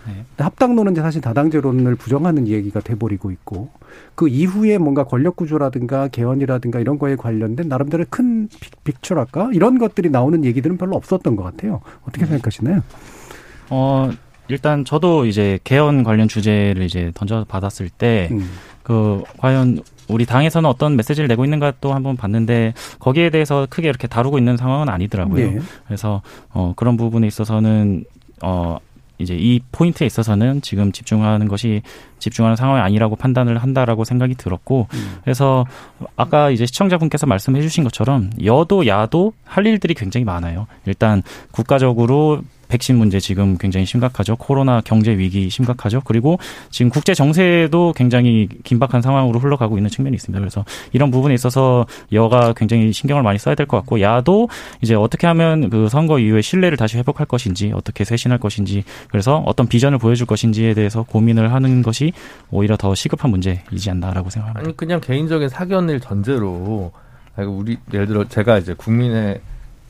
네. 0.08 0.44
합당론은 0.44 0.94
이제 0.94 1.02
사실 1.02 1.22
다당제론을 1.22 1.96
부정하는 1.96 2.48
얘기가 2.48 2.80
돼버리고 2.80 3.32
있고 3.32 3.70
그 4.16 4.28
이후에 4.28 4.78
뭔가 4.78 5.04
권력 5.04 5.36
구조라든가 5.36 6.08
개헌이라든가 6.10 6.80
이런 6.80 7.00
거에 7.00 7.16
관련된 7.16 7.68
나름대로 7.68 8.06
큰 8.10 8.50
빅처랄까 8.84 9.52
이런 9.54 9.78
것들이 9.78 10.10
나오는 10.10 10.44
얘기들은 10.46 10.78
별로 10.78 10.96
없었던 10.96 11.36
것 11.36 11.44
같아요. 11.44 11.82
어떻게 12.04 12.22
네. 12.26 12.32
생각하시나요? 12.32 12.82
어 13.70 14.12
일단 14.48 14.86
저도 14.86 15.26
이제 15.26 15.60
개헌 15.64 16.04
관련 16.04 16.28
주제를 16.28 16.84
이제 16.84 17.12
던져 17.16 17.46
받았을 17.48 17.90
때그 17.90 18.34
음. 18.34 18.50
그 18.84 19.24
과연 19.38 19.82
우리 20.08 20.26
당에서는 20.26 20.70
어떤 20.70 20.96
메시지를 20.96 21.28
내고 21.28 21.44
있는가 21.44 21.74
또 21.82 21.94
한번 21.94 22.16
봤는데 22.16 22.74
거기에 23.00 23.32
대해서 23.32 23.66
크게 23.70 23.90
이렇게 23.90 24.08
다루고 24.08 24.38
있는 24.38 24.56
상황은 24.58 24.90
아니더라고요. 24.90 25.52
네. 25.52 25.60
그래서 25.88 26.22
어 26.52 26.74
그런 26.76 26.96
부분에 26.96 27.26
있어서는 27.26 28.06
어 28.44 28.78
이제 29.18 29.36
이 29.36 29.62
포인트에 29.72 30.06
있어서는 30.06 30.62
지금 30.62 30.92
집중하는 30.92 31.48
것이 31.48 31.82
집중하는 32.20 32.56
상황이 32.56 32.82
아니라고 32.82 33.16
판단을 33.16 33.58
한다라고 33.58 34.04
생각이 34.04 34.36
들었고 34.36 34.88
음. 34.94 35.18
그래서 35.24 35.66
아까 36.16 36.50
이제 36.50 36.66
시청자분께서 36.66 37.26
말씀해 37.26 37.62
주신 37.62 37.84
것처럼 37.84 38.30
여도 38.44 38.88
야도 38.88 39.34
할 39.44 39.66
일들이 39.66 39.94
굉장히 39.94 40.26
많아요. 40.26 40.68
일단 40.86 41.22
국가적으로 41.52 42.42
백신 42.76 42.98
문제 42.98 43.22
지금 43.22 43.58
굉장히 43.58 43.86
심각하죠. 43.86 44.36
코로나 44.36 44.82
경제 44.82 45.18
위기 45.18 45.50
심각하죠. 45.50 46.02
그리고 46.04 46.38
지금 46.72 46.90
국제 46.90 47.14
정세도 47.14 47.94
굉장히 47.96 48.50
긴박한 48.64 49.02
상황으로 49.02 49.40
흘러가고 49.40 49.78
있는 49.78 49.90
측면이 49.90 50.16
있습니다. 50.16 50.38
그래서 50.40 50.66
이런 50.92 51.10
부분에 51.10 51.34
있어서 51.34 51.86
여가 52.12 52.54
굉장히 52.54 52.92
신경을 52.92 53.24
많이 53.24 53.40
써야 53.40 53.56
될 53.56 53.66
것 53.66 53.78
같고 53.78 54.02
야도 54.02 54.50
이제 54.82 54.94
어떻게 54.94 55.26
하면 55.26 55.70
그 55.70 55.90
선거 55.90 56.20
이후에 56.20 56.42
신뢰를 56.42 56.78
다시 56.78 56.98
회복할 56.98 57.26
것인지 57.26 57.72
어떻게 57.74 58.04
쇄신할 58.04 58.38
것인지 58.40 58.84
그래서 59.10 59.42
어떤 59.46 59.68
비전을 59.68 59.98
보여줄 59.98 60.28
것인지에 60.28 60.74
대해서 60.74 61.02
고민을 61.04 61.52
하는 61.54 61.82
것이 61.82 62.12
오히려 62.52 62.78
더 62.78 62.94
시급한 62.94 63.32
문제이지 63.32 63.90
않나라고 63.90 64.30
생각합니다. 64.30 64.68
아니 64.68 64.78
그냥 64.78 65.00
개인적인 65.00 65.50
사견을 65.50 66.00
전제로 66.02 66.92
우리 67.38 67.78
예를 67.94 68.06
들어 68.08 68.24
제가 68.26 68.60
이제 68.60 68.74
국민의 68.74 69.42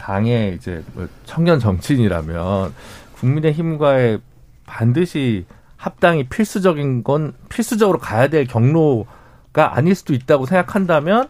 당의 0.06 0.54
이제 0.54 0.84
뭐 0.94 1.08
청년 1.26 1.60
정치인이라면 1.60 2.74
국민의힘과의 3.16 4.20
반드시 4.68 5.46
합당이 5.78 6.26
필수적인 6.26 7.04
건 7.04 7.34
필수적으로 7.50 7.98
가야 7.98 8.28
될 8.28 8.46
경로가 8.46 9.76
아닐 9.76 9.96
수도 9.96 10.14
있다고 10.14 10.46
생각한다면 10.46 11.28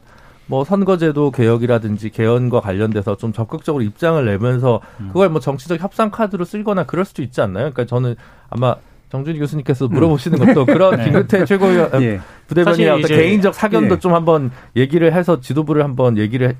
뭐 0.47 0.65
선거제도 0.65 1.31
개혁이라든지 1.31 2.09
개헌과 2.09 2.59
관련돼서 2.59 3.15
좀 3.15 3.31
적극적으로 3.31 3.81
입장을 3.81 4.23
내면서 4.25 4.81
음. 4.99 5.07
그걸 5.07 5.29
뭐 5.29 5.39
정치적 5.39 5.81
협상 5.81 6.11
카드로 6.11 6.43
쓸거나 6.43 6.85
그럴 6.85 7.05
수도 7.05 7.23
있지 7.23 7.39
않나요? 7.39 7.71
그러니까 7.71 7.85
저는 7.85 8.15
아마 8.49 8.75
정준희 9.09 9.39
교수님께서 9.39 9.87
물어보시는 9.87 10.37
것도 10.37 10.65
그런 10.65 10.97
네. 10.99 11.05
김근태 11.05 11.45
최고위원 11.45 12.03
예. 12.03 12.19
부대변인의 12.47 12.89
어떤 12.89 13.07
개인적 13.07 13.53
사견도 13.55 13.95
예. 13.95 13.99
좀 13.99 14.13
한번 14.13 14.51
얘기를 14.75 15.13
해서 15.13 15.39
지도부를 15.41 15.83
한번 15.83 16.17
얘기를 16.17 16.49
해, 16.49 16.53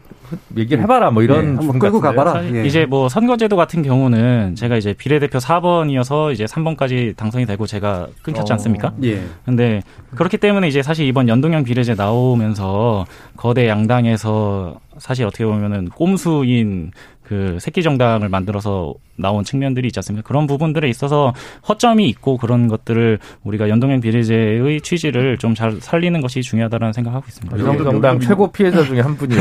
얘기를 0.58 0.82
해봐라 0.84 1.12
뭐 1.12 1.22
이런 1.24 1.38
예. 1.54 1.56
한번 1.58 1.80
끌고 1.80 2.00
가봐라. 2.00 2.44
예. 2.56 2.66
이제 2.66 2.86
뭐 2.86 3.10
선거제도 3.10 3.56
같은 3.56 3.84
경우는 3.84 4.56
제가 4.56 4.78
이제 4.78 4.94
비례대표 4.94 5.38
4번이어서 5.38 6.34
이제 6.34 6.46
3번까지 6.46 7.16
당선이 7.16 7.46
되고 7.46 7.66
제가 7.68 8.08
끊겼지 8.24 8.52
어. 8.52 8.56
않습니까? 8.56 8.94
예. 9.04 9.22
근데 9.46 9.82
그렇기 10.16 10.38
때문에 10.38 10.68
이제 10.68 10.82
사실 10.82 11.06
이번 11.06 11.28
연동형 11.28 11.64
비례제 11.64 11.94
나오면서 11.96 13.06
거대 13.38 13.68
양당에서 13.68 14.80
사실 14.98 15.26
어떻게 15.26 15.46
보면은 15.46 15.90
꼼수인 15.90 16.92
그 17.24 17.58
새끼 17.60 17.82
정당을 17.82 18.30
만들어서 18.30 18.94
나온 19.16 19.44
측면들이 19.44 19.88
있지 19.88 19.98
않습니까? 19.98 20.28
그런 20.28 20.46
부분들에 20.46 20.88
있어서 20.90 21.34
허점이 21.68 22.08
있고 22.10 22.38
그런 22.38 22.68
것들을 22.68 23.18
우리가 23.44 23.68
연동형 23.68 24.00
비례제의 24.02 24.82
취지를 24.82 25.38
좀 25.40 25.56
잘 25.56 25.75
살리는 25.80 26.22
것이 26.22 26.42
중요하다는 26.42 26.94
생각하고 26.94 27.26
있습니다. 27.28 27.60
연동정당 27.60 28.20
최고 28.20 28.52
피해자 28.52 28.84
중에 28.84 29.02
한 29.02 29.16
분이 29.16 29.36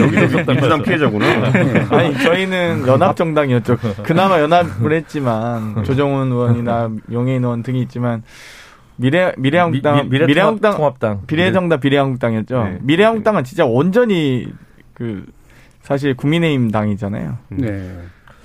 민주당 0.47 0.83
피해자구나. 0.83 1.27
아니 1.91 2.17
저희는 2.19 2.87
연합 2.87 3.17
정당이었죠. 3.17 3.77
그나마 4.03 4.41
연합을 4.41 4.93
했지만 4.93 5.85
조정훈 5.85 6.31
의원이나 6.33 6.91
용해인 7.13 7.43
의원 7.45 7.63
등이 7.63 7.83
있지만 7.83 8.23
미래 8.97 9.33
미래한국당 9.37 10.09
미, 10.09 10.19
래한국당 10.19 10.77
통합당 10.77 11.23
비례정당 11.27 11.81
비례한국당이었죠. 11.81 12.65
네. 12.65 12.79
미래한국당은 12.83 13.45
진짜 13.45 13.65
온전히 13.65 14.47
그 14.93 15.27
사실 15.83 16.15
국민의힘 16.15 16.71
당이잖아요. 16.71 17.39
네. 17.49 17.93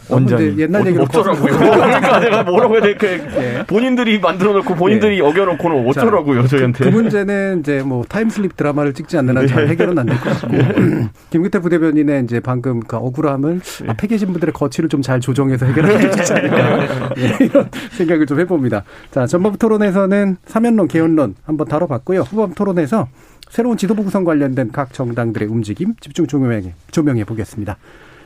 완전히 0.10 0.58
옛날 0.58 0.86
얘기로 0.88 1.04
어쩌라고요? 1.04 1.58
그러니까 1.58 2.20
내가 2.20 2.44
뭐라고 2.44 2.76
해야 2.76 2.82
돼? 2.84 2.96
그 2.96 3.06
네. 3.06 3.64
본인들이 3.68 4.20
만들어 4.20 4.54
놓고 4.54 4.76
본인들이 4.76 5.18
네. 5.18 5.22
어겨놓고는 5.22 5.88
어쩌라고요, 5.90 6.48
저희한테. 6.48 6.86
그 6.86 6.90
문제는 6.90 7.60
이제 7.62 7.82
뭐 7.84 8.04
time 8.08 8.32
slip 8.32 8.56
드라마를 8.58 8.94
찍지 8.94 9.18
않는 9.18 9.38
한 9.38 9.48
잘 9.48 9.68
해결은 9.68 9.98
안 9.98 10.06
될 10.08 10.18
것 10.20 10.42
같고. 10.42 10.58
김기태 11.32 11.60
부대변인의 11.60 12.24
이제 12.24 12.40
방금 12.40 12.80
그 12.82 12.98
억울함을 12.98 13.60
네. 13.60 13.86
앞에 13.90 14.08
계신 14.08 14.30
분들의 14.32 14.54
거취를 14.54 14.90
좀 14.90 15.02
잘 15.02 15.20
조정해서 15.22 15.66
해결할 15.66 16.00
수 16.02 16.08
있지 16.22 16.34
않을까. 16.34 17.14
네, 17.16 17.38
이런 17.40 17.70
생각을 17.92 18.26
좀 18.26 18.40
해봅니다. 18.42 18.84
자, 19.12 19.26
전반 19.26 19.58
토론에서는 19.60 20.38
사면론, 20.46 20.88
개헌론 20.90 21.36
한번 21.46 21.68
다뤄봤고요. 21.68 22.22
후반 22.22 22.54
토론에서 22.54 23.08
새로운 23.50 23.78
지도부 23.78 24.04
구성 24.04 24.24
관련된 24.26 24.72
각 24.72 24.94
정당들의 24.94 25.48
움직임 25.48 25.96
집중 26.02 26.28
조명해, 26.28 26.74
조명해 26.92 27.24
보겠습니다. 27.24 27.78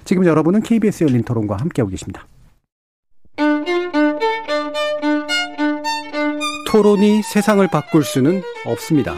지금 0.05 0.25
여러분은 0.25 0.61
KBS 0.61 1.05
열린 1.05 1.23
토론과 1.23 1.57
함께하고 1.57 1.89
계십니다. 1.89 2.27
토론이 6.67 7.21
세상을 7.21 7.65
바꿀 7.67 8.03
수는 8.03 8.41
없습니다. 8.65 9.17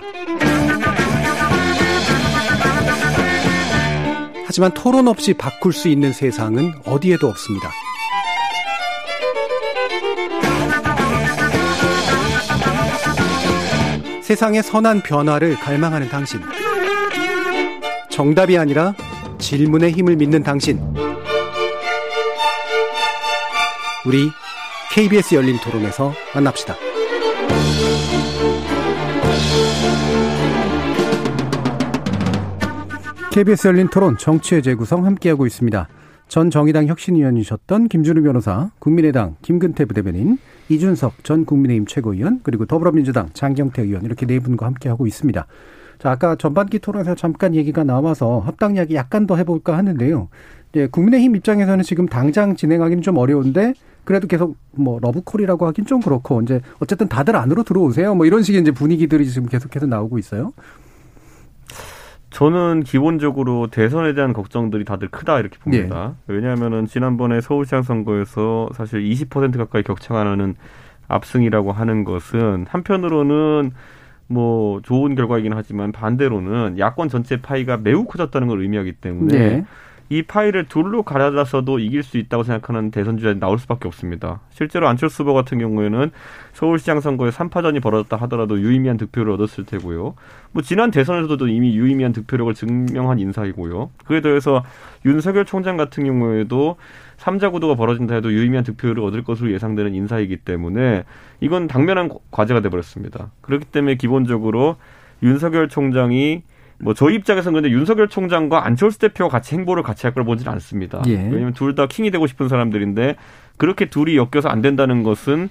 하지만 4.46 4.74
토론 4.74 5.08
없이 5.08 5.34
바꿀 5.34 5.74
수 5.74 5.88
있는 5.88 6.14
세상은 6.14 6.74
어디에도 6.86 7.28
없습니다. 7.28 7.72
세상의 14.22 14.64
선한 14.64 15.04
변화를 15.04 15.56
갈망하는 15.56 16.10
당신. 16.10 16.42
정답이 18.10 18.58
아니라 18.58 18.94
질문의 19.46 19.92
힘을 19.92 20.16
믿는 20.16 20.42
당신. 20.42 20.80
우리 24.08 24.32
KBS 24.92 25.36
열린 25.36 25.58
토론에서 25.64 26.12
만납시다. 26.34 26.76
KBS 33.32 33.68
열린 33.68 33.88
토론 33.88 34.18
정치의 34.18 34.64
재구성 34.64 35.06
함께하고 35.06 35.46
있습니다. 35.46 35.90
전 36.28 36.50
정의당 36.50 36.88
혁신위원이셨던 36.88 37.88
김준우 37.90 38.24
변호사, 38.24 38.72
국민의당 38.80 39.36
김근태 39.44 39.86
부대변인, 39.86 40.40
이준석 40.70 41.24
전 41.24 41.46
국민의힘 41.46 41.86
최고위원, 41.86 42.40
그리고 42.42 42.66
더불어민주당 42.66 43.30
장경태 43.34 43.84
의원 43.84 44.06
이렇게 44.06 44.26
네 44.26 44.40
분과 44.40 44.66
함께하고 44.66 45.06
있습니다. 45.06 45.46
자, 46.00 46.12
아까 46.12 46.36
전반기 46.36 46.80
토론에서 46.80 47.16
잠깐 47.16 47.56
얘기가 47.56 47.84
나와서 47.84 48.40
합당 48.40 48.76
이야기 48.76 48.96
약간 48.96 49.28
더 49.28 49.36
해볼까 49.38 49.78
하는데요. 49.78 50.30
예, 50.76 50.88
국민의힘 50.88 51.36
입장에서는 51.38 51.84
지금 51.84 52.06
당장 52.06 52.56
진행하기는 52.56 53.02
좀 53.02 53.18
어려운데 53.18 53.74
그래도 54.04 54.28
계속 54.28 54.58
뭐 54.72 55.00
러브콜이라고 55.02 55.66
하긴 55.68 55.86
좀 55.86 56.02
그렇고 56.02 56.42
이제 56.42 56.62
어쨌든 56.80 57.08
다들 57.08 57.36
안으로 57.36 57.64
들어오세요. 57.64 58.14
뭐 58.14 58.26
이런 58.26 58.44
식의 58.44 58.62
이제 58.62 58.72
분위기들이 58.72 59.26
지금 59.28 59.48
계속해서 59.48 59.88
나오고 59.88 60.20
있어요. 60.20 60.54
저는 62.30 62.84
기본적으로 62.84 63.68
대선에 63.68 64.14
대한 64.14 64.34
걱정들이 64.34 64.84
다들 64.84 65.08
크다 65.08 65.40
이렇게 65.40 65.58
봅니다. 65.58 66.16
예. 66.30 66.34
왜냐하면은 66.34 66.86
지난번에 66.86 67.40
서울시장 67.40 67.82
선거에서 67.82 68.70
사실 68.74 69.02
20% 69.02 69.58
가까이 69.58 69.84
격차가 69.84 70.26
나는 70.26 70.56
압승이라고 71.08 71.72
하는 71.72 72.04
것은 72.04 72.66
한편으로는 72.68 73.72
뭐 74.28 74.82
좋은 74.82 75.16
결과이긴 75.16 75.54
하지만 75.54 75.92
반대로는 75.92 76.80
야권 76.80 77.10
전체 77.10 77.42
파이가 77.42 77.78
매우 77.78 78.06
커졌다는 78.06 78.48
걸 78.48 78.62
의미하기 78.62 78.94
때문에 78.94 79.36
예. 79.38 79.66
이 80.10 80.22
파일을 80.22 80.66
둘로 80.66 81.04
갈아다서도 81.04 81.80
이길 81.80 82.04
수 82.04 82.18
있다고 82.18 82.44
생각하는 82.44 82.92
대선 82.92 83.18
주자들이 83.18 83.40
나올 83.40 83.58
수밖에 83.58 83.88
없습니다. 83.88 84.42
실제로 84.50 84.88
안철수 84.88 85.24
후보 85.24 85.34
같은 85.34 85.58
경우에는 85.58 86.12
서울시장 86.54 87.02
선거에 87.02 87.32
3파전이 87.32 87.82
벌어졌다 87.82 88.16
하더라도 88.24 88.60
유의미한 88.60 88.98
득표를 88.98 89.34
얻었을 89.34 89.66
테고요. 89.66 90.16
뭐 90.52 90.62
지난 90.62 90.92
대선에서도 90.92 91.48
이미 91.48 91.76
유의미한 91.76 92.14
득표력을 92.14 92.54
증명한 92.54 93.20
인사이고요. 93.20 93.90
그에 94.06 94.22
더해서 94.22 94.64
윤석열 95.06 95.46
총장 95.46 95.76
같은 95.76 96.04
경우에도 96.04 96.78
3자 97.18 97.52
구도가 97.52 97.76
벌어진다 97.76 98.16
해도 98.16 98.32
유의미한 98.32 98.64
득표를 98.64 99.04
얻을 99.04 99.24
것으로 99.24 99.52
예상되는 99.52 99.96
인사이기 99.96 100.38
때문에 100.38 101.04
이건 101.42 101.68
당면한 101.68 102.10
과제가 102.30 102.62
돼버렸습니다. 102.62 103.32
그렇기 103.42 103.66
때문에 103.66 103.96
기본적으로 103.96 104.76
윤석열 105.24 105.70
총장이 105.70 106.44
뭐 106.80 106.94
저희 106.94 107.16
입장에서는 107.16 107.62
근데 107.62 107.74
윤석열 107.74 108.08
총장과 108.08 108.66
안철수 108.66 109.00
대표가 109.00 109.30
같이 109.30 109.56
행보를 109.56 109.84
같이 109.84 110.06
할 110.06 110.14
걸 110.14 110.24
보지는 110.26 110.52
않습니다. 110.54 111.02
예. 111.08 111.16
왜냐하면 111.16 111.54
둘 111.54 111.74
다 111.76 111.88
킹이 111.88 112.12
되고 112.12 112.28
싶은 112.28 112.48
사람들인데 112.50 113.16
그렇게 113.58 113.86
둘이 113.90 114.18
엮여서 114.18 114.50
안 114.50 114.62
된다는 114.62 115.04
것은 115.04 115.50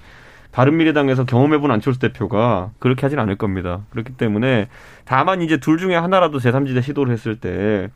바른미래당에서 0.51 1.25
경험해본 1.25 1.69
안철수 1.71 1.99
대표가 1.99 2.71
그렇게 2.79 3.01
하진 3.01 3.19
않을 3.19 3.35
겁니다. 3.35 3.81
그렇기 3.89 4.13
때문에 4.13 4.67
다만 5.03 5.41
이제 5.41 5.57
둘 5.57 5.77
중에 5.77 5.95
하나라도 5.95 6.37
제3지대 6.39 6.81
시도를 6.81 7.11
했을 7.13 7.35
때 7.35 7.89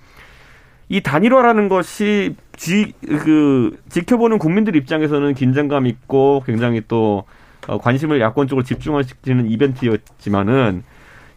이 0.91 1.01
단일화라는 1.01 1.69
것이 1.69 2.35
지, 2.55 2.93
그, 3.07 3.77
지켜보는 3.89 4.39
국민들 4.39 4.75
입장에서는 4.75 5.35
긴장감 5.35 5.85
있고 5.85 6.41
굉장히 6.47 6.81
또 6.87 7.25
어, 7.67 7.77
관심을 7.77 8.19
야권 8.19 8.47
쪽으로 8.47 8.63
집중하시는 8.63 9.51
이벤트였지만은 9.51 10.83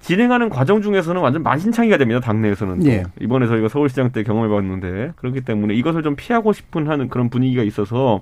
진행하는 0.03 0.49
과정 0.49 0.83
중에서는 0.83 1.21
완전 1.21 1.43
만신창이가 1.43 1.97
됩니다. 1.97 2.21
당내에서는. 2.21 2.85
예. 2.87 3.05
이번에 3.21 3.47
저희가 3.47 3.69
서울시장 3.69 4.11
때 4.11 4.25
경험해봤는데 4.25 5.13
그렇기 5.17 5.43
때문에 5.43 5.75
이것을 5.75 6.03
좀 6.03 6.17
피하고 6.17 6.53
싶은 6.53 6.89
하는 6.89 7.09
그런 7.09 7.31
분위기가 7.31 7.63
있어서 7.63 8.21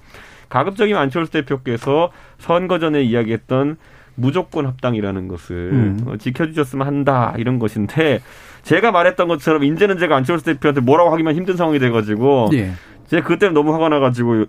가급적이면 0.50 1.00
안철수 1.00 1.32
대표께서 1.32 2.10
선거 2.38 2.78
전에 2.78 3.02
이야기했던 3.02 3.78
무조건 4.14 4.66
합당이라는 4.66 5.28
것을 5.28 5.56
음. 5.72 6.00
어, 6.06 6.16
지켜주셨으면 6.18 6.86
한다 6.86 7.34
이런 7.38 7.58
것인데 7.58 8.20
제가 8.62 8.92
말했던 8.92 9.26
것처럼 9.28 9.64
이제는 9.64 9.96
제가 9.96 10.16
안철수 10.16 10.44
대표한테 10.44 10.82
뭐라고 10.82 11.10
하기만 11.10 11.34
힘든 11.34 11.56
상황이 11.56 11.78
돼가지고 11.78 12.50
예. 12.52 12.72
제가 13.06 13.26
그때 13.26 13.48
너무 13.48 13.72
화가 13.72 13.88
나가지고 13.88 14.44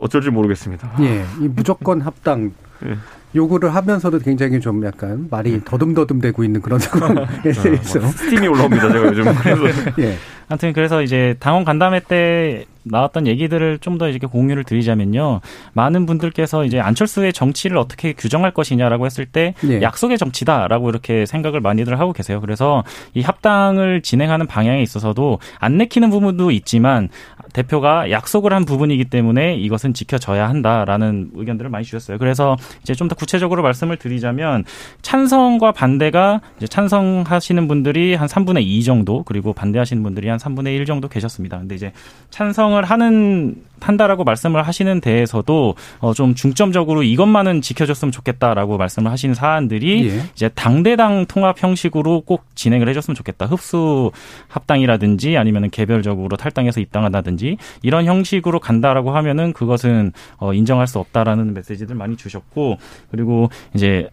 어쩔 0.00 0.22
줄 0.22 0.32
모르겠습니다. 0.32 0.90
예, 1.00 1.24
이 1.40 1.48
무조건 1.48 2.00
합당. 2.02 2.52
예. 2.86 2.96
요구를 3.32 3.72
하면서도 3.76 4.18
굉장히 4.18 4.58
좀 4.58 4.84
약간 4.84 5.28
말이 5.30 5.52
네. 5.52 5.60
더듬더듬 5.64 6.20
되고 6.20 6.42
있는 6.42 6.60
그런 6.60 6.80
상황에 6.80 7.24
대해서 7.44 8.00
뭐 8.00 8.08
스팀이 8.08 8.48
올라옵니다 8.48 8.90
제가 8.90 9.06
요즘 9.06 9.24
그래서 9.40 9.92
예. 10.00 10.16
아무튼 10.48 10.72
그래서 10.72 11.00
이제 11.00 11.36
당원 11.38 11.64
간담회 11.64 12.00
때 12.08 12.64
나왔던 12.82 13.28
얘기들을 13.28 13.78
좀 13.78 13.98
더 13.98 14.08
이렇게 14.08 14.26
공유를 14.26 14.64
드리자면요. 14.64 15.42
많은 15.74 16.06
분들께서 16.06 16.64
이제 16.64 16.80
안철수의 16.80 17.32
정치를 17.32 17.76
어떻게 17.76 18.14
규정할 18.14 18.52
것이냐라고 18.52 19.04
했을 19.06 19.26
때 19.26 19.54
네. 19.60 19.80
약속의 19.82 20.16
정치다라고 20.18 20.88
이렇게 20.88 21.24
생각을 21.26 21.60
많이들 21.60 22.00
하고 22.00 22.12
계세요. 22.12 22.40
그래서 22.40 22.82
이 23.14 23.20
합당을 23.20 24.00
진행하는 24.00 24.46
방향에 24.46 24.82
있어서도 24.82 25.38
안 25.58 25.76
내키는 25.76 26.10
부분도 26.10 26.50
있지만 26.50 27.10
대표가 27.52 28.10
약속을 28.10 28.52
한 28.52 28.64
부분이기 28.64 29.04
때문에 29.04 29.56
이것은 29.56 29.92
지켜져야 29.92 30.48
한다라는 30.48 31.32
의견들을 31.34 31.70
많이 31.70 31.84
주셨어요. 31.84 32.16
그래서 32.16 32.56
이제 32.82 32.94
좀 32.94 33.10
더 33.10 33.16
구체적으로 33.16 33.62
말씀을 33.62 33.96
드리자면 33.96 34.64
찬성과 35.02 35.72
반대가 35.72 36.40
이제 36.58 36.68
찬성하시는 36.68 37.66
분들이 37.66 38.14
한 38.14 38.28
3분의 38.28 38.62
2 38.62 38.84
정도 38.84 39.24
그리고 39.24 39.52
반대하시는 39.52 40.00
분들이 40.02 40.28
한 40.28 40.38
3분의 40.38 40.76
1 40.76 40.86
정도 40.86 41.08
계셨습니다. 41.08 41.58
근데 41.58 41.74
이제 41.74 41.92
찬성을 42.30 42.82
하는 42.84 43.56
한다라고 43.80 44.24
말씀을 44.24 44.62
하시는 44.66 45.00
데에서도 45.00 45.74
어, 46.00 46.12
좀 46.14 46.34
중점적으로 46.34 47.02
이것만은 47.02 47.62
지켜줬으면 47.62 48.12
좋겠다라고 48.12 48.76
말씀을 48.76 49.10
하시는 49.10 49.34
사안들이 49.34 50.08
예. 50.10 50.22
이제 50.34 50.50
당대당 50.50 51.26
통합 51.26 51.62
형식으로 51.62 52.20
꼭 52.20 52.44
진행을 52.54 52.88
해줬으면 52.90 53.14
좋겠다. 53.14 53.46
흡수 53.46 54.12
합당이라든지 54.48 55.36
아니면은 55.36 55.70
개별적으로 55.70 56.36
탈당해서 56.36 56.80
입당한다든지 56.80 57.39
이런 57.82 58.04
형식으로 58.04 58.60
간다라고 58.60 59.10
하면은 59.12 59.52
그것은 59.52 60.12
어, 60.38 60.52
인정할 60.52 60.86
수 60.86 60.98
없다라는 60.98 61.54
메시지들 61.54 61.94
많이 61.94 62.16
주셨고 62.16 62.78
그리고 63.10 63.48
이제 63.74 64.08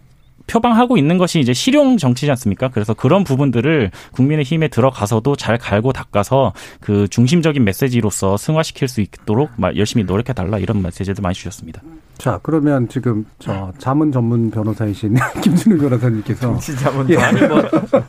표방하고 0.47 0.97
있는 0.97 1.17
것이 1.17 1.39
이제 1.39 1.53
실용 1.53 1.97
정치지 1.97 2.29
않습니까? 2.31 2.69
그래서 2.69 2.93
그런 2.93 3.23
부분들을 3.23 3.91
국민의힘에 4.11 4.69
들어가서도 4.69 5.35
잘 5.35 5.57
갈고 5.57 5.93
닦아서 5.93 6.53
그 6.79 7.07
중심적인 7.09 7.63
메시지로서 7.63 8.37
승화시킬 8.37 8.87
수 8.87 9.01
있도록 9.01 9.51
열심히 9.75 10.03
노력해 10.05 10.33
달라 10.33 10.57
이런 10.57 10.81
메시지도 10.81 11.21
많이 11.21 11.35
주셨습니다. 11.35 11.81
자, 12.17 12.39
그러면 12.41 12.87
지금 12.87 13.25
저 13.37 13.71
자문 13.77 14.11
전문 14.11 14.49
변호사이신 14.49 15.15
김준우 15.43 15.77
변호사님께서 15.77 16.57
자문 16.79 17.07
예. 17.09 17.17
아니 17.17 17.41
뭐 17.41 17.61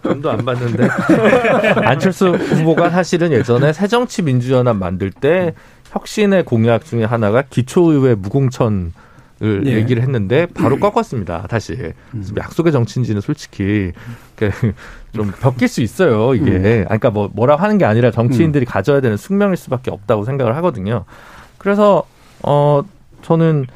돈도 0.03 0.30
안 0.30 0.45
받는데 0.45 0.89
안철수 1.84 2.30
후보가 2.30 2.89
사실은 2.91 3.32
예전에 3.32 3.72
새정치민주연합 3.72 4.76
만들 4.76 5.11
때 5.11 5.53
혁신의 5.91 6.45
공약 6.45 6.84
중에 6.84 7.05
하나가 7.05 7.43
기초의회 7.43 8.14
무공천 8.14 8.93
을 9.41 9.62
예. 9.66 9.72
얘기를 9.74 10.03
했는데 10.03 10.47
바로 10.47 10.74
음. 10.76 10.80
꺾었습니다. 10.80 11.47
다시 11.49 11.93
음. 12.12 12.24
약속의 12.36 12.72
정치인지는 12.72 13.20
솔직히 13.20 13.93
좀 15.14 15.30
벽일 15.41 15.68
수 15.68 15.80
있어요. 15.80 16.34
이게 16.34 16.51
음. 16.51 16.84
그러니까 16.84 17.11
뭐 17.11 17.30
뭐라 17.32 17.55
하는 17.55 17.78
게 17.78 17.84
아니라 17.84 18.11
정치인들이 18.11 18.64
음. 18.64 18.66
가져야 18.66 19.01
되는 19.01 19.16
숙명일 19.16 19.57
수밖에 19.57 19.93
없다고 19.93 20.24
생각을 20.24 20.57
하거든요. 20.57 21.05
그래서 21.59 22.03
어 22.43 22.82
저는 23.22 23.66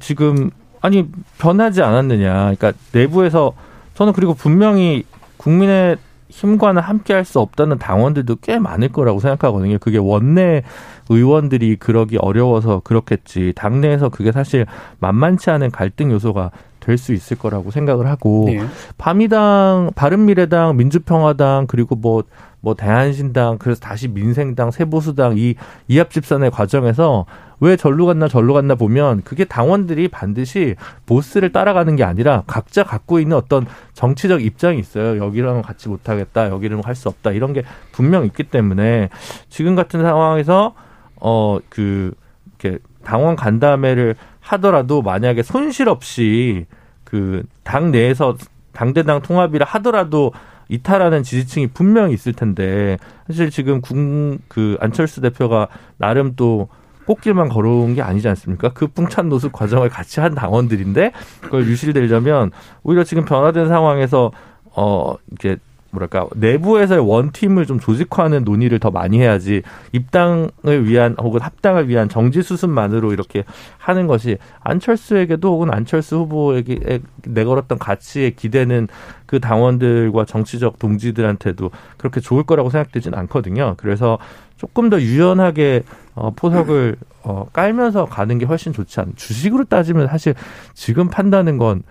지금 0.00 0.50
아니 0.80 1.06
변하지 1.36 1.82
않았느냐. 1.82 2.32
그러니까 2.32 2.72
내부에서 2.92 3.52
저는 3.94 4.14
그리고 4.14 4.32
분명히 4.32 5.04
국민의 5.36 5.98
힘과는 6.30 6.80
함께 6.82 7.12
할 7.14 7.24
수 7.24 7.38
없다는 7.40 7.78
당원들도 7.78 8.36
꽤 8.36 8.58
많을 8.58 8.88
거라고 8.88 9.20
생각하거든요. 9.20 9.78
그게 9.78 9.98
원내 9.98 10.62
의원들이 11.08 11.76
그러기 11.76 12.16
어려워서 12.18 12.80
그렇겠지. 12.82 13.52
당내에서 13.56 14.08
그게 14.08 14.32
사실 14.32 14.66
만만치 15.00 15.50
않은 15.50 15.70
갈등 15.70 16.10
요소가 16.10 16.50
될 16.80 16.96
수 16.96 17.12
있을 17.12 17.36
거라고 17.38 17.70
생각을 17.70 18.06
하고 18.06 18.44
네. 18.46 18.60
바미당, 18.96 19.90
바른미래당, 19.94 20.76
민주평화당 20.76 21.66
그리고 21.66 21.94
뭐뭐 21.94 22.74
대한신당 22.76 23.58
그래서 23.58 23.80
다시 23.80 24.08
민생당 24.08 24.70
세보수당 24.70 25.36
이 25.36 25.54
이합 25.88 26.10
집산의 26.10 26.50
과정에서 26.50 27.26
왜 27.60 27.76
절로 27.76 28.06
갔나 28.06 28.26
절로 28.28 28.54
갔나 28.54 28.74
보면 28.74 29.22
그게 29.22 29.44
당원들이 29.44 30.08
반드시 30.08 30.76
보스를 31.06 31.52
따라가는 31.52 31.94
게 31.96 32.04
아니라 32.04 32.42
각자 32.46 32.82
갖고 32.84 33.20
있는 33.20 33.36
어떤 33.36 33.66
정치적 33.94 34.42
입장이 34.42 34.78
있어요. 34.78 35.22
여기랑은 35.22 35.62
같이 35.62 35.88
못하겠다. 35.88 36.48
여기는 36.48 36.82
할 36.84 36.94
수 36.94 37.08
없다. 37.08 37.30
이런 37.32 37.52
게 37.52 37.62
분명 37.92 38.24
있기 38.26 38.44
때문에 38.44 39.10
지금 39.48 39.74
같은 39.76 40.02
상황에서 40.02 40.74
어 41.20 41.58
그 41.68 42.12
이렇게 42.58 42.78
당원 43.04 43.36
간담회를 43.36 44.14
하더라도 44.40 45.02
만약에 45.02 45.42
손실 45.42 45.88
없이 45.88 46.66
그 47.04 47.42
당 47.64 47.90
내에서 47.92 48.36
당대당 48.72 49.20
통합이라 49.22 49.66
하더라도 49.66 50.32
이탈하는 50.68 51.22
지지층이 51.22 51.68
분명히 51.68 52.14
있을 52.14 52.32
텐데 52.32 52.96
사실 53.26 53.50
지금 53.50 53.80
국그 53.80 54.76
안철수 54.80 55.20
대표가 55.20 55.68
나름 55.98 56.34
또 56.36 56.68
꽃길만 57.10 57.48
걸어온 57.48 57.94
게 57.94 58.02
아니지 58.02 58.28
않습니까? 58.28 58.68
그 58.72 58.86
풍찬 58.86 59.28
노숙 59.28 59.50
과정을 59.52 59.88
같이 59.88 60.20
한 60.20 60.34
당원들인데 60.34 61.10
그걸 61.40 61.66
유실되려면 61.66 62.52
오히려 62.84 63.02
지금 63.02 63.24
변화된 63.24 63.66
상황에서 63.66 64.30
어 64.76 65.16
이렇게 65.28 65.60
뭐랄까 65.90 66.26
내부에서의 66.34 67.00
원팀을 67.00 67.66
좀 67.66 67.80
조직화하는 67.80 68.44
논의를 68.44 68.78
더 68.78 68.90
많이 68.90 69.20
해야지 69.20 69.62
입당을 69.92 70.86
위한 70.86 71.16
혹은 71.18 71.40
합당을 71.40 71.88
위한 71.88 72.08
정지 72.08 72.42
수순만으로 72.42 73.12
이렇게 73.12 73.44
하는 73.78 74.06
것이 74.06 74.38
안철수에게도 74.60 75.52
혹은 75.52 75.72
안철수 75.72 76.18
후보에게 76.18 77.00
내걸었던 77.24 77.78
가치에 77.78 78.30
기대는 78.30 78.88
그 79.26 79.40
당원들과 79.40 80.24
정치적 80.24 80.78
동지들한테도 80.78 81.70
그렇게 81.96 82.20
좋을 82.20 82.44
거라고 82.44 82.70
생각되진 82.70 83.14
않거든요. 83.14 83.74
그래서 83.76 84.18
조금 84.56 84.90
더 84.90 85.00
유연하게 85.00 85.82
어, 86.14 86.32
포석을 86.32 86.96
어, 87.22 87.46
깔면서 87.52 88.06
가는 88.06 88.38
게 88.38 88.44
훨씬 88.44 88.72
좋지 88.72 89.00
않. 89.00 89.12
주식으로 89.16 89.64
따지면 89.64 90.08
사실 90.08 90.34
지금 90.74 91.08
판다는 91.08 91.58
건 91.58 91.82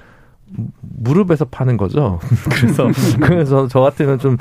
무릎에서 0.79 1.45
파는 1.45 1.77
거죠. 1.77 2.19
그래서 2.51 2.89
그래서 3.21 3.67
저 3.67 3.81
같으면 3.81 4.19
좀 4.19 4.37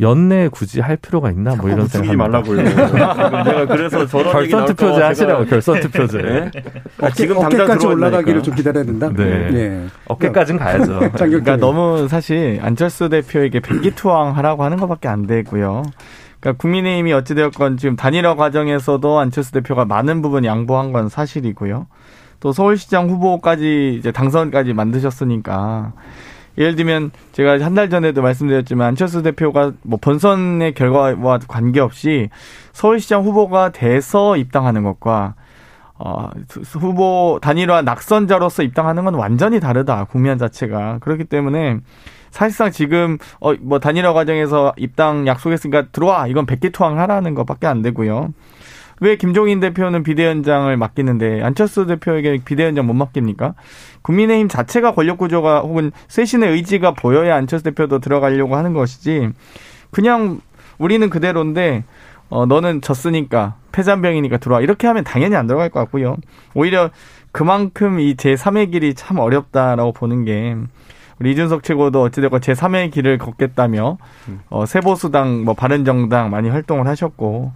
연내 0.00 0.48
굳이 0.48 0.80
할 0.80 0.96
필요가 0.96 1.30
있나 1.30 1.54
뭐 1.56 1.70
이런 1.70 1.86
생각. 1.86 2.14
말라고요. 2.16 2.64
제가 2.64 3.66
그래서 3.66 4.06
저런 4.06 4.32
결선 4.32 4.66
투표제 4.66 5.02
하시라고 5.02 5.44
결선 5.46 5.80
투표제. 5.80 6.18
네? 6.22 6.50
아, 7.00 7.10
지금 7.10 7.36
어깨 7.38 7.58
까지 7.58 7.86
올라가기를 7.86 8.42
좀 8.42 8.54
기다려야 8.54 8.84
된다. 8.84 9.10
네. 9.14 9.50
네. 9.50 9.86
어깨까지는 10.06 10.60
가야죠. 10.60 11.10
그러니까 11.16 11.56
너무 11.56 12.08
사실 12.08 12.58
안철수 12.62 13.08
대표에게 13.08 13.60
백기투항 13.60 14.36
하라고 14.36 14.64
하는 14.64 14.78
것밖에 14.78 15.08
안 15.08 15.26
되고요. 15.26 15.82
그러니까 16.40 16.60
국민의힘이 16.62 17.12
어찌되었건 17.12 17.76
지금 17.78 17.96
단일화 17.96 18.36
과정에서도 18.36 19.18
안철수 19.18 19.52
대표가 19.52 19.84
많은 19.84 20.22
부분 20.22 20.44
양보한 20.44 20.92
건 20.92 21.08
사실이고요. 21.08 21.86
또 22.40 22.52
서울시장 22.52 23.08
후보까지 23.10 23.96
이제 23.98 24.12
당선까지 24.12 24.72
만드셨으니까 24.72 25.92
예를 26.58 26.74
들면 26.76 27.12
제가 27.32 27.60
한 27.64 27.74
달 27.74 27.88
전에도 27.88 28.20
말씀드렸지만 28.22 28.88
안철수 28.88 29.22
대표가 29.22 29.72
뭐 29.82 29.98
본선의 30.00 30.74
결과와 30.74 31.38
관계없이 31.46 32.30
서울시장 32.72 33.22
후보가 33.22 33.70
돼서 33.70 34.36
입당하는 34.36 34.82
것과 34.82 35.34
어, 36.00 36.30
후보 36.78 37.38
단일화 37.42 37.82
낙선자로서 37.82 38.62
입당하는 38.62 39.04
건 39.04 39.14
완전히 39.14 39.58
다르다. 39.58 40.04
국면 40.04 40.38
자체가. 40.38 40.98
그렇기 41.00 41.24
때문에 41.24 41.78
사실상 42.30 42.70
지금 42.70 43.18
어 43.40 43.54
뭐 43.60 43.80
단일화 43.80 44.12
과정에서 44.12 44.72
입당 44.76 45.26
약속했으니까 45.26 45.86
들어와. 45.92 46.28
이건 46.28 46.46
백기투항 46.46 46.98
하라는 47.00 47.34
것밖에 47.34 47.66
안 47.66 47.82
되고요. 47.82 48.32
왜 49.00 49.16
김종인 49.16 49.60
대표는 49.60 50.02
비대위원장을 50.02 50.76
맡기는데 50.76 51.42
안철수 51.42 51.86
대표에게 51.86 52.38
비대위원장 52.44 52.86
못 52.86 52.94
맡깁니까? 52.94 53.54
국민의힘 54.02 54.48
자체가 54.48 54.92
권력 54.94 55.18
구조가 55.18 55.60
혹은 55.60 55.92
쇄신의 56.08 56.52
의지가 56.52 56.92
보여야 56.92 57.36
안철수 57.36 57.64
대표도 57.64 58.00
들어가려고 58.00 58.56
하는 58.56 58.72
것이지 58.72 59.30
그냥 59.90 60.40
우리는 60.78 61.08
그대로인데 61.10 61.84
어 62.30 62.46
너는 62.46 62.82
졌으니까 62.82 63.54
패잔병이니까 63.72 64.38
들어와 64.38 64.60
이렇게 64.60 64.86
하면 64.86 65.04
당연히 65.04 65.36
안 65.36 65.46
들어갈 65.46 65.70
것 65.70 65.80
같고요. 65.80 66.16
오히려 66.54 66.90
그만큼 67.32 68.00
이 68.00 68.16
제3의 68.16 68.72
길이 68.72 68.94
참 68.94 69.18
어렵다라고 69.18 69.92
보는 69.92 70.24
게 70.24 70.56
우리 71.20 71.32
이준석 71.32 71.62
최고도 71.62 72.02
어찌됐건 72.02 72.40
제3의 72.40 72.92
길을 72.92 73.18
걷겠다며 73.18 73.98
어 74.50 74.66
세보수당 74.66 75.44
뭐 75.44 75.54
바른정당 75.54 76.30
많이 76.30 76.48
활동을 76.48 76.86
하셨고 76.86 77.52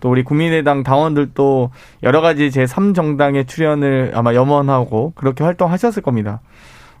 또 0.00 0.10
우리 0.10 0.22
국민의당 0.22 0.82
당원들도 0.82 1.70
여러 2.02 2.20
가지 2.20 2.48
제3정당의 2.48 3.48
출연을 3.48 4.12
아마 4.14 4.34
염원하고 4.34 5.12
그렇게 5.14 5.44
활동하셨을 5.44 6.02
겁니다. 6.02 6.40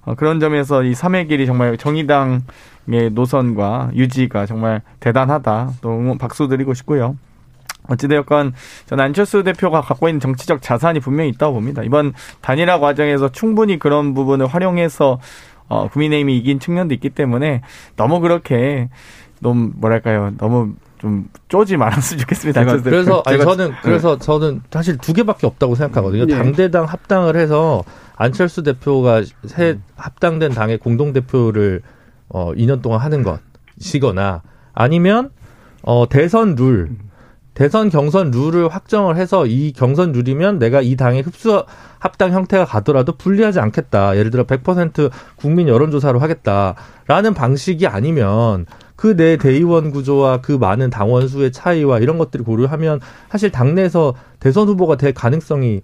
어, 0.04 0.14
그런 0.14 0.40
점에서 0.40 0.82
이 0.82 0.92
3의 0.92 1.28
길이 1.28 1.46
정말 1.46 1.76
정의당의 1.76 3.10
노선과 3.12 3.90
유지가 3.94 4.46
정말 4.46 4.82
대단하다. 5.00 5.72
또 5.80 6.16
박수 6.18 6.48
드리고 6.48 6.74
싶고요. 6.74 7.16
어찌되었건 7.88 8.54
저는 8.86 9.04
안철수 9.04 9.42
대표가 9.42 9.80
갖고 9.80 10.08
있는 10.08 10.20
정치적 10.20 10.62
자산이 10.62 11.00
분명히 11.00 11.30
있다고 11.30 11.54
봅니다. 11.54 11.82
이번 11.82 12.14
단일화 12.40 12.78
과정에서 12.80 13.30
충분히 13.30 13.78
그런 13.78 14.14
부분을 14.14 14.46
활용해서 14.46 15.20
어, 15.68 15.88
국민의힘이 15.88 16.36
이긴 16.38 16.60
측면도 16.60 16.94
있기 16.94 17.10
때문에 17.10 17.62
너무 17.96 18.20
그렇게 18.20 18.88
너무 19.40 19.70
뭐랄까요 19.74 20.32
너무 20.38 20.74
좀 20.98 21.28
쪼지 21.48 21.76
말았으면 21.76 22.20
좋겠습니다. 22.20 22.64
제가, 22.64 22.82
그래서 22.82 23.22
아니, 23.26 23.38
저는 23.38 23.72
그래서 23.82 24.16
네. 24.18 24.24
저는 24.24 24.62
사실 24.70 24.96
두 24.98 25.12
개밖에 25.12 25.46
없다고 25.46 25.74
생각하거든요. 25.74 26.26
네. 26.26 26.34
당대당 26.34 26.84
합당을 26.84 27.36
해서 27.36 27.84
안철수 28.16 28.62
대표가 28.62 29.22
새 29.44 29.72
음. 29.72 29.82
합당된 29.96 30.52
당의 30.52 30.78
공동 30.78 31.12
대표를 31.12 31.82
어 32.28 32.52
2년 32.54 32.82
동안 32.82 33.00
하는 33.00 33.22
것이거나 33.78 34.42
아니면 34.72 35.30
어 35.82 36.08
대선 36.08 36.54
룰 36.54 36.90
대선 37.56 37.88
경선 37.88 38.32
룰을 38.32 38.68
확정을 38.68 39.16
해서 39.16 39.46
이 39.46 39.72
경선 39.72 40.12
룰이면 40.12 40.58
내가 40.58 40.82
이 40.82 40.94
당의 40.94 41.22
흡수 41.22 41.64
합당 41.98 42.32
형태가 42.32 42.66
가더라도 42.66 43.16
불리하지 43.16 43.60
않겠다. 43.60 44.14
예를 44.18 44.30
들어 44.30 44.44
100% 44.44 45.10
국민 45.36 45.66
여론조사로 45.66 46.18
하겠다라는 46.18 47.32
방식이 47.34 47.86
아니면 47.86 48.66
그 48.94 49.16
내 49.16 49.38
대의원 49.38 49.90
구조와 49.90 50.42
그 50.42 50.52
많은 50.52 50.90
당원 50.90 51.28
수의 51.28 51.50
차이와 51.50 52.00
이런 52.00 52.18
것들을 52.18 52.44
고려하면 52.44 53.00
사실 53.30 53.50
당내에서 53.50 54.14
대선 54.40 54.68
후보가 54.68 54.96
될 54.96 55.14
가능성이 55.14 55.80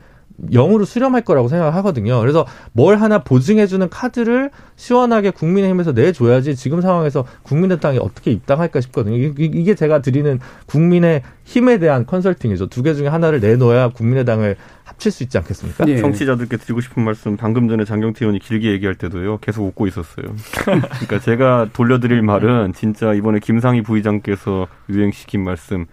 영으로 0.51 0.85
수렴할 0.85 1.23
거라고 1.23 1.49
생각을 1.49 1.75
하거든요. 1.77 2.19
그래서 2.21 2.47
뭘 2.73 2.97
하나 2.97 3.19
보증해주는 3.19 3.89
카드를 3.89 4.51
시원하게 4.77 5.31
국민의힘에서 5.31 5.93
내줘야지 5.93 6.57
지금 6.57 6.81
상황에서 6.81 7.25
국민의당이 7.43 7.99
어떻게 7.99 8.33
입당할까 8.33 8.81
싶거든요. 8.81 9.17
이게 9.17 9.75
제가 9.75 10.03
드리는 10.03 10.41
국민의 10.67 11.23
힘에 11.45 11.79
대한 11.79 12.07
컨설팅이죠. 12.07 12.67
두 12.69 12.83
개 12.83 12.95
중에 12.95 13.07
하나를 13.07 13.39
내놓아야 13.41 13.89
국민의당을 13.91 14.57
합칠 14.83 15.13
수 15.13 15.23
있지 15.23 15.39
않겠습니까? 15.39 15.85
예. 15.87 15.99
청취자들께 15.99 16.57
드리고 16.57 16.81
싶은 16.81 17.05
말씀 17.05 17.37
방금 17.37 17.69
전에 17.69 17.85
장경태 17.85 18.25
의원이 18.25 18.41
길게 18.41 18.73
얘기할 18.73 18.97
때도요. 18.97 19.39
계속 19.39 19.65
웃고 19.67 19.87
있었어요. 19.87 20.27
그러니까 20.65 21.21
제가 21.21 21.69
돌려드릴 21.73 22.21
말은 22.23 22.73
진짜 22.75 23.15
이번에 23.15 23.39
김상희 23.39 23.83
부의장께서 23.83 24.67
유행시킨 24.91 25.45
말씀 25.45 25.87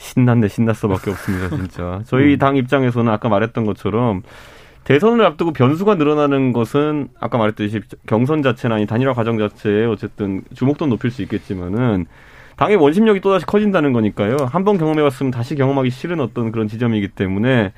신났네 0.00 0.48
신났어밖에 0.48 1.10
없습니다 1.10 1.48
진짜 1.54 2.00
저희 2.06 2.34
음. 2.34 2.38
당 2.38 2.56
입장에서는 2.56 3.12
아까 3.12 3.28
말했던 3.28 3.66
것처럼 3.66 4.22
대선을 4.84 5.24
앞두고 5.24 5.52
변수가 5.52 5.96
늘어나는 5.96 6.52
것은 6.52 7.08
아까 7.20 7.36
말했듯이 7.38 7.80
경선 8.06 8.42
자체나 8.42 8.76
아니 8.76 8.86
단일화 8.86 9.12
과정 9.12 9.38
자체에 9.38 9.84
어쨌든 9.84 10.42
주목도 10.54 10.86
높일 10.86 11.10
수 11.10 11.20
있겠지만은 11.22 12.06
당의 12.56 12.76
원심력이 12.76 13.20
또다시 13.20 13.46
커진다는 13.46 13.92
거니까요. 13.92 14.36
한 14.50 14.64
번 14.64 14.78
경험해봤으면 14.78 15.30
다시 15.32 15.54
경험하기 15.54 15.90
싫은 15.90 16.20
어떤 16.20 16.50
그런 16.50 16.66
지점이기 16.66 17.08
때문에 17.08 17.72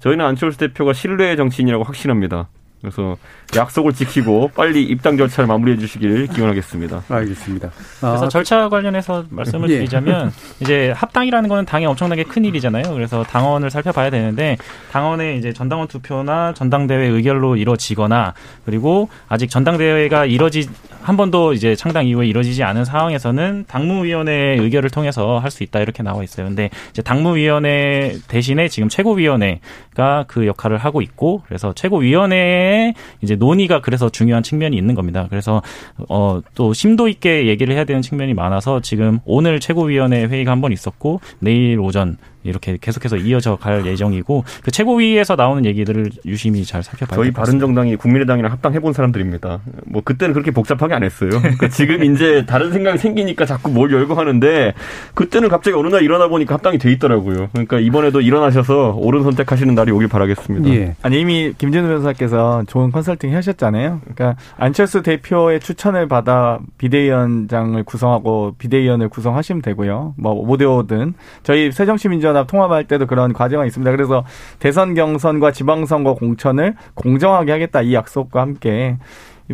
저희는 0.00 0.24
안철수 0.24 0.58
대표가 0.58 0.92
신뢰의 0.92 1.36
정치인이라고 1.36 1.84
확신합니다. 1.84 2.48
그래서 2.82 3.16
약속을 3.56 3.92
지키고 3.92 4.50
빨리 4.54 4.82
입당 4.82 5.16
절차를 5.16 5.46
마무리해 5.46 5.78
주시길 5.78 6.26
기원하겠습니다. 6.26 7.04
알겠습니다. 7.08 7.70
그래서 8.00 8.24
아, 8.26 8.28
절차 8.28 8.68
관련해서 8.68 9.24
말씀을 9.30 9.70
예. 9.70 9.76
드리자면 9.78 10.32
이제 10.60 10.90
합당이라는 10.96 11.48
거는 11.48 11.64
당에 11.64 11.86
엄청나게 11.86 12.24
큰 12.24 12.44
일이잖아요. 12.44 12.92
그래서 12.92 13.22
당원을 13.22 13.70
살펴봐야 13.70 14.10
되는데 14.10 14.56
당원의 14.90 15.38
이제 15.38 15.52
전당원 15.52 15.86
투표나 15.86 16.54
전당대회 16.54 17.06
의결로 17.06 17.56
이루어지거나 17.56 18.34
그리고 18.64 19.08
아직 19.28 19.48
전당대회가 19.48 20.26
이뤄지 20.26 20.68
한 21.02 21.16
번도 21.16 21.52
이제 21.52 21.74
창당 21.76 22.06
이후에 22.06 22.26
이뤄지지 22.26 22.62
않은 22.64 22.84
상황에서는 22.84 23.64
당무위원회 23.68 24.56
의결을 24.58 24.90
통해서 24.90 25.38
할 25.38 25.52
수 25.52 25.62
있다 25.62 25.80
이렇게 25.80 26.02
나와 26.02 26.24
있어요. 26.24 26.46
근데 26.46 26.70
이제 26.90 27.02
당무위원회 27.02 28.14
대신에 28.26 28.68
지금 28.68 28.88
최고위원회가 28.88 30.24
그 30.26 30.46
역할을 30.46 30.78
하고 30.78 31.02
있고 31.02 31.42
그래서 31.46 31.74
최고위원회 31.74 32.71
에 32.72 32.94
이제 33.20 33.36
논의가 33.36 33.80
그래서 33.82 34.08
중요한 34.08 34.42
측면이 34.42 34.76
있는 34.76 34.94
겁니다. 34.94 35.26
그래서 35.30 35.62
어 36.08 36.40
또 36.54 36.72
심도 36.72 37.08
있게 37.08 37.46
얘기를 37.46 37.74
해야 37.74 37.84
되는 37.84 38.02
측면이 38.02 38.34
많아서 38.34 38.80
지금 38.80 39.20
오늘 39.24 39.60
최고위원회 39.60 40.24
회의가 40.24 40.50
한 40.50 40.60
번 40.62 40.72
있었고 40.72 41.20
내일 41.40 41.78
오전 41.80 42.16
이렇게 42.44 42.78
계속해서 42.80 43.16
이어져 43.16 43.56
갈 43.56 43.86
예정이고 43.86 44.44
그 44.62 44.70
최고위에서 44.70 45.36
나오는 45.36 45.64
얘기들을 45.64 46.10
유심히 46.26 46.64
잘 46.64 46.82
살펴봐야 46.82 47.16
저희 47.16 47.30
바른정당이 47.30 47.96
국민의당이랑 47.96 48.50
합당해 48.50 48.80
본 48.80 48.92
사람들입니다. 48.92 49.60
뭐 49.86 50.02
그때는 50.04 50.32
그렇게 50.32 50.50
복잡하게 50.50 50.94
안 50.94 51.02
했어요. 51.02 51.30
그러니까 51.30 51.68
지금 51.68 52.04
이제 52.04 52.44
다른 52.46 52.72
생각이 52.72 52.98
생기니까 52.98 53.46
자꾸 53.46 53.70
뭘 53.70 53.92
열고 53.92 54.14
하는데 54.14 54.74
그때는 55.14 55.48
갑자기 55.48 55.76
어느 55.76 55.88
날 55.88 56.02
일어나 56.02 56.28
보니까 56.28 56.54
합당이 56.54 56.78
돼 56.78 56.90
있더라고요. 56.92 57.48
그러니까 57.52 57.78
이번에도 57.78 58.20
일어나셔서 58.20 58.96
옳은 58.98 59.22
선택하시는 59.22 59.74
날이 59.74 59.92
오길 59.92 60.08
바라겠습니다. 60.08 60.68
예. 60.70 60.94
아니 61.02 61.20
이미 61.20 61.52
김진우 61.56 61.86
변호사께서 61.88 62.64
좋은 62.66 62.90
컨설팅 62.90 63.34
하셨잖아요. 63.34 64.00
그러니까 64.02 64.40
안철수 64.56 65.02
대표의 65.02 65.60
추천을 65.60 66.08
받아 66.08 66.58
비대위원장을 66.78 67.82
구성하고 67.84 68.54
비대위원을 68.58 69.08
구성하시면 69.08 69.62
되고요. 69.62 70.14
뭐 70.16 70.46
5대5든 70.46 71.14
저희 71.42 71.72
새정치민주화 71.72 72.31
민주연합 72.32 72.46
통합할 72.46 72.84
때도 72.84 73.06
그런 73.06 73.32
과정이 73.32 73.66
있습니다. 73.66 73.90
그래서 73.92 74.24
대선 74.58 74.94
경선과 74.94 75.52
지방선거 75.52 76.14
공천을 76.14 76.74
공정하게 76.94 77.52
하겠다 77.52 77.82
이 77.82 77.94
약속과 77.94 78.40
함께 78.40 78.96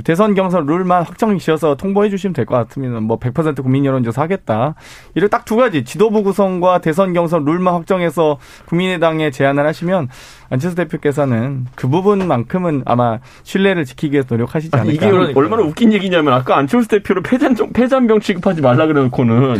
대선 0.05 0.35
경선 0.35 0.67
룰만 0.67 1.03
확정 1.03 1.37
지어서 1.39 1.75
통보해 1.75 2.09
주시면 2.11 2.35
될 2.35 2.45
것 2.47 2.55
같으면 2.57 3.03
뭐 3.03 3.19
100% 3.19 3.63
국민 3.63 3.85
여론조사 3.85 4.23
하겠다. 4.23 4.75
이를 5.15 5.29
딱 5.29 5.45
두 5.45 5.57
가지 5.57 5.83
지도부 5.85 6.23
구성과 6.23 6.79
대선 6.81 7.13
경선 7.15 7.45
룰만 7.45 7.73
확정해서 7.75 8.39
국민의당에 8.67 9.31
제안을 9.31 9.67
하시면 9.67 10.09
안철수 10.51 10.77
대표께서는 10.77 11.67
그 11.75 11.89
부분만큼은 11.89 12.83
아마 12.87 13.19
신뢰를 13.45 13.85
지키기 13.85 14.13
위해서 14.15 14.29
노력하시지 14.31 14.75
않을까. 14.75 14.93
이게 14.93 15.11
그러니까. 15.11 15.39
얼마나 15.41 15.63
웃긴 15.63 15.93
얘기냐면 15.93 16.33
아까 16.35 16.57
안철수 16.59 16.89
대표를 16.89 17.23
폐잔병, 17.23 17.73
폐잔병 17.73 18.21
취급하지 18.21 18.61
말라 18.63 18.87
그래놓고는 18.87 19.57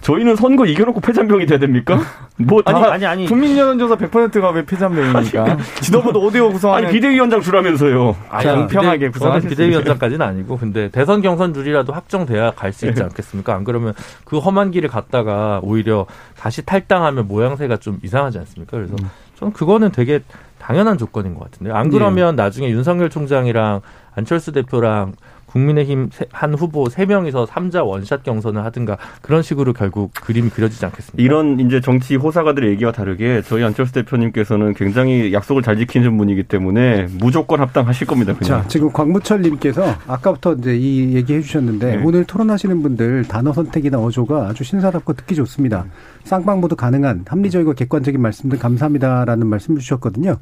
저희는 0.00 0.36
선거 0.36 0.66
이겨놓고 0.66 1.00
폐잔병이 1.00 1.46
돼야 1.46 1.58
됩니까? 1.58 2.00
뭐 2.36 2.62
아니 2.66 2.84
아니 2.84 3.06
아니 3.06 3.26
국민 3.26 3.56
여론조사 3.56 3.96
100%가 3.96 4.50
왜 4.50 4.64
폐잔병입니까? 4.64 5.56
지도부도 5.80 6.20
5대5 6.30 6.52
구성하는 6.52 6.86
아니 6.88 6.94
비대위원장 6.94 7.40
주라면서요. 7.40 8.14
아, 8.30 8.42
공평하게 8.42 9.10
구성하실 9.10 9.50
비대위원장까지는 9.68 10.26
아니고 10.26 10.56
근데 10.58 10.88
대선 10.90 11.22
경선 11.22 11.52
룰이라도 11.52 11.92
확정돼야 11.92 12.52
갈 12.52 12.72
수 12.72 12.86
있지 12.86 13.02
않겠습니까? 13.02 13.54
안 13.54 13.64
그러면 13.64 13.94
그 14.24 14.38
험한 14.38 14.70
길을 14.70 14.88
갔다가 14.88 15.60
오히려 15.62 16.06
다시 16.36 16.64
탈당하면 16.64 17.26
모양새가 17.28 17.78
좀 17.78 17.98
이상하지 18.02 18.38
않습니까? 18.38 18.76
그래서 18.76 18.94
음. 19.00 19.10
저는 19.36 19.52
그거는 19.52 19.90
되게 19.92 20.20
당연한 20.58 20.98
조건인 20.98 21.34
것 21.34 21.44
같은데요. 21.44 21.74
안 21.74 21.90
그러면 21.90 22.36
네. 22.36 22.42
나중에 22.42 22.68
윤석열 22.70 23.10
총장이랑 23.10 23.80
안철수 24.14 24.52
대표랑 24.52 25.14
국민의힘 25.48 26.10
세- 26.12 26.26
한 26.30 26.54
후보 26.54 26.88
세 26.88 27.06
명이서 27.06 27.46
삼자 27.46 27.82
원샷 27.82 28.22
경선을 28.22 28.64
하든가 28.66 28.98
그런 29.22 29.42
식으로 29.42 29.72
결국 29.72 30.12
그림이 30.14 30.50
그려지지 30.50 30.84
않겠습니까? 30.86 31.22
이런 31.22 31.58
이제 31.60 31.80
정치 31.80 32.16
호사가들의 32.16 32.70
얘기와 32.70 32.92
다르게 32.92 33.42
저희 33.42 33.64
안철수 33.64 33.92
대표님께서는 33.94 34.74
굉장히 34.74 35.32
약속을 35.32 35.62
잘 35.62 35.76
지키는 35.78 36.16
분이기 36.18 36.42
때문에 36.44 37.06
무조건 37.18 37.60
합당하실 37.60 38.06
겁니다. 38.06 38.34
그냥. 38.34 38.62
자, 38.62 38.68
지금 38.68 38.92
광무철 38.92 39.40
님께서 39.42 39.82
아까부터 40.06 40.54
이제 40.54 40.76
이 40.76 41.14
얘기 41.14 41.34
해주셨는데 41.34 41.96
네. 41.96 42.02
오늘 42.04 42.24
토론하시는 42.24 42.82
분들 42.82 43.24
단어 43.24 43.52
선택이나 43.52 43.98
어조가 43.98 44.48
아주 44.48 44.64
신사답고 44.64 45.14
듣기 45.14 45.34
좋습니다. 45.34 45.86
쌍방모두 46.24 46.76
가능한 46.76 47.24
합리적이고 47.26 47.72
객관적인 47.72 48.20
말씀들 48.20 48.58
감사합니다라는 48.58 49.46
말씀을 49.46 49.80
주셨거든요. 49.80 50.36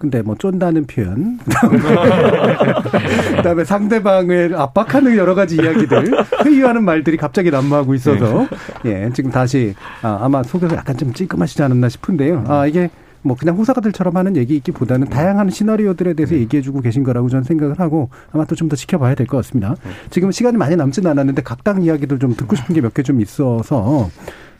근데 0.00 0.22
뭐 0.22 0.34
쫀다는 0.34 0.86
표현, 0.86 1.38
그다음에 3.36 3.64
상대방을 3.64 4.54
압박하는 4.56 5.14
여러 5.16 5.34
가지 5.34 5.56
이야기들, 5.56 6.10
회유하는 6.46 6.84
말들이 6.84 7.16
갑자기 7.18 7.50
난무하고 7.50 7.94
있어서. 7.94 8.46
예 8.86 9.10
지금 9.12 9.30
다시 9.30 9.74
아, 10.02 10.20
아마 10.22 10.42
속에서 10.42 10.74
약간 10.76 10.96
좀 10.96 11.12
찔끔하시지 11.12 11.62
않았나 11.62 11.88
싶은데요. 11.90 12.44
아 12.48 12.66
이게 12.66 12.88
뭐 13.22 13.36
그냥 13.38 13.56
호사가들처럼 13.56 14.16
하는 14.16 14.36
얘기이기보다는 14.36 15.08
다양한 15.10 15.50
시나리오들에 15.50 16.14
대해서 16.14 16.34
얘기해주고 16.34 16.80
계신 16.80 17.04
거라고 17.04 17.28
저는 17.28 17.44
생각을 17.44 17.78
하고 17.78 18.08
아마 18.32 18.46
또 18.46 18.54
좀 18.56 18.70
더 18.70 18.76
지켜봐야 18.76 19.14
될 19.14 19.26
것 19.26 19.36
같습니다. 19.38 19.74
지금 20.08 20.30
시간이 20.32 20.56
많이 20.56 20.76
남지는 20.76 21.10
않았는데 21.10 21.42
각 21.42 21.62
당 21.62 21.82
이야기들 21.82 22.18
좀 22.18 22.34
듣고 22.34 22.56
싶은 22.56 22.74
게 22.74 22.80
몇 22.80 22.94
개 22.94 23.02
좀 23.02 23.20
있어서 23.20 24.08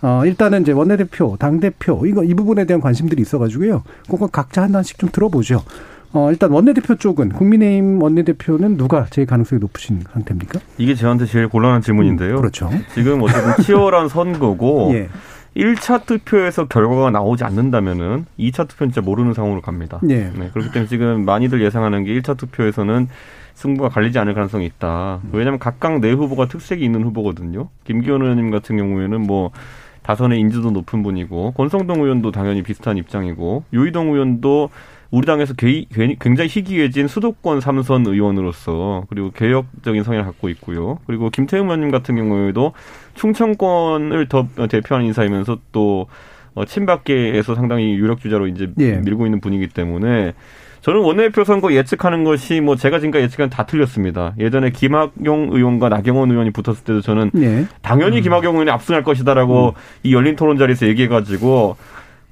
어 0.03 0.23
일단은 0.25 0.63
이제 0.63 0.73
원내대표, 0.73 1.37
당 1.39 1.61
대표 1.61 2.07
이거 2.07 2.25
이 2.25 2.35
부분에 2.35 2.65
대한 2.65 2.81
관심들이 2.81 3.21
있어가지고요. 3.23 3.83
그거 4.09 4.27
각자 4.27 4.63
하나씩 4.63 4.99
좀 4.99 5.11
들어보죠. 5.11 5.63
어 6.13 6.31
일단 6.31 6.51
원내대표 6.51 6.97
쪽은 6.97 7.31
국민의힘 7.31 8.03
원내대표는 8.03 8.77
누가 8.77 9.07
제일 9.11 9.27
가능성이 9.27 9.61
높으신 9.61 10.03
상태입니까? 10.13 10.61
이게 10.79 10.95
저한테 10.95 11.27
제일 11.27 11.49
곤란한 11.49 11.83
질문인데요. 11.83 12.37
그렇죠. 12.37 12.71
지금 12.95 13.23
어쨌든 13.23 13.63
치열한 13.65 14.09
선거고 14.09 14.91
예. 14.95 15.09
1차 15.57 16.07
투표에서 16.07 16.67
결과가 16.67 17.11
나오지 17.11 17.45
않는다면은 17.45 18.27
2차 18.39 18.69
투표는 18.69 18.93
진짜 18.93 19.05
모르는 19.05 19.35
상황으로 19.35 19.61
갑니다. 19.61 20.01
예. 20.09 20.31
네, 20.35 20.51
그렇기 20.53 20.73
때문에 20.73 20.89
지금 20.89 21.25
많이들 21.25 21.61
예상하는 21.61 22.05
게 22.05 22.19
1차 22.21 22.37
투표에서는 22.37 23.09
승부가 23.55 23.89
갈리지 23.89 24.19
않을 24.19 24.35
가능성이 24.35 24.67
있다. 24.67 25.21
왜냐하면 25.33 25.59
각각 25.59 26.01
네 26.01 26.13
후보가 26.13 26.47
특색이 26.47 26.85
있는 26.85 27.03
후보거든요. 27.05 27.69
김기현 27.85 28.23
의원님 28.23 28.51
같은 28.51 28.77
경우에는 28.77 29.21
뭐 29.27 29.51
다선의 30.03 30.41
인지도 30.41 30.71
높은 30.71 31.03
분이고 31.03 31.53
권성동 31.53 32.03
의원도 32.03 32.31
당연히 32.33 32.63
비슷한 32.63 32.97
입장이고 32.97 33.65
유이동 33.73 34.13
의원도 34.13 34.71
우리 35.11 35.27
당에서 35.27 35.55
개- 35.55 35.85
굉장히 36.21 36.49
희귀해진 36.49 37.09
수도권 37.09 37.61
삼선 37.61 38.07
의원으로서 38.07 39.07
그리고 39.09 39.31
개혁적인 39.33 40.05
성향을 40.05 40.25
갖고 40.25 40.49
있고요. 40.51 40.99
그리고 41.07 41.31
김태흠 41.31 41.65
의원님 41.65 41.91
같은 41.91 42.15
경우에도 42.15 42.73
충청권을 43.15 44.29
더 44.29 44.47
대표하는 44.69 45.07
인사이면서 45.09 45.59
또 45.73 46.07
어, 46.55 46.65
친박계에서 46.65 47.55
상당히 47.55 47.95
유력 47.95 48.21
주자로 48.21 48.49
이제 48.49 48.73
예. 48.81 48.97
밀고 48.97 49.27
있는 49.27 49.41
분이기 49.41 49.69
때문에 49.69 50.33
저는 50.83 51.01
원내대표 51.01 51.45
선거 51.45 51.73
예측하는 51.73 52.25
것이 52.25 52.61
뭐 52.61 52.75
제가 52.77 52.99
지금까지 53.01 53.25
예측한 53.25 53.51
다 53.51 53.67
틀렸습니다. 53.67 54.35
예전에 54.39 54.71
김학용 54.71 55.51
의원과 55.53 55.89
나경원 55.91 56.31
의원이 56.31 56.51
붙었을 56.53 56.85
때도 56.85 57.01
저는 57.03 57.31
예. 57.37 57.67
당연히 57.83 58.23
김학용 58.23 58.55
의원이 58.55 58.71
압승할 58.71 59.03
것이다라고 59.05 59.75
이 60.05 60.15
열린 60.15 60.37
토론 60.37 60.57
자리에서 60.57 60.87
얘기해가지고 60.87 61.77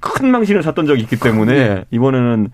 큰 0.00 0.30
망신을 0.30 0.62
샀던 0.62 0.86
적이 0.86 1.02
있기 1.02 1.16
때문에 1.16 1.52
예. 1.54 1.84
이번에는 1.90 2.48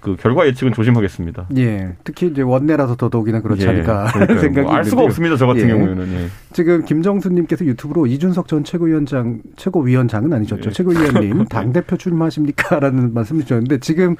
그 0.00 0.14
결과 0.14 0.46
예측은 0.46 0.72
조심하겠습니다. 0.72 1.48
예. 1.58 1.88
특히 2.04 2.28
이제 2.28 2.40
원내라서 2.40 2.94
더더욱이나 2.96 3.40
그렇지 3.40 3.66
않을까 3.68 4.04
그러니까요. 4.12 4.22
하는 4.22 4.38
생각이 4.40 4.66
뭐 4.66 4.76
알 4.76 4.84
수가 4.84 5.02
있는데요. 5.02 5.06
없습니다. 5.06 5.36
저 5.36 5.46
같은 5.46 5.62
예. 5.64 5.68
경우에는 5.68 6.12
예. 6.14 6.26
지금 6.52 6.84
김정수님께서 6.84 7.64
유튜브로 7.66 8.06
이준석 8.06 8.46
전 8.48 8.62
최고위원장, 8.62 9.40
최고위원장은 9.56 10.32
아니셨죠. 10.32 10.70
예. 10.70 10.72
최고위원님, 10.72 11.44
당 11.46 11.72
대표 11.72 11.96
출마하십니까? 11.96 12.78
라는 12.80 13.12
말씀 13.14 13.40
주셨는데, 13.40 13.78
지금, 13.80 14.14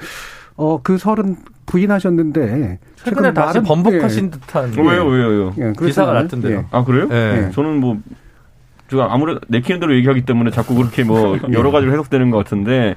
어, 0.57 0.81
그 0.83 0.99
설은 0.99 1.37
부인하셨는데, 1.67 2.79
최근에 2.97 3.29
최근 3.29 3.35
다시 3.35 3.59
말은- 3.59 3.67
번복하신 3.67 4.31
듯한 4.31 4.79
어, 4.79 4.83
왜요, 4.83 5.05
왜요, 5.07 5.27
왜요? 5.29 5.55
예, 5.59 5.69
예, 5.69 5.73
기사가 5.79 6.13
났던데요. 6.13 6.59
예. 6.59 6.65
아 6.71 6.85
그래요? 6.85 7.09
예. 7.11 7.47
예. 7.47 7.51
저는 7.53 7.81
뭐 7.81 7.99
제가 8.89 9.13
아무래도 9.13 9.41
내키는 9.49 9.81
대로 9.81 9.95
얘기하기 9.97 10.25
때문에 10.25 10.51
자꾸 10.51 10.75
그렇게 10.77 11.03
뭐 11.05 11.37
예. 11.51 11.53
여러 11.53 11.71
가지로 11.73 11.93
해석되는 11.93 12.31
것 12.31 12.39
같은데 12.39 12.95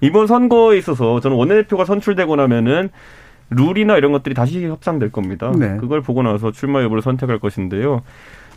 이번 0.00 0.26
선거에 0.26 0.78
있어서 0.78 1.20
저는 1.20 1.36
원내대표가 1.36 1.84
선출되고 1.84 2.36
나면은 2.36 2.88
룰이나 3.50 3.96
이런 3.96 4.12
것들이 4.12 4.34
다시 4.34 4.66
협상될 4.66 5.12
겁니다. 5.12 5.52
네. 5.56 5.76
그걸 5.78 6.00
보고 6.00 6.22
나서 6.22 6.50
출마 6.50 6.82
여부를 6.82 7.02
선택할 7.02 7.38
것인데요. 7.38 8.02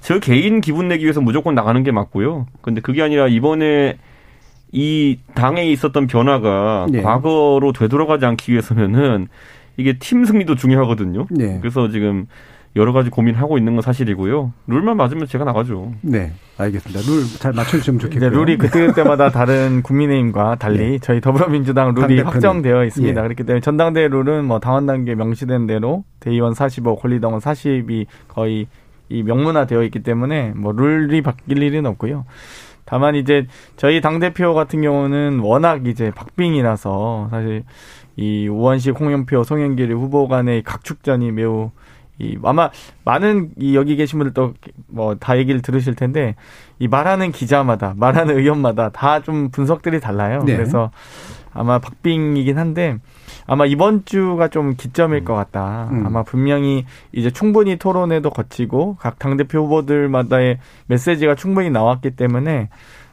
저 0.02 0.20
개인 0.20 0.62
기분 0.62 0.88
내기 0.88 1.04
위해서 1.04 1.22
무조건 1.22 1.54
나가는 1.54 1.84
게 1.84 1.92
맞고요. 1.92 2.48
근데 2.62 2.82
그게 2.82 3.04
아니라 3.04 3.28
이번에 3.28 3.98
이 4.72 5.18
당에 5.34 5.66
있었던 5.72 6.08
변화가 6.08 6.88
예. 6.94 7.02
과거로 7.02 7.74
되돌아가지 7.74 8.26
않기 8.26 8.52
위해서는 8.52 9.28
이게 9.78 9.98
팀 9.98 10.26
승리도 10.26 10.56
중요하거든요. 10.56 11.28
네. 11.32 11.58
그래서 11.62 11.90
지금 11.90 12.28
여러 12.76 12.94
가지 12.94 13.10
고민하고 13.10 13.58
있는 13.58 13.74
건 13.74 13.82
사실이고요. 13.82 14.54
룰만 14.68 14.96
맞으면 14.96 15.26
제가 15.26 15.44
나가죠. 15.44 15.94
네. 16.02 16.34
알겠습니다. 16.58 17.02
룰 17.10 17.24
잘 17.40 17.52
맞춰주시면 17.54 18.00
이제 18.00 18.10
좋겠고요. 18.10 18.30
룰이 18.30 18.58
그때그때마다 18.58 19.32
다른 19.32 19.82
국민의힘과 19.82 20.58
달리 20.58 21.00
저희 21.00 21.20
더불어민주당 21.20 21.96
룰이 21.96 22.18
당대표는. 22.18 22.26
확정되어 22.26 22.86
있습니다. 22.86 23.20
예. 23.20 23.24
그렇기 23.24 23.44
때문에 23.44 23.62
전당대회 23.62 24.08
룰은 24.10 24.46
뭐 24.46 24.60
당원 24.60 24.86
단계 24.86 25.16
명시된 25.16 25.66
대로 25.66 26.04
대의원 26.20 26.54
45, 26.54 26.98
권리당원 26.98 27.40
40이 27.40 28.06
거의 28.28 28.68
이 29.10 29.24
명문화되어 29.24 29.82
있기 29.86 30.04
때문에 30.04 30.54
뭐 30.56 30.72
룰이 30.72 31.22
바뀔 31.24 31.64
일은 31.64 31.88
없고요. 31.88 32.26
다만 32.90 33.14
이제 33.14 33.46
저희 33.76 34.02
당 34.02 34.18
대표 34.20 34.56
같은 34.56 34.82
경우는 34.82 35.40
워낙 35.40 35.86
이제 35.86 36.10
박빙이라서 36.10 37.28
사실 37.30 37.64
이 38.16 38.48
우원식, 38.48 39.00
홍영표, 39.00 39.44
송영길 39.44 39.94
후보 39.94 40.28
간의 40.28 40.64
각축전이 40.64 41.32
매우 41.32 41.70
이 42.20 42.38
아마 42.44 42.70
많은 43.06 43.52
이 43.58 43.76
여기 43.76 43.96
계신 43.96 44.20
분들도 44.20 44.54
뭐 44.88 45.16
다 45.16 45.38
얘기를 45.38 45.62
들으실 45.62 45.96
텐데 45.96 46.36
이 46.78 46.88
말하는 46.88 47.32
기자마다 47.32 47.94
말하는 47.98 48.38
의원마다 48.38 48.90
다 48.90 49.20
좀 49.22 49.50
분석들이 49.52 50.00
달라요. 50.00 50.44
네. 50.46 50.56
그래서 50.56 50.92
아마 51.52 51.80
박빙이긴 51.80 52.58
한데 52.58 52.98
아마 53.48 53.66
이번 53.66 54.06
주가 54.06 54.48
좀 54.50 54.76
기점일 54.76 55.26
것 55.26 55.34
같다. 55.34 55.90
음. 55.92 56.06
아마 56.06 56.22
분명히 56.24 56.86
이제 57.12 57.32
충분히 57.32 57.78
토론회도 57.78 58.30
거치고 58.30 58.98
각 59.00 59.18
당대표 59.18 59.60
후보들마다의 59.64 60.60
메시지가 60.88 61.36
충분히 61.36 61.70
나왔기 61.72 62.12
때문에 62.12 62.70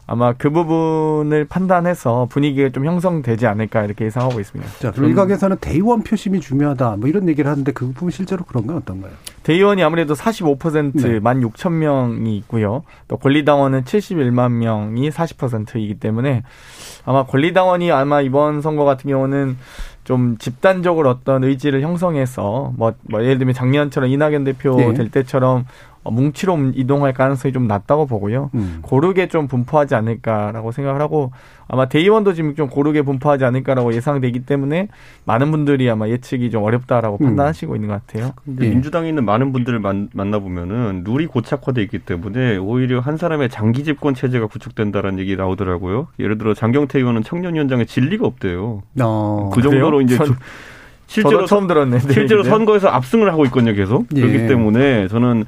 아마 0.09 0.33
그 0.33 0.51
부분을 0.51 1.47
판단해서 1.47 2.29
분위기가 2.31 2.69
좀 2.69 2.87
형성되지 2.87 3.47
않을까 3.47 3.85
이렇게 3.85 4.05
예상하고 4.05 4.39
있습니다. 4.39 4.71
자, 4.79 4.93
일각에서는 4.97 5.57
대의원 5.61 6.03
표심이 6.03 6.41
중요하다. 6.41 6.97
뭐 6.97 7.09
이런 7.09 7.29
얘기를 7.29 7.51
하는데 7.51 7.71
그 7.73 7.87
부분 7.87 8.11
실제로 8.11 8.45
그런가 8.45 8.77
어떤가요? 8.77 9.13
대의원이 9.43 9.83
아무래도 9.83 10.15
45% 10.15 11.03
네. 11.03 11.21
16,000명이 11.21 12.37
있고요. 12.39 12.85
또 13.09 13.17
권리당원은 13.17 13.83
71만 13.83 14.53
명이 14.53 15.11
40%이기 15.11 15.99
때문에 15.99 16.45
아마 17.05 17.27
권리당원이 17.27 17.91
아마 17.91 18.21
이번 18.21 18.63
선거 18.63 18.85
같은 18.85 19.11
경우는 19.11 19.57
좀 20.07 20.39
집단적으로 20.39 21.11
어떤 21.11 21.43
의지를 21.43 21.83
형성해서 21.83 22.73
뭐, 22.77 22.95
뭐 23.11 23.23
예를 23.25 23.39
들면 23.39 23.55
작년처럼 23.55 24.09
이낙연 24.09 24.45
대표 24.45 24.77
네. 24.77 24.95
될 24.95 25.11
때처럼 25.11 25.65
어, 25.96 25.96
뭉치로 26.11 26.59
이동할 26.75 27.13
가능성이 27.13 27.53
좀 27.53 27.67
낮다고 27.67 28.07
보고요. 28.07 28.51
음. 28.55 28.79
고르게 28.83 29.29
좀 29.29 29.47
분포하지 29.49 29.95
않을까라고 29.95 30.73
생각을 30.73 31.01
하고 31.01 31.33
아마 31.69 31.87
대의원도 31.89 32.33
지금 32.35 32.55
좀 32.55 32.69
고르게 32.69 33.03
분포하지 33.03 33.45
않을까라고 33.45 33.93
예상되기 33.93 34.47
때문에 34.47 34.89
많은 35.25 35.51
분들이 35.51 35.91
아마 35.91 36.09
예측이 36.09 36.51
좀 36.51 36.63
어렵다라고 36.63 37.19
음. 37.21 37.27
판단하시고 37.27 37.75
있는 37.75 37.89
것 37.89 38.07
같아요. 38.07 38.33
근데 38.45 38.67
예. 38.67 38.71
민주당에 38.71 39.09
있는 39.09 39.25
많은 39.25 39.53
분들을 39.53 39.79
만, 39.81 40.09
만나보면은 40.13 41.03
룰이 41.05 41.27
고착화돼 41.27 41.83
있기 41.83 41.99
때문에 42.01 42.57
오히려 42.59 43.01
한 43.01 43.17
사람의 43.17 43.49
장기 43.49 43.83
집권 43.85 44.15
체제가 44.15 44.47
구축된다라는 44.47 45.19
얘기 45.19 45.35
나오더라고요. 45.37 46.07
예를 46.21 46.39
들어 46.39 46.55
장경태 46.55 46.99
의원은 47.01 47.23
청년위원장의 47.25 47.87
진리가 47.87 48.27
없대요. 48.27 48.83
어. 49.01 49.51
그 49.53 49.63
정도로 49.63 49.97
그래요? 49.99 50.01
이제 50.03 50.17
전- 50.17 50.27
조- 50.29 50.35
실제로 51.09 51.47
처음 51.47 51.69
들었는데 51.69 52.13
실제로 52.13 52.41
이제. 52.41 52.51
선거에서 52.51 52.89
압승을 52.89 53.31
하고 53.33 53.45
있거든요, 53.47 53.73
계속. 53.75 54.07
예. 54.17 54.21
그렇기 54.21 54.49
때문에 54.49 55.07
저는 55.09 55.45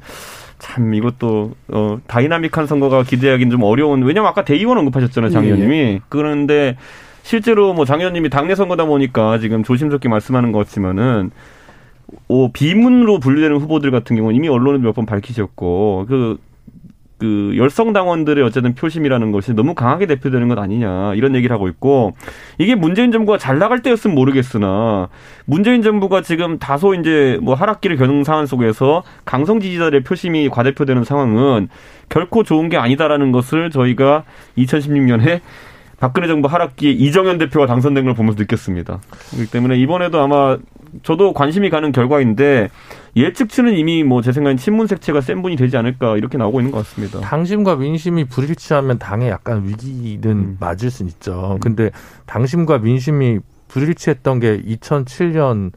참 0.59 0.93
이것도 0.93 1.53
어 1.69 1.97
다이나믹한 2.07 2.67
선거가 2.67 3.03
기대하기는 3.03 3.49
좀 3.51 3.63
어려운. 3.63 4.03
왜냐면 4.03 4.29
아까 4.29 4.43
대의원 4.43 4.77
언급하셨잖아요, 4.77 5.31
장 5.31 5.43
예. 5.43 5.47
의원님이. 5.47 6.01
그런데 6.09 6.77
실제로 7.23 7.73
뭐 7.73 7.85
장 7.85 7.99
의원님이 7.99 8.29
당내 8.29 8.55
선거다 8.55 8.85
보니까 8.85 9.39
지금 9.39 9.63
조심스럽게 9.63 10.09
말씀하는 10.09 10.51
것 10.51 10.59
같지만은 10.59 11.31
오, 12.27 12.51
비문으로 12.51 13.19
분류되는 13.19 13.57
후보들 13.57 13.91
같은 13.91 14.15
경우는 14.15 14.35
이미 14.35 14.47
언론에 14.49 14.79
몇 14.79 14.93
번 14.95 15.05
밝히셨고 15.05 16.05
그, 16.09 16.37
그 17.19 17.53
열성 17.57 17.91
당원들의 17.93 18.43
어쨌든 18.43 18.73
표심이라는 18.73 19.31
것이 19.31 19.53
너무 19.53 19.75
강하게 19.75 20.05
대표되는 20.05 20.47
것 20.47 20.57
아니냐 20.57 21.13
이런 21.15 21.35
얘기를 21.35 21.53
하고 21.53 21.67
있고 21.67 22.13
이게 22.57 22.75
문재인 22.75 23.11
정부가 23.11 23.37
잘 23.37 23.59
나갈 23.59 23.81
때였으면 23.81 24.15
모르겠으나 24.15 25.09
문재인 25.45 25.81
정부가 25.81 26.21
지금 26.21 26.57
다소 26.57 26.95
이제 26.95 27.37
뭐 27.41 27.55
하락기를 27.55 27.97
겨눈 27.97 28.23
상황 28.23 28.45
속에서 28.45 29.03
강성 29.25 29.59
지지자들의 29.59 30.03
표심이 30.03 30.49
과대표되는 30.49 31.03
상황은 31.03 31.67
결코 32.07 32.43
좋은 32.43 32.69
게 32.69 32.77
아니다라는 32.77 33.31
것을 33.31 33.69
저희가 33.69 34.23
2016년에 34.57 35.41
박근혜 35.99 36.27
정부 36.27 36.47
하락기에 36.47 36.91
이정현 36.91 37.37
대표가 37.39 37.65
당선된 37.67 38.05
걸 38.05 38.13
보면서 38.13 38.39
느꼈습니다. 38.39 38.99
그렇기 39.31 39.51
때문에 39.51 39.77
이번에도 39.77 40.21
아마 40.21 40.57
저도 41.03 41.33
관심이 41.33 41.69
가는 41.69 41.91
결과인데 41.91 42.69
예측치는 43.15 43.73
이미 43.73 44.03
뭐 44.03 44.21
제 44.21 44.31
생각엔 44.31 44.57
친문 44.57 44.87
색채가 44.87 45.21
센 45.21 45.41
분이 45.41 45.55
되지 45.55 45.75
않을까 45.77 46.17
이렇게 46.17 46.37
나오고 46.37 46.61
있는 46.61 46.71
것 46.71 46.79
같습니다. 46.79 47.19
당심과 47.19 47.75
민심이 47.75 48.23
불일치하면 48.25 48.97
당에 48.99 49.29
약간 49.29 49.67
위기는 49.67 50.31
음. 50.31 50.57
맞을 50.59 50.89
수는 50.89 51.11
있죠. 51.11 51.57
근데 51.61 51.91
당심과 52.25 52.79
민심이 52.79 53.39
불일치했던 53.67 54.39
게 54.39 54.61
2007년 54.61 55.71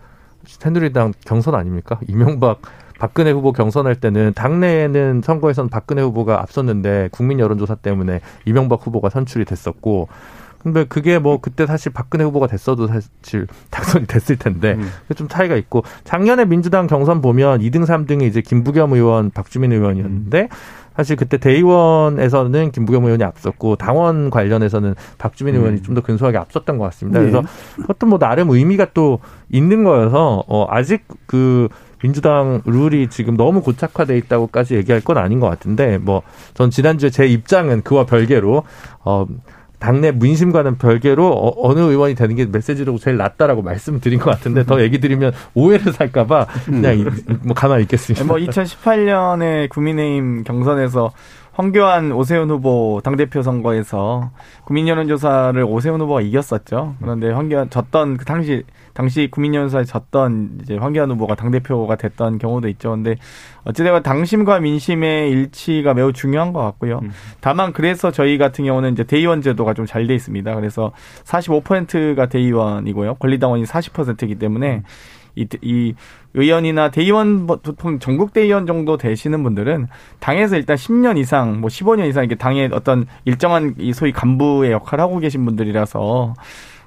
새누리당 0.47 1.13
경선 1.27 1.55
아닙니까? 1.55 1.99
이명박 2.09 2.61
박근혜 3.03 3.33
후보 3.33 3.51
경선할 3.51 3.97
때는 3.97 4.33
당내에는 4.33 5.23
선거에서는 5.25 5.71
박근혜 5.71 6.03
후보가 6.03 6.41
앞섰는데 6.41 7.09
국민 7.11 7.41
여론조사 7.41 7.75
때문에 7.75 8.21
이명박 8.45 8.87
후보가 8.87 9.11
선출이 9.11 9.45
됐었고 9.45 10.07
근데 10.63 10.85
그게 10.85 11.19
뭐 11.19 11.41
그때 11.41 11.67
사실 11.67 11.93
박근혜 11.93 12.23
후보가 12.23 12.47
됐어도 12.47 12.87
사실 12.87 13.49
당선이 13.71 14.07
됐을 14.07 14.37
텐데 14.37 14.75
음. 14.75 14.89
좀 15.17 15.27
차이가 15.27 15.57
있고 15.57 15.83
작년에 16.05 16.45
민주당 16.45 16.87
경선 16.87 17.23
보면 17.23 17.59
2등 17.63 17.85
3등이 17.85 18.23
이제 18.23 18.41
김부겸 18.41 18.93
의원, 18.93 19.33
박주민 19.33 19.73
의원이었는데 19.73 20.49
사실 20.95 21.17
그때 21.17 21.39
대의원에서는 21.39 22.71
김부겸 22.71 23.05
의원이 23.05 23.25
앞섰고 23.25 23.77
당원 23.77 24.31
관련해서는 24.31 24.95
박주민 25.19 25.57
의원이 25.57 25.79
음. 25.79 25.83
좀더 25.83 26.03
근소하게 26.03 26.39
앞섰던 26.39 26.79
것 26.79 26.85
같습니다. 26.85 27.19
네. 27.19 27.31
그래서 27.31 27.43
그것도 27.81 28.07
뭐 28.07 28.21
나름 28.21 28.51
의미가 28.51 28.89
또 28.95 29.19
있는 29.51 29.83
거여서 29.83 30.45
어 30.47 30.67
아직 30.71 31.03
그 31.27 31.69
민주당 32.03 32.63
룰이 32.65 33.09
지금 33.09 33.37
너무 33.37 33.63
고착화돼 33.63 34.17
있다고까지 34.19 34.75
얘기할 34.75 35.01
건 35.01 35.19
아닌 35.19 35.41
것 35.41 35.49
같은데 35.49 35.99
뭐 35.99 36.23
전 36.55 36.71
지난주에 36.71 37.11
제 37.11 37.27
입장은 37.27 37.83
그와 37.83 38.05
별개로 38.07 38.65
어 39.05 39.27
당내 39.79 40.13
민심과는 40.13 40.79
별개로 40.79 41.27
어, 41.29 41.75
느 41.75 41.81
의원이 41.81 42.15
되는 42.15 42.37
게 42.37 42.47
메시지로 42.47 42.99
제일 42.99 43.17
낫다라고 43.17 43.63
말씀드린 43.63 44.21
것 44.21 44.31
같은데 44.31 44.65
더 44.65 44.81
얘기 44.81 45.01
드리면 45.01 45.33
오해를 45.55 45.93
살까봐 45.93 46.47
그냥 46.67 47.01
음. 47.01 47.41
뭐 47.43 47.55
가만히 47.55 47.83
있겠습니다. 47.83 48.25
뭐 48.25 48.37
2018년에 48.37 49.69
국민의힘 49.71 50.45
경선에서 50.45 51.11
황교안 51.53 52.13
오세훈 52.13 52.49
후보 52.51 53.01
당대표 53.05 53.43
선거에서 53.43 54.31
국민 54.65 54.89
여론조사를 54.89 55.63
오세훈 55.65 56.01
후보가 56.01 56.23
이겼었죠. 56.23 56.97
그런데 57.01 57.31
황교안 57.31 57.69
졌던 57.69 58.17
그 58.17 58.25
당시 58.25 58.65
당시 58.95 59.29
국민연사에 59.31 59.85
졌던 59.85 60.61
이제 60.63 60.77
황교안 60.77 61.11
후보가 61.13 61.35
당대표가 61.35 61.97
됐던 61.97 62.39
경우도 62.39 62.69
있죠. 62.71 62.91
근데 62.91 63.17
어찌되건 63.65 64.03
당심과 64.03 64.61
민심의 64.61 65.31
일치가 65.31 65.95
매우 65.95 66.13
중요한 66.13 66.53
것 66.53 66.61
같고요. 66.63 67.01
음. 67.03 67.11
다만 67.41 67.73
그래서 67.73 68.11
저희 68.11 68.37
같은 68.39 68.65
경우는 68.65 68.93
이제 68.93 69.05
대의원 69.05 69.41
제도가 69.43 69.75
좀 69.75 69.87
잘 69.87 70.07
돼 70.07 70.15
있습니다. 70.15 70.55
그래서 70.55 70.93
45%가 71.25 72.27
대의원이고요. 72.27 73.15
권리당원이 73.17 73.65
40%이기 73.65 74.35
때문에 74.37 74.77
음. 74.77 74.83
이, 75.35 75.47
이 75.63 75.95
의원이나 76.35 76.91
대의원 76.91 77.47
보통 77.47 77.99
전국 77.99 78.33
대의원 78.33 78.67
정도 78.67 78.97
되시는 78.97 79.43
분들은 79.43 79.89
당에서 80.21 80.57
일단 80.57 80.77
10년 80.77 81.19
이상, 81.19 81.61
뭐 81.61 81.69
15년 81.69 82.09
이상 82.09 82.25
이렇게 82.25 82.37
당의 82.37 82.71
어떤 82.73 83.07
일정한 83.25 83.75
이 83.79 83.93
소위 83.93 84.13
간부의 84.13 84.73
역할을 84.73 85.03
하고 85.03 85.19
계신 85.19 85.45
분들이라서 85.45 86.35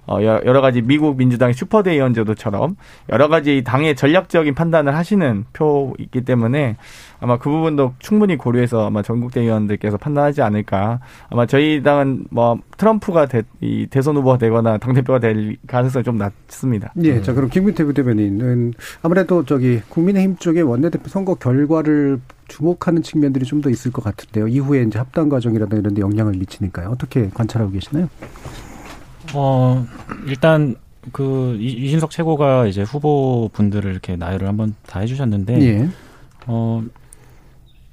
어, 0.08 0.20
여러 0.22 0.62
가지 0.62 0.82
미국 0.82 1.18
민주당의 1.18 1.54
슈퍼대의원 1.54 2.14
제도처럼 2.14 2.78
여러 3.10 3.28
가지 3.28 3.64
당의 3.66 3.96
전략적인 3.96 4.54
판단을 4.56 4.96
하시는 4.96 5.46
표이기 5.54 6.22
때문에 6.22 6.78
아마 7.20 7.38
그 7.38 7.50
부분도 7.50 7.94
충분히 8.00 8.38
고려해서 8.38 8.88
아마 8.88 9.02
전국 9.02 9.34
대의원들께서 9.34 9.98
판단하지 9.98 10.42
않을까. 10.42 11.00
아마 11.30 11.46
저희 11.46 11.82
당은 11.82 12.26
뭐 12.30 12.60
트럼프가 12.78 13.26
대, 13.26 13.42
이 13.62 13.88
대선 13.90 14.16
후보가 14.18 14.38
되거나 14.38 14.78
당대표가 14.78 15.20
될 15.20 15.58
가능성이 15.66 16.04
좀 16.04 16.18
낮습니다. 16.18 16.94
예. 17.04 17.22
자, 17.22 17.34
그럼 17.34 17.50
김민태 17.50 17.84
부대변인은 17.84 18.74
아무래도 19.02 19.44
저기 19.46 19.82
국민의힘 19.90 20.38
쪽의 20.38 20.64
원내대표 20.64 21.08
선거 21.10 21.36
결과를 21.36 22.20
주목하는 22.48 23.02
측면들이 23.02 23.44
좀 23.46 23.56
더 23.66 23.70
있을 23.72 23.92
것 23.92 24.04
같은데요. 24.04 24.48
이후에 24.48 24.84
이제 24.84 25.00
합당 25.00 25.30
과정이라든가 25.30 25.80
이런 25.80 25.94
데 25.96 26.02
영향을 26.02 26.34
미치니까요. 26.34 26.90
어떻게 26.90 27.30
관찰하고 27.34 27.72
계시나요? 27.72 28.10
어, 29.34 29.86
일단 30.28 30.76
그 31.12 31.58
이준석 31.60 32.12
최고가 32.12 32.68
이제 32.68 32.82
후보 32.82 33.50
분들을 33.54 33.90
이렇게 33.92 34.16
나열을 34.16 34.48
한번 34.48 34.76
다 34.88 35.00
해주셨는데, 35.00 35.62
예. 35.62 35.90
어, 36.48 36.84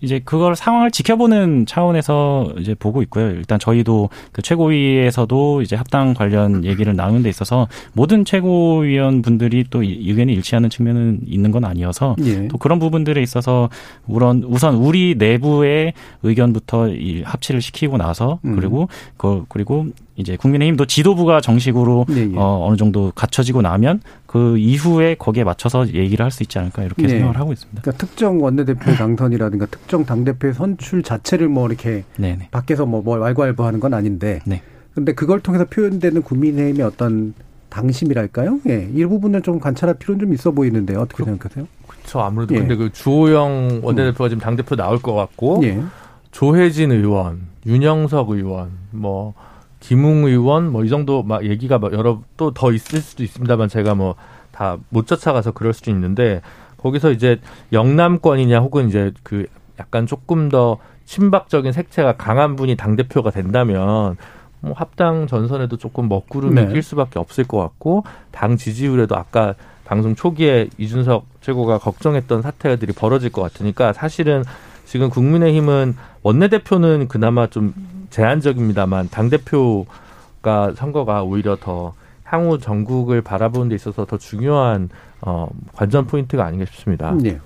이제 0.03 0.21
그걸 0.25 0.57
상황을 0.57 0.91
지켜보는 0.91 1.67
차원에서 1.67 2.55
이제 2.59 2.75
보고 2.75 3.03
있고요. 3.03 3.31
일단 3.31 3.59
저희도 3.59 4.11
그 4.33 4.43
최고위에서도 4.43 5.63
이제 5.63 5.77
합당 5.77 6.13
관련 6.13 6.65
얘기를 6.65 6.95
나누는 6.95 7.23
데 7.23 7.29
있어서 7.29 7.69
모든 7.93 8.25
최고위원 8.25 9.23
분들이 9.23 9.65
또 9.71 9.83
의견이 9.83 10.33
일치하는 10.35 10.71
측면은 10.71 11.21
있는 11.25 11.53
건 11.53 11.65
아니어서 11.65 12.17
예. 12.25 12.49
또 12.49 12.59
그런 12.59 12.81
부분들에 12.81 13.23
있어서 13.23 13.71
우선 14.09 14.43
우선 14.43 14.75
우리 14.75 15.15
내부의 15.17 15.93
의견부터 16.25 16.89
이 16.89 17.23
합치를 17.23 17.63
시키고 17.63 17.97
나서 17.97 18.41
음. 18.45 18.57
그리고 18.57 18.89
그 19.17 19.45
그리고 19.49 19.87
이제 20.17 20.37
국민의힘도 20.37 20.87
지도부가 20.87 21.41
정식으로 21.41 22.07
네, 22.09 22.31
예. 22.33 22.37
어, 22.37 22.67
어느 22.67 22.77
정도 22.77 23.13
갖춰지고 23.15 23.63
나면 23.63 24.01
그 24.27 24.59
이후에 24.59 25.15
거기에 25.15 25.45
맞춰서 25.45 25.87
얘기를 25.89 26.23
할 26.25 26.31
수 26.33 26.43
있지 26.43 26.59
않을까 26.59 26.83
이렇게 26.83 27.03
네. 27.03 27.09
생각을 27.11 27.39
하고 27.39 27.53
있습니다. 27.53 27.83
그러니까 27.83 28.05
특정 28.07 28.43
원내대표 28.43 28.93
당선이라든가 28.95 29.67
특정 29.67 30.05
당대표의 30.05 30.55
선출 30.55 31.03
자체를 31.03 31.49
뭐 31.49 31.67
이렇게 31.67 32.05
네네. 32.17 32.37
네. 32.37 32.49
밖에서 32.51 32.87
뭐, 32.87 33.03
뭐 33.03 33.19
왈가왈부하는 33.19 33.81
건 33.81 33.93
아닌데 33.95 34.41
네. 34.47 34.63
근데 34.95 35.13
그걸 35.13 35.41
통해서 35.41 35.65
표현되는 35.67 36.23
국민의힘의 36.23 36.87
어떤 36.87 37.35
당심이랄까요? 37.71 38.61
예. 38.69 38.89
이 38.95 39.05
부분을 39.07 39.43
좀 39.43 39.59
관찰할 39.59 39.97
필요는 39.97 40.21
좀 40.21 40.35
있어 40.35 40.51
보이는데 40.51 40.95
어떻게 40.97 41.25
그, 41.25 41.25
생각하세요? 41.25 41.67
그렇죠. 41.87 42.21
아무래도 42.21 42.55
예. 42.55 42.59
근데 42.59 42.77
그 42.77 42.93
주호영 42.93 43.81
원내대표가 43.83 44.25
음. 44.25 44.29
지금 44.29 44.41
당대표 44.41 44.77
나올 44.77 44.99
것 45.01 45.15
같고 45.15 45.61
예. 45.65 45.83
조혜진 46.31 46.93
의원, 46.93 47.43
윤영석 47.67 48.31
의원, 48.31 48.71
뭐 48.91 49.35
김웅 49.83 50.25
의원 50.27 50.71
뭐 50.71 50.85
이 50.85 50.89
정도 50.89 51.23
막 51.23 51.45
얘기가 51.45 51.79
막 51.79 51.93
여러 51.93 52.23
또 52.37 52.53
더 52.53 52.73
있을 52.73 53.01
수도 53.01 53.23
있습니다만 53.23 53.69
제가 53.69 53.95
뭐 53.95 54.15
다 54.53 54.79
못 54.91 55.07
쫓아가서 55.07 55.53
그럴 55.53 55.73
수도 55.73 55.91
있는데 55.91 56.41
거기서 56.77 57.11
이제 57.11 57.41
영남권이냐 57.73 58.61
혹은 58.61 58.89
이제 58.89 59.13
그 59.23 59.47
약간 59.81 60.07
조금 60.07 60.49
더 60.51 60.79
친박적인 61.07 61.73
색채가 61.73 62.17
강한 62.17 62.55
분이 62.57 62.77
당 62.77 62.95
대표가 62.97 63.31
된다면 63.31 64.17
뭐 64.61 64.73
합당 64.75 65.27
전선에도 65.27 65.77
조금 65.79 66.09
먹구름이 66.09 66.55
네. 66.55 66.69
낄 66.73 66.83
수밖에 66.83 67.19
없을 67.19 67.45
것 67.45 67.59
같고 67.59 68.05
당 68.31 68.57
지지율에도 68.57 69.17
아까 69.17 69.55
방송 69.85 70.15
초기에 70.15 70.69
이준석 70.79 71.27
최고가 71.41 71.79
걱정했던 71.79 72.43
사태들이 72.43 72.93
벌어질 72.93 73.31
것 73.33 73.43
같으니까 73.43 73.93
사실은 73.93 74.45
지금 74.85 75.09
국민의힘은 75.11 75.97
원내대표는 76.23 77.09
그나마 77.09 77.47
좀 77.49 77.75
제한적입니다만 78.13 79.09
당 79.11 79.29
대표가 79.29 80.73
선거가 80.77 81.25
오히려 81.25 81.57
더 81.57 81.95
향후 82.25 82.59
전국을 82.59 83.21
바라보는 83.23 83.71
데 83.71 83.75
있어서 83.75 84.05
더 84.07 84.17
중요한 84.17 84.89
어, 85.21 85.49
관전 85.75 86.07
포인트가 86.07 86.45
아닌가 86.45 86.65
싶습니다. 86.67 87.15
네. 87.21 87.39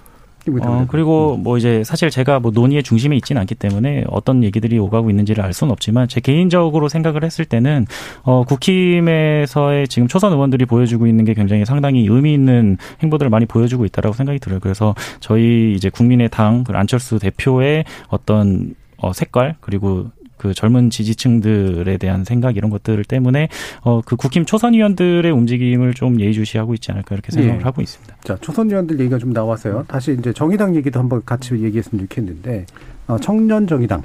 어, 0.62 0.86
그리고 0.88 1.36
뭐 1.36 1.58
이제 1.58 1.82
사실 1.82 2.08
제가 2.08 2.38
뭐 2.38 2.52
논의의 2.54 2.84
중심에 2.84 3.16
있지는 3.16 3.40
않기 3.40 3.56
때문에 3.56 4.04
어떤 4.08 4.44
얘기들이 4.44 4.78
오가고 4.78 5.10
있는지를 5.10 5.42
알 5.42 5.52
수는 5.52 5.72
없지만 5.72 6.06
제 6.06 6.20
개인적으로 6.20 6.88
생각을 6.88 7.24
했을 7.24 7.44
때는 7.44 7.86
어, 8.22 8.44
국힘에서의 8.44 9.88
지금 9.88 10.06
초선 10.06 10.32
의원들이 10.32 10.66
보여주고 10.66 11.08
있는 11.08 11.24
게 11.24 11.34
굉장히 11.34 11.64
상당히 11.64 12.06
의미 12.08 12.32
있는 12.32 12.76
행보들을 13.02 13.28
많이 13.28 13.44
보여주고 13.46 13.84
있다라고 13.86 14.14
생각이 14.14 14.38
들어요. 14.38 14.60
그래서 14.60 14.94
저희 15.18 15.74
이제 15.74 15.90
국민의당 15.90 16.62
그 16.62 16.72
안철수 16.74 17.18
대표의 17.18 17.84
어떤 18.08 18.74
어, 18.98 19.12
색깔 19.12 19.56
그리고 19.60 20.10
그 20.37 20.55
젊은 20.55 20.91
지지층들에 20.91 21.97
대한 21.99 22.24
생각 22.24 22.57
이런 22.57 22.70
것들 22.70 23.05
때문에 23.05 23.49
어 23.82 24.01
그 24.05 24.16
국힘 24.16 24.45
초선 24.45 24.74
의원들의 24.74 25.30
움직임을 25.32 25.95
좀 25.95 26.20
예의주시하고 26.20 26.74
있지 26.74 26.93
않을까 26.93 27.14
이렇게 27.14 27.32
생각을 27.32 27.61
예. 27.61 27.64
하고 27.64 27.82
있습니다. 27.82 28.16
자 28.22 28.37
초선 28.41 28.68
의원들 28.70 29.01
얘기가 29.01 29.18
좀 29.18 29.32
나와서요. 29.32 29.84
다시 29.89 30.16
이제 30.18 30.32
정의당 30.32 30.76
얘기도 30.76 31.01
한번 31.01 31.22
같이 31.24 31.55
얘기했으면 31.55 32.07
좋겠는데 32.07 32.66
어, 33.09 33.16
청년 33.18 33.66
정의당 33.66 34.03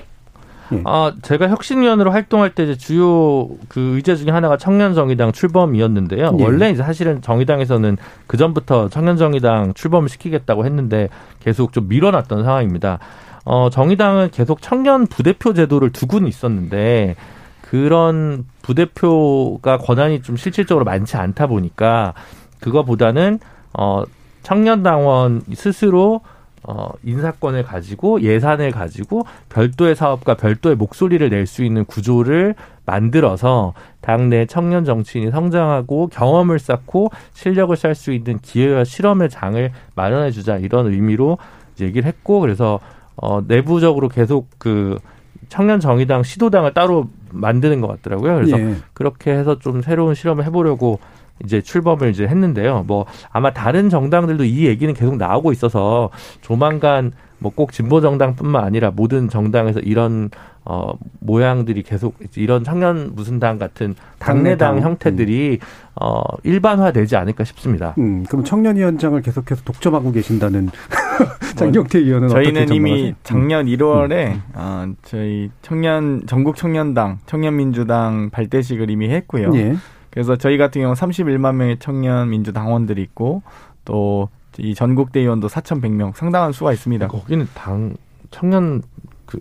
예. 0.74 0.82
아, 0.86 1.14
제가 1.22 1.50
혁신위원으로 1.50 2.12
활동할 2.12 2.56
때 2.56 2.64
이제 2.64 2.78
주요 2.78 3.50
그 3.68 3.96
의제 3.98 4.16
중에 4.16 4.32
하나가 4.32 4.56
청년정의당 4.58 5.34
출범이었는데요. 5.34 6.38
예. 6.40 6.44
원래 6.44 6.70
이제 6.72 6.82
사실은 6.82 7.22
정의당에서는 7.22 7.98
그 8.28 8.38
전부터 8.38 8.88
청년정의당 8.90 9.74
출범을 9.74 10.08
시키겠다고 10.08 10.66
했는데 10.66 11.10
계속 11.42 11.74
좀 11.74 11.90
밀어놨던 11.90 12.44
상황입니다. 12.44 13.00
어, 13.46 13.70
정의당은 13.70 14.32
계속 14.32 14.62
청년 14.62 15.08
부대표 15.08 15.54
제도를 15.54 15.92
두고는 15.92 16.28
있었는데 16.28 17.16
그런 17.62 18.46
부대표가 18.62 19.78
권한이 19.78 20.22
좀 20.22 20.36
실질적으로 20.36 20.86
많지 20.86 21.18
않다 21.18 21.48
보니까 21.48 22.14
그거보다는 22.60 23.40
어, 23.74 24.04
청년 24.44 24.84
당원 24.84 25.42
스스로 25.54 26.22
어, 26.64 26.92
인사권을 27.04 27.64
가지고 27.64 28.22
예산을 28.22 28.70
가지고 28.72 29.26
별도의 29.50 29.96
사업과 29.96 30.36
별도의 30.36 30.76
목소리를 30.76 31.28
낼 31.30 31.48
수 31.48 31.64
있는 31.64 31.86
구조를 31.86 32.54
만들어서 32.86 33.74
당내 34.02 34.46
청년 34.46 34.86
정치인이 34.86 35.32
성장하고 35.32 36.08
경험을 36.08 36.60
쌓고 36.60 37.10
실력을 37.34 37.76
쌓을 37.76 37.96
수 37.96 38.12
있는 38.12 38.38
기회와 38.40 38.84
실험의 38.84 39.30
장을 39.30 39.72
마련해 39.96 40.30
주자 40.32 40.58
이런 40.58 40.88
의미로 40.88 41.40
얘기를 41.80 42.08
했고 42.08 42.40
그래서 42.42 42.80
어, 43.22 43.42
내부적으로 43.48 44.10
계속 44.10 44.50
그 44.58 44.98
청년 45.48 45.80
정의당 45.80 46.24
시도당을 46.24 46.74
따로 46.74 47.08
만드는 47.30 47.80
것 47.82 47.88
같더라고요. 47.88 48.36
그래서 48.36 48.60
예. 48.60 48.76
그렇게 48.94 49.32
해서 49.32 49.60
좀 49.60 49.82
새로운 49.82 50.16
실험을 50.16 50.46
해보려고 50.46 51.00
이제 51.44 51.62
출범을 51.62 52.10
이제 52.10 52.28
했는데요. 52.28 52.84
뭐 52.88 53.06
아마 53.32 53.52
다른 53.54 53.90
정당들도 53.90 54.44
이 54.44 54.66
얘기는 54.66 54.94
계속 54.94 55.18
나오고 55.18 55.52
있어서 55.52 56.10
조만간 56.42 57.14
뭐 57.42 57.52
꼭 57.54 57.72
진보 57.74 58.00
정당뿐만 58.02 58.64
아니라 58.64 58.92
모든 58.92 59.28
정당에서 59.28 59.80
이런 59.82 60.30
어 60.64 60.94
모양들이 61.20 61.82
계속 61.82 62.16
이런 62.36 62.64
청년 62.64 63.12
무슨 63.16 63.40
당 63.40 63.58
같은 63.58 63.96
당내당 64.20 64.58
당내당. 64.70 64.90
형태들이 64.92 65.60
어 66.00 66.22
일반화되지 66.44 67.16
않을까 67.16 67.44
싶습니다. 67.44 67.96
음, 67.98 68.24
그럼 68.30 68.44
청년위원장을 68.44 69.20
계속해서 69.22 69.64
독점하고 69.64 70.12
계신다는 70.12 70.70
장경태 71.58 72.00
의원은 72.00 72.28
어떻게 72.28 72.44
저희는 72.44 72.74
이미 72.74 72.90
전망하세요? 72.90 73.16
작년 73.24 73.66
1월에 73.66 74.40
어, 74.54 74.94
저희 75.04 75.50
청년 75.64 76.22
전국 76.28 76.56
청년당 76.56 77.20
청년민주당 77.26 78.30
발대식을 78.30 78.90
이미 78.92 79.10
했고요. 79.10 79.48
음. 79.50 79.56
예. 79.56 79.76
그래서 80.12 80.36
저희 80.36 80.58
같은 80.58 80.82
경우 80.82 80.94
31만 80.94 81.56
명의 81.56 81.78
청년 81.80 82.30
민주 82.30 82.54
당원들이 82.54 83.02
있고 83.02 83.42
또 83.86 84.30
이 84.60 84.76
전국 84.76 85.12
대의원도 85.12 85.48
4,100명 85.48 86.14
상당한 86.16 86.52
수가 86.52 86.74
있습니다. 86.74 87.08
거기는 87.08 87.48
당 87.54 87.96
청년 88.32 88.82
그 89.26 89.40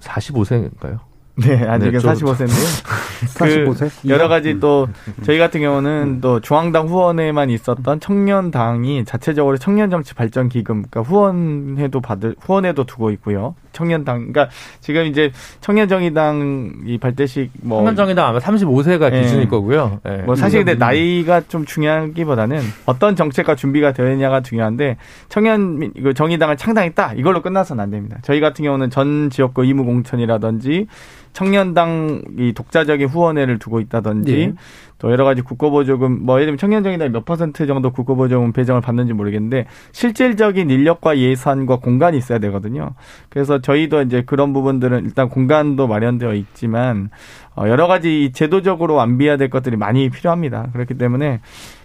45세인가요? 0.00 1.09
네, 1.40 1.66
아직은 1.66 1.92
네, 1.92 1.98
좀- 1.98 2.12
45세인데요. 2.14 2.84
45세? 3.26 3.90
여러 4.08 4.28
가지 4.28 4.58
또 4.60 4.88
저희 5.22 5.38
같은 5.38 5.60
경우는 5.60 6.20
또 6.20 6.40
중앙당 6.40 6.88
후원에만 6.88 7.50
있었던 7.50 8.00
청년당이 8.00 9.04
자체적으로 9.04 9.56
청년 9.58 9.90
정치 9.90 10.14
발전 10.14 10.48
기금 10.48 10.82
그러니까 10.90 11.02
후원회도 11.02 12.00
받을 12.00 12.34
후원회도 12.40 12.84
두고 12.84 13.10
있고요. 13.12 13.54
청년당 13.72 14.32
그러니까 14.32 14.48
지금 14.80 15.06
이제 15.06 15.30
청년정의당 15.60 16.72
이 16.86 16.98
발대식 16.98 17.50
뭐 17.62 17.78
청년정의당 17.78 18.26
아마 18.26 18.38
35세가 18.38 19.12
예. 19.14 19.22
기준일 19.22 19.48
거고요. 19.48 20.00
예. 20.08 20.16
뭐 20.22 20.34
사실 20.34 20.64
근데 20.64 20.74
나이가 20.78 21.40
좀 21.48 21.64
중요하기보다는 21.64 22.60
어떤 22.86 23.16
정책과 23.16 23.54
준비가 23.54 23.92
되어 23.92 24.10
있냐가 24.12 24.40
중요한데 24.40 24.96
청년 25.28 25.78
민- 25.78 25.92
이거 25.96 26.12
정의당을 26.12 26.56
창당했다 26.56 27.14
이걸로 27.14 27.42
끝나서는 27.42 27.82
안 27.84 27.90
됩니다. 27.90 28.18
저희 28.22 28.40
같은 28.40 28.64
경우는 28.64 28.90
전 28.90 29.30
지역구 29.30 29.64
의무 29.64 29.84
공천이라든지 29.84 30.86
청년당 31.32 32.22
이 32.38 32.52
독자적인 32.52 33.08
후원회를 33.08 33.58
두고 33.58 33.80
있다든지 33.80 34.40
예. 34.40 34.54
또 34.98 35.10
여러 35.10 35.24
가지 35.24 35.42
국고보조금 35.42 36.24
뭐 36.24 36.36
예를 36.36 36.46
들면 36.46 36.58
청년정의당이 36.58 37.10
몇 37.10 37.24
퍼센트 37.24 37.66
정도 37.66 37.90
국고보조금 37.90 38.52
배정을 38.52 38.82
받는지 38.82 39.12
모르겠는데 39.12 39.66
실질적인 39.92 40.70
인력과 40.70 41.18
예산과 41.18 41.76
공간이 41.76 42.18
있어야 42.18 42.38
되거든요. 42.38 42.90
그래서 43.30 43.60
저희도 43.60 44.02
이제 44.02 44.22
그런 44.26 44.52
부분들은 44.52 45.04
일단 45.04 45.28
공간도 45.28 45.86
마련되어 45.86 46.34
있지만 46.34 47.10
어, 47.56 47.68
여러 47.68 47.86
가지 47.86 48.24
이 48.24 48.32
제도적으로 48.32 48.94
완비해야 48.94 49.36
될 49.36 49.50
것들이 49.50 49.76
많이 49.76 50.10
필요합니다. 50.10 50.68
그렇기 50.72 50.94
때문에 50.94 51.40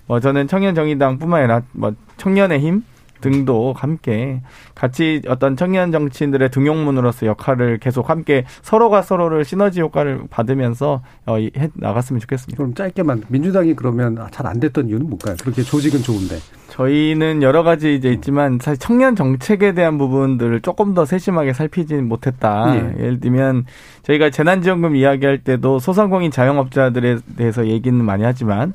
뭐 0.08 0.20
저는 0.20 0.48
청년정의당뿐만 0.48 1.40
아니라 1.40 1.62
뭐 1.72 1.94
청년의 2.18 2.60
힘 2.60 2.84
등도 3.22 3.74
함께 3.78 4.42
같이 4.76 5.22
어떤 5.28 5.56
청년 5.56 5.92
정치인들의 5.92 6.52
등용문으로서 6.52 7.26
역할을 7.26 7.80
계속 7.80 8.10
함께 8.10 8.46
서로가 8.62 9.02
서로를 9.02 9.46
시너지 9.46 9.82
효과를 9.82 10.24
받으면서 10.30 11.02
어, 11.26 11.40
이- 11.40 11.52
해 11.58 11.70
나갔으면 11.74 12.20
좋겠습니다. 12.20 12.58
그럼 12.58 12.74
짧게만 12.76 13.24
민주당이 13.30 13.76
그러면 13.76 14.18
잘 14.32 14.46
안 14.46 14.60
됐던 14.60 14.90
이유는 14.90 15.10
뭘까요? 15.10 15.36
그렇게 15.42 15.64
조직은 15.64 16.02
좋은데. 16.04 16.36
저희는 16.70 17.42
여러 17.42 17.64
가지 17.64 17.96
이제 17.96 18.12
있지만 18.12 18.60
사실 18.62 18.78
청년 18.80 19.16
정책에 19.16 19.74
대한 19.74 19.98
부분들을 19.98 20.62
조금 20.62 20.94
더 20.94 21.06
세심하게 21.06 21.54
살피지는 21.54 22.08
못했다. 22.08 22.76
예. 22.76 23.04
예를 23.04 23.20
들면 23.22 23.66
저희가 24.04 24.30
재난지원금 24.30 24.96
이야기할 24.96 25.40
때도 25.40 25.80
소상공인 25.80 26.32
자영업자들에 26.32 27.18
대해서 27.38 27.66
얘기는 27.68 28.04
많이 28.04 28.24
하지만 28.24 28.74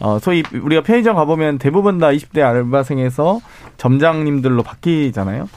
어 0.00 0.18
소위 0.18 0.42
우리가 0.52 0.82
편의점 0.82 1.16
가보면 1.16 1.58
대부분 1.58 1.98
다 1.98 2.08
20대 2.08 2.40
알바생에서 2.40 3.40
점장님들로 3.76 4.62
바뀌잖아요. 4.62 5.48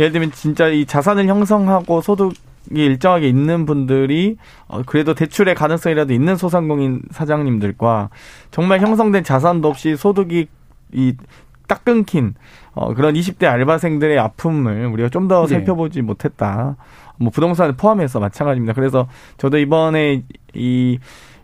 예를 0.00 0.12
들면 0.12 0.32
진짜 0.32 0.68
이 0.68 0.86
자산을 0.86 1.26
형성하고 1.26 2.00
소득 2.00 2.32
이 2.72 2.80
일정하게 2.80 3.28
있는 3.28 3.66
분들이 3.66 4.36
어 4.68 4.82
그래도 4.86 5.14
대출의 5.14 5.54
가능성이라도 5.54 6.14
있는 6.14 6.36
소상공인 6.36 7.02
사장님들과 7.10 8.08
정말 8.50 8.80
형성된 8.80 9.24
자산도 9.24 9.68
없이 9.68 9.96
소득이 9.96 10.46
이 10.92 11.14
딱 11.72 11.86
끊긴 11.86 12.34
어 12.74 12.92
그런 12.92 13.14
20대 13.14 13.44
알바생들의 13.44 14.18
아픔을 14.18 14.86
우리가 14.86 15.08
좀더 15.08 15.46
네. 15.46 15.54
살펴보지 15.54 16.02
못했다. 16.02 16.76
뭐 17.16 17.30
부동산을 17.30 17.76
포함해서 17.76 18.20
마찬가지입니다. 18.20 18.74
그래서 18.74 19.08
저도 19.38 19.56
이번에 19.56 20.22
이 20.54 20.98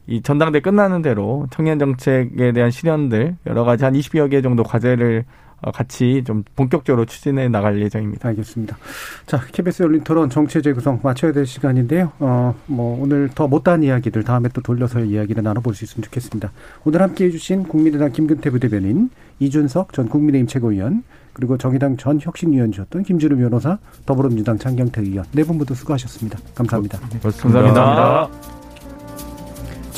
이 0.09 0.22
전당대 0.22 0.61
끝나는 0.61 1.02
대로 1.02 1.46
청년 1.50 1.78
정책에 1.78 2.52
대한 2.52 2.70
실현들 2.70 3.36
여러 3.46 3.64
가지 3.64 3.84
한 3.84 3.92
20여 3.92 4.30
개 4.30 4.40
정도 4.40 4.62
과제를 4.62 5.24
어, 5.61 5.72
같이 5.72 6.22
좀 6.24 6.44
본격적으로 6.54 7.04
추진해 7.04 7.48
나갈 7.48 7.80
예정입니다. 7.80 8.28
알겠습니다. 8.28 8.78
자, 9.26 9.40
KBS 9.52 9.82
열린 9.82 10.04
토론 10.04 10.30
정치 10.30 10.62
재구성 10.62 11.00
마쳐야 11.02 11.32
될 11.32 11.46
시간인데요. 11.46 12.12
어, 12.20 12.54
뭐, 12.66 13.02
오늘 13.02 13.28
더 13.34 13.48
못다한 13.48 13.82
이야기들 13.82 14.22
다음에 14.22 14.48
또 14.54 14.61
돌려서 14.61 15.00
이야기를 15.00 15.42
나눠볼 15.42 15.74
수 15.74 15.84
있으면 15.84 16.04
좋겠습니다. 16.04 16.52
오늘 16.84 17.02
함께 17.02 17.24
해 17.24 17.30
주신 17.30 17.64
국민의당 17.64 18.12
김근태 18.12 18.50
부대변인, 18.50 19.11
이준석 19.40 19.92
전 19.92 20.09
국민의힘 20.09 20.46
최고위원, 20.46 21.02
그리고 21.32 21.59
정의당 21.59 21.96
전 21.96 22.20
혁신위원이셨던 22.20 23.02
김준우 23.02 23.36
변호사, 23.36 23.78
더불어민주당 24.06 24.59
장경태 24.59 25.02
의원, 25.02 25.26
네분 25.32 25.59
모두 25.59 25.74
수고하셨습니다. 25.74 26.38
감사합니다. 26.54 26.98
감사합니다. 27.42 28.57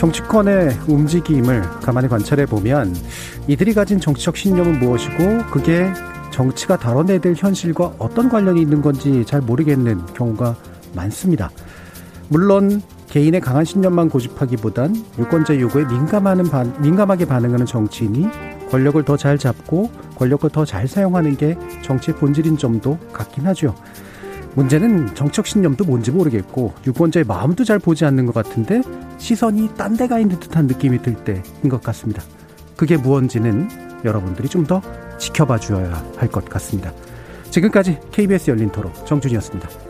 정치권의 0.01 0.79
움직임을 0.89 1.61
가만히 1.83 2.09
관찰해 2.09 2.47
보면 2.47 2.97
이들이 3.49 3.75
가진 3.75 4.01
정치적 4.01 4.35
신념은 4.35 4.79
무엇이고 4.79 5.41
그게 5.51 5.93
정치가 6.31 6.79
다뤄내야 6.79 7.21
될 7.21 7.35
현실과 7.37 7.93
어떤 7.99 8.31
관련이 8.31 8.63
있는 8.63 8.81
건지 8.81 9.25
잘 9.27 9.43
모르겠는 9.43 10.07
경우가 10.15 10.57
많습니다. 10.95 11.51
물론 12.31 12.81
개인의 13.11 13.43
강한 13.43 13.67
신념만 13.67 14.09
고집하기보단 14.09 14.97
유권자 15.19 15.61
요구에 15.61 15.85
민감하는 15.85 16.45
반, 16.45 16.75
민감하게 16.81 17.27
반응하는 17.27 17.67
정치인이 17.67 18.27
권력을 18.71 19.05
더 19.05 19.19
잘 19.19 19.37
잡고 19.37 19.91
권력을 20.17 20.49
더 20.49 20.65
잘 20.65 20.89
사용하는 20.89 21.37
게 21.37 21.59
정치의 21.83 22.17
본질인 22.17 22.57
점도 22.57 22.99
같긴 23.13 23.47
하죠. 23.49 23.75
문제는 24.55 25.15
정책 25.15 25.47
신념도 25.47 25.85
뭔지 25.85 26.11
모르겠고 26.11 26.75
유권자의 26.87 27.25
마음도 27.25 27.65
잘 27.65 27.79
보지 27.79 28.05
않는 28.05 28.27
것 28.27 28.35
같은데 28.35 28.83
시선이 29.19 29.75
딴 29.77 29.97
데 29.97 30.07
가 30.09 30.19
있는 30.19 30.39
듯한 30.41 30.67
느낌이 30.67 31.03
들 31.03 31.15
때인 31.25 31.43
것 31.69 31.83
같습니다. 31.83 32.23
그게 32.77 32.97
무언지는 32.97 33.69
여러분들이 34.05 34.49
좀 34.49 34.65
더 34.67 34.81
지켜봐 35.19 35.59
주어야 35.59 36.03
할 36.17 36.29
것 36.31 36.45
같습니다. 36.47 36.93
지금까지 37.51 37.99
KBS 38.13 38.51
열린 38.51 38.71
토론 38.71 38.93
정준이었습니다. 39.07 39.90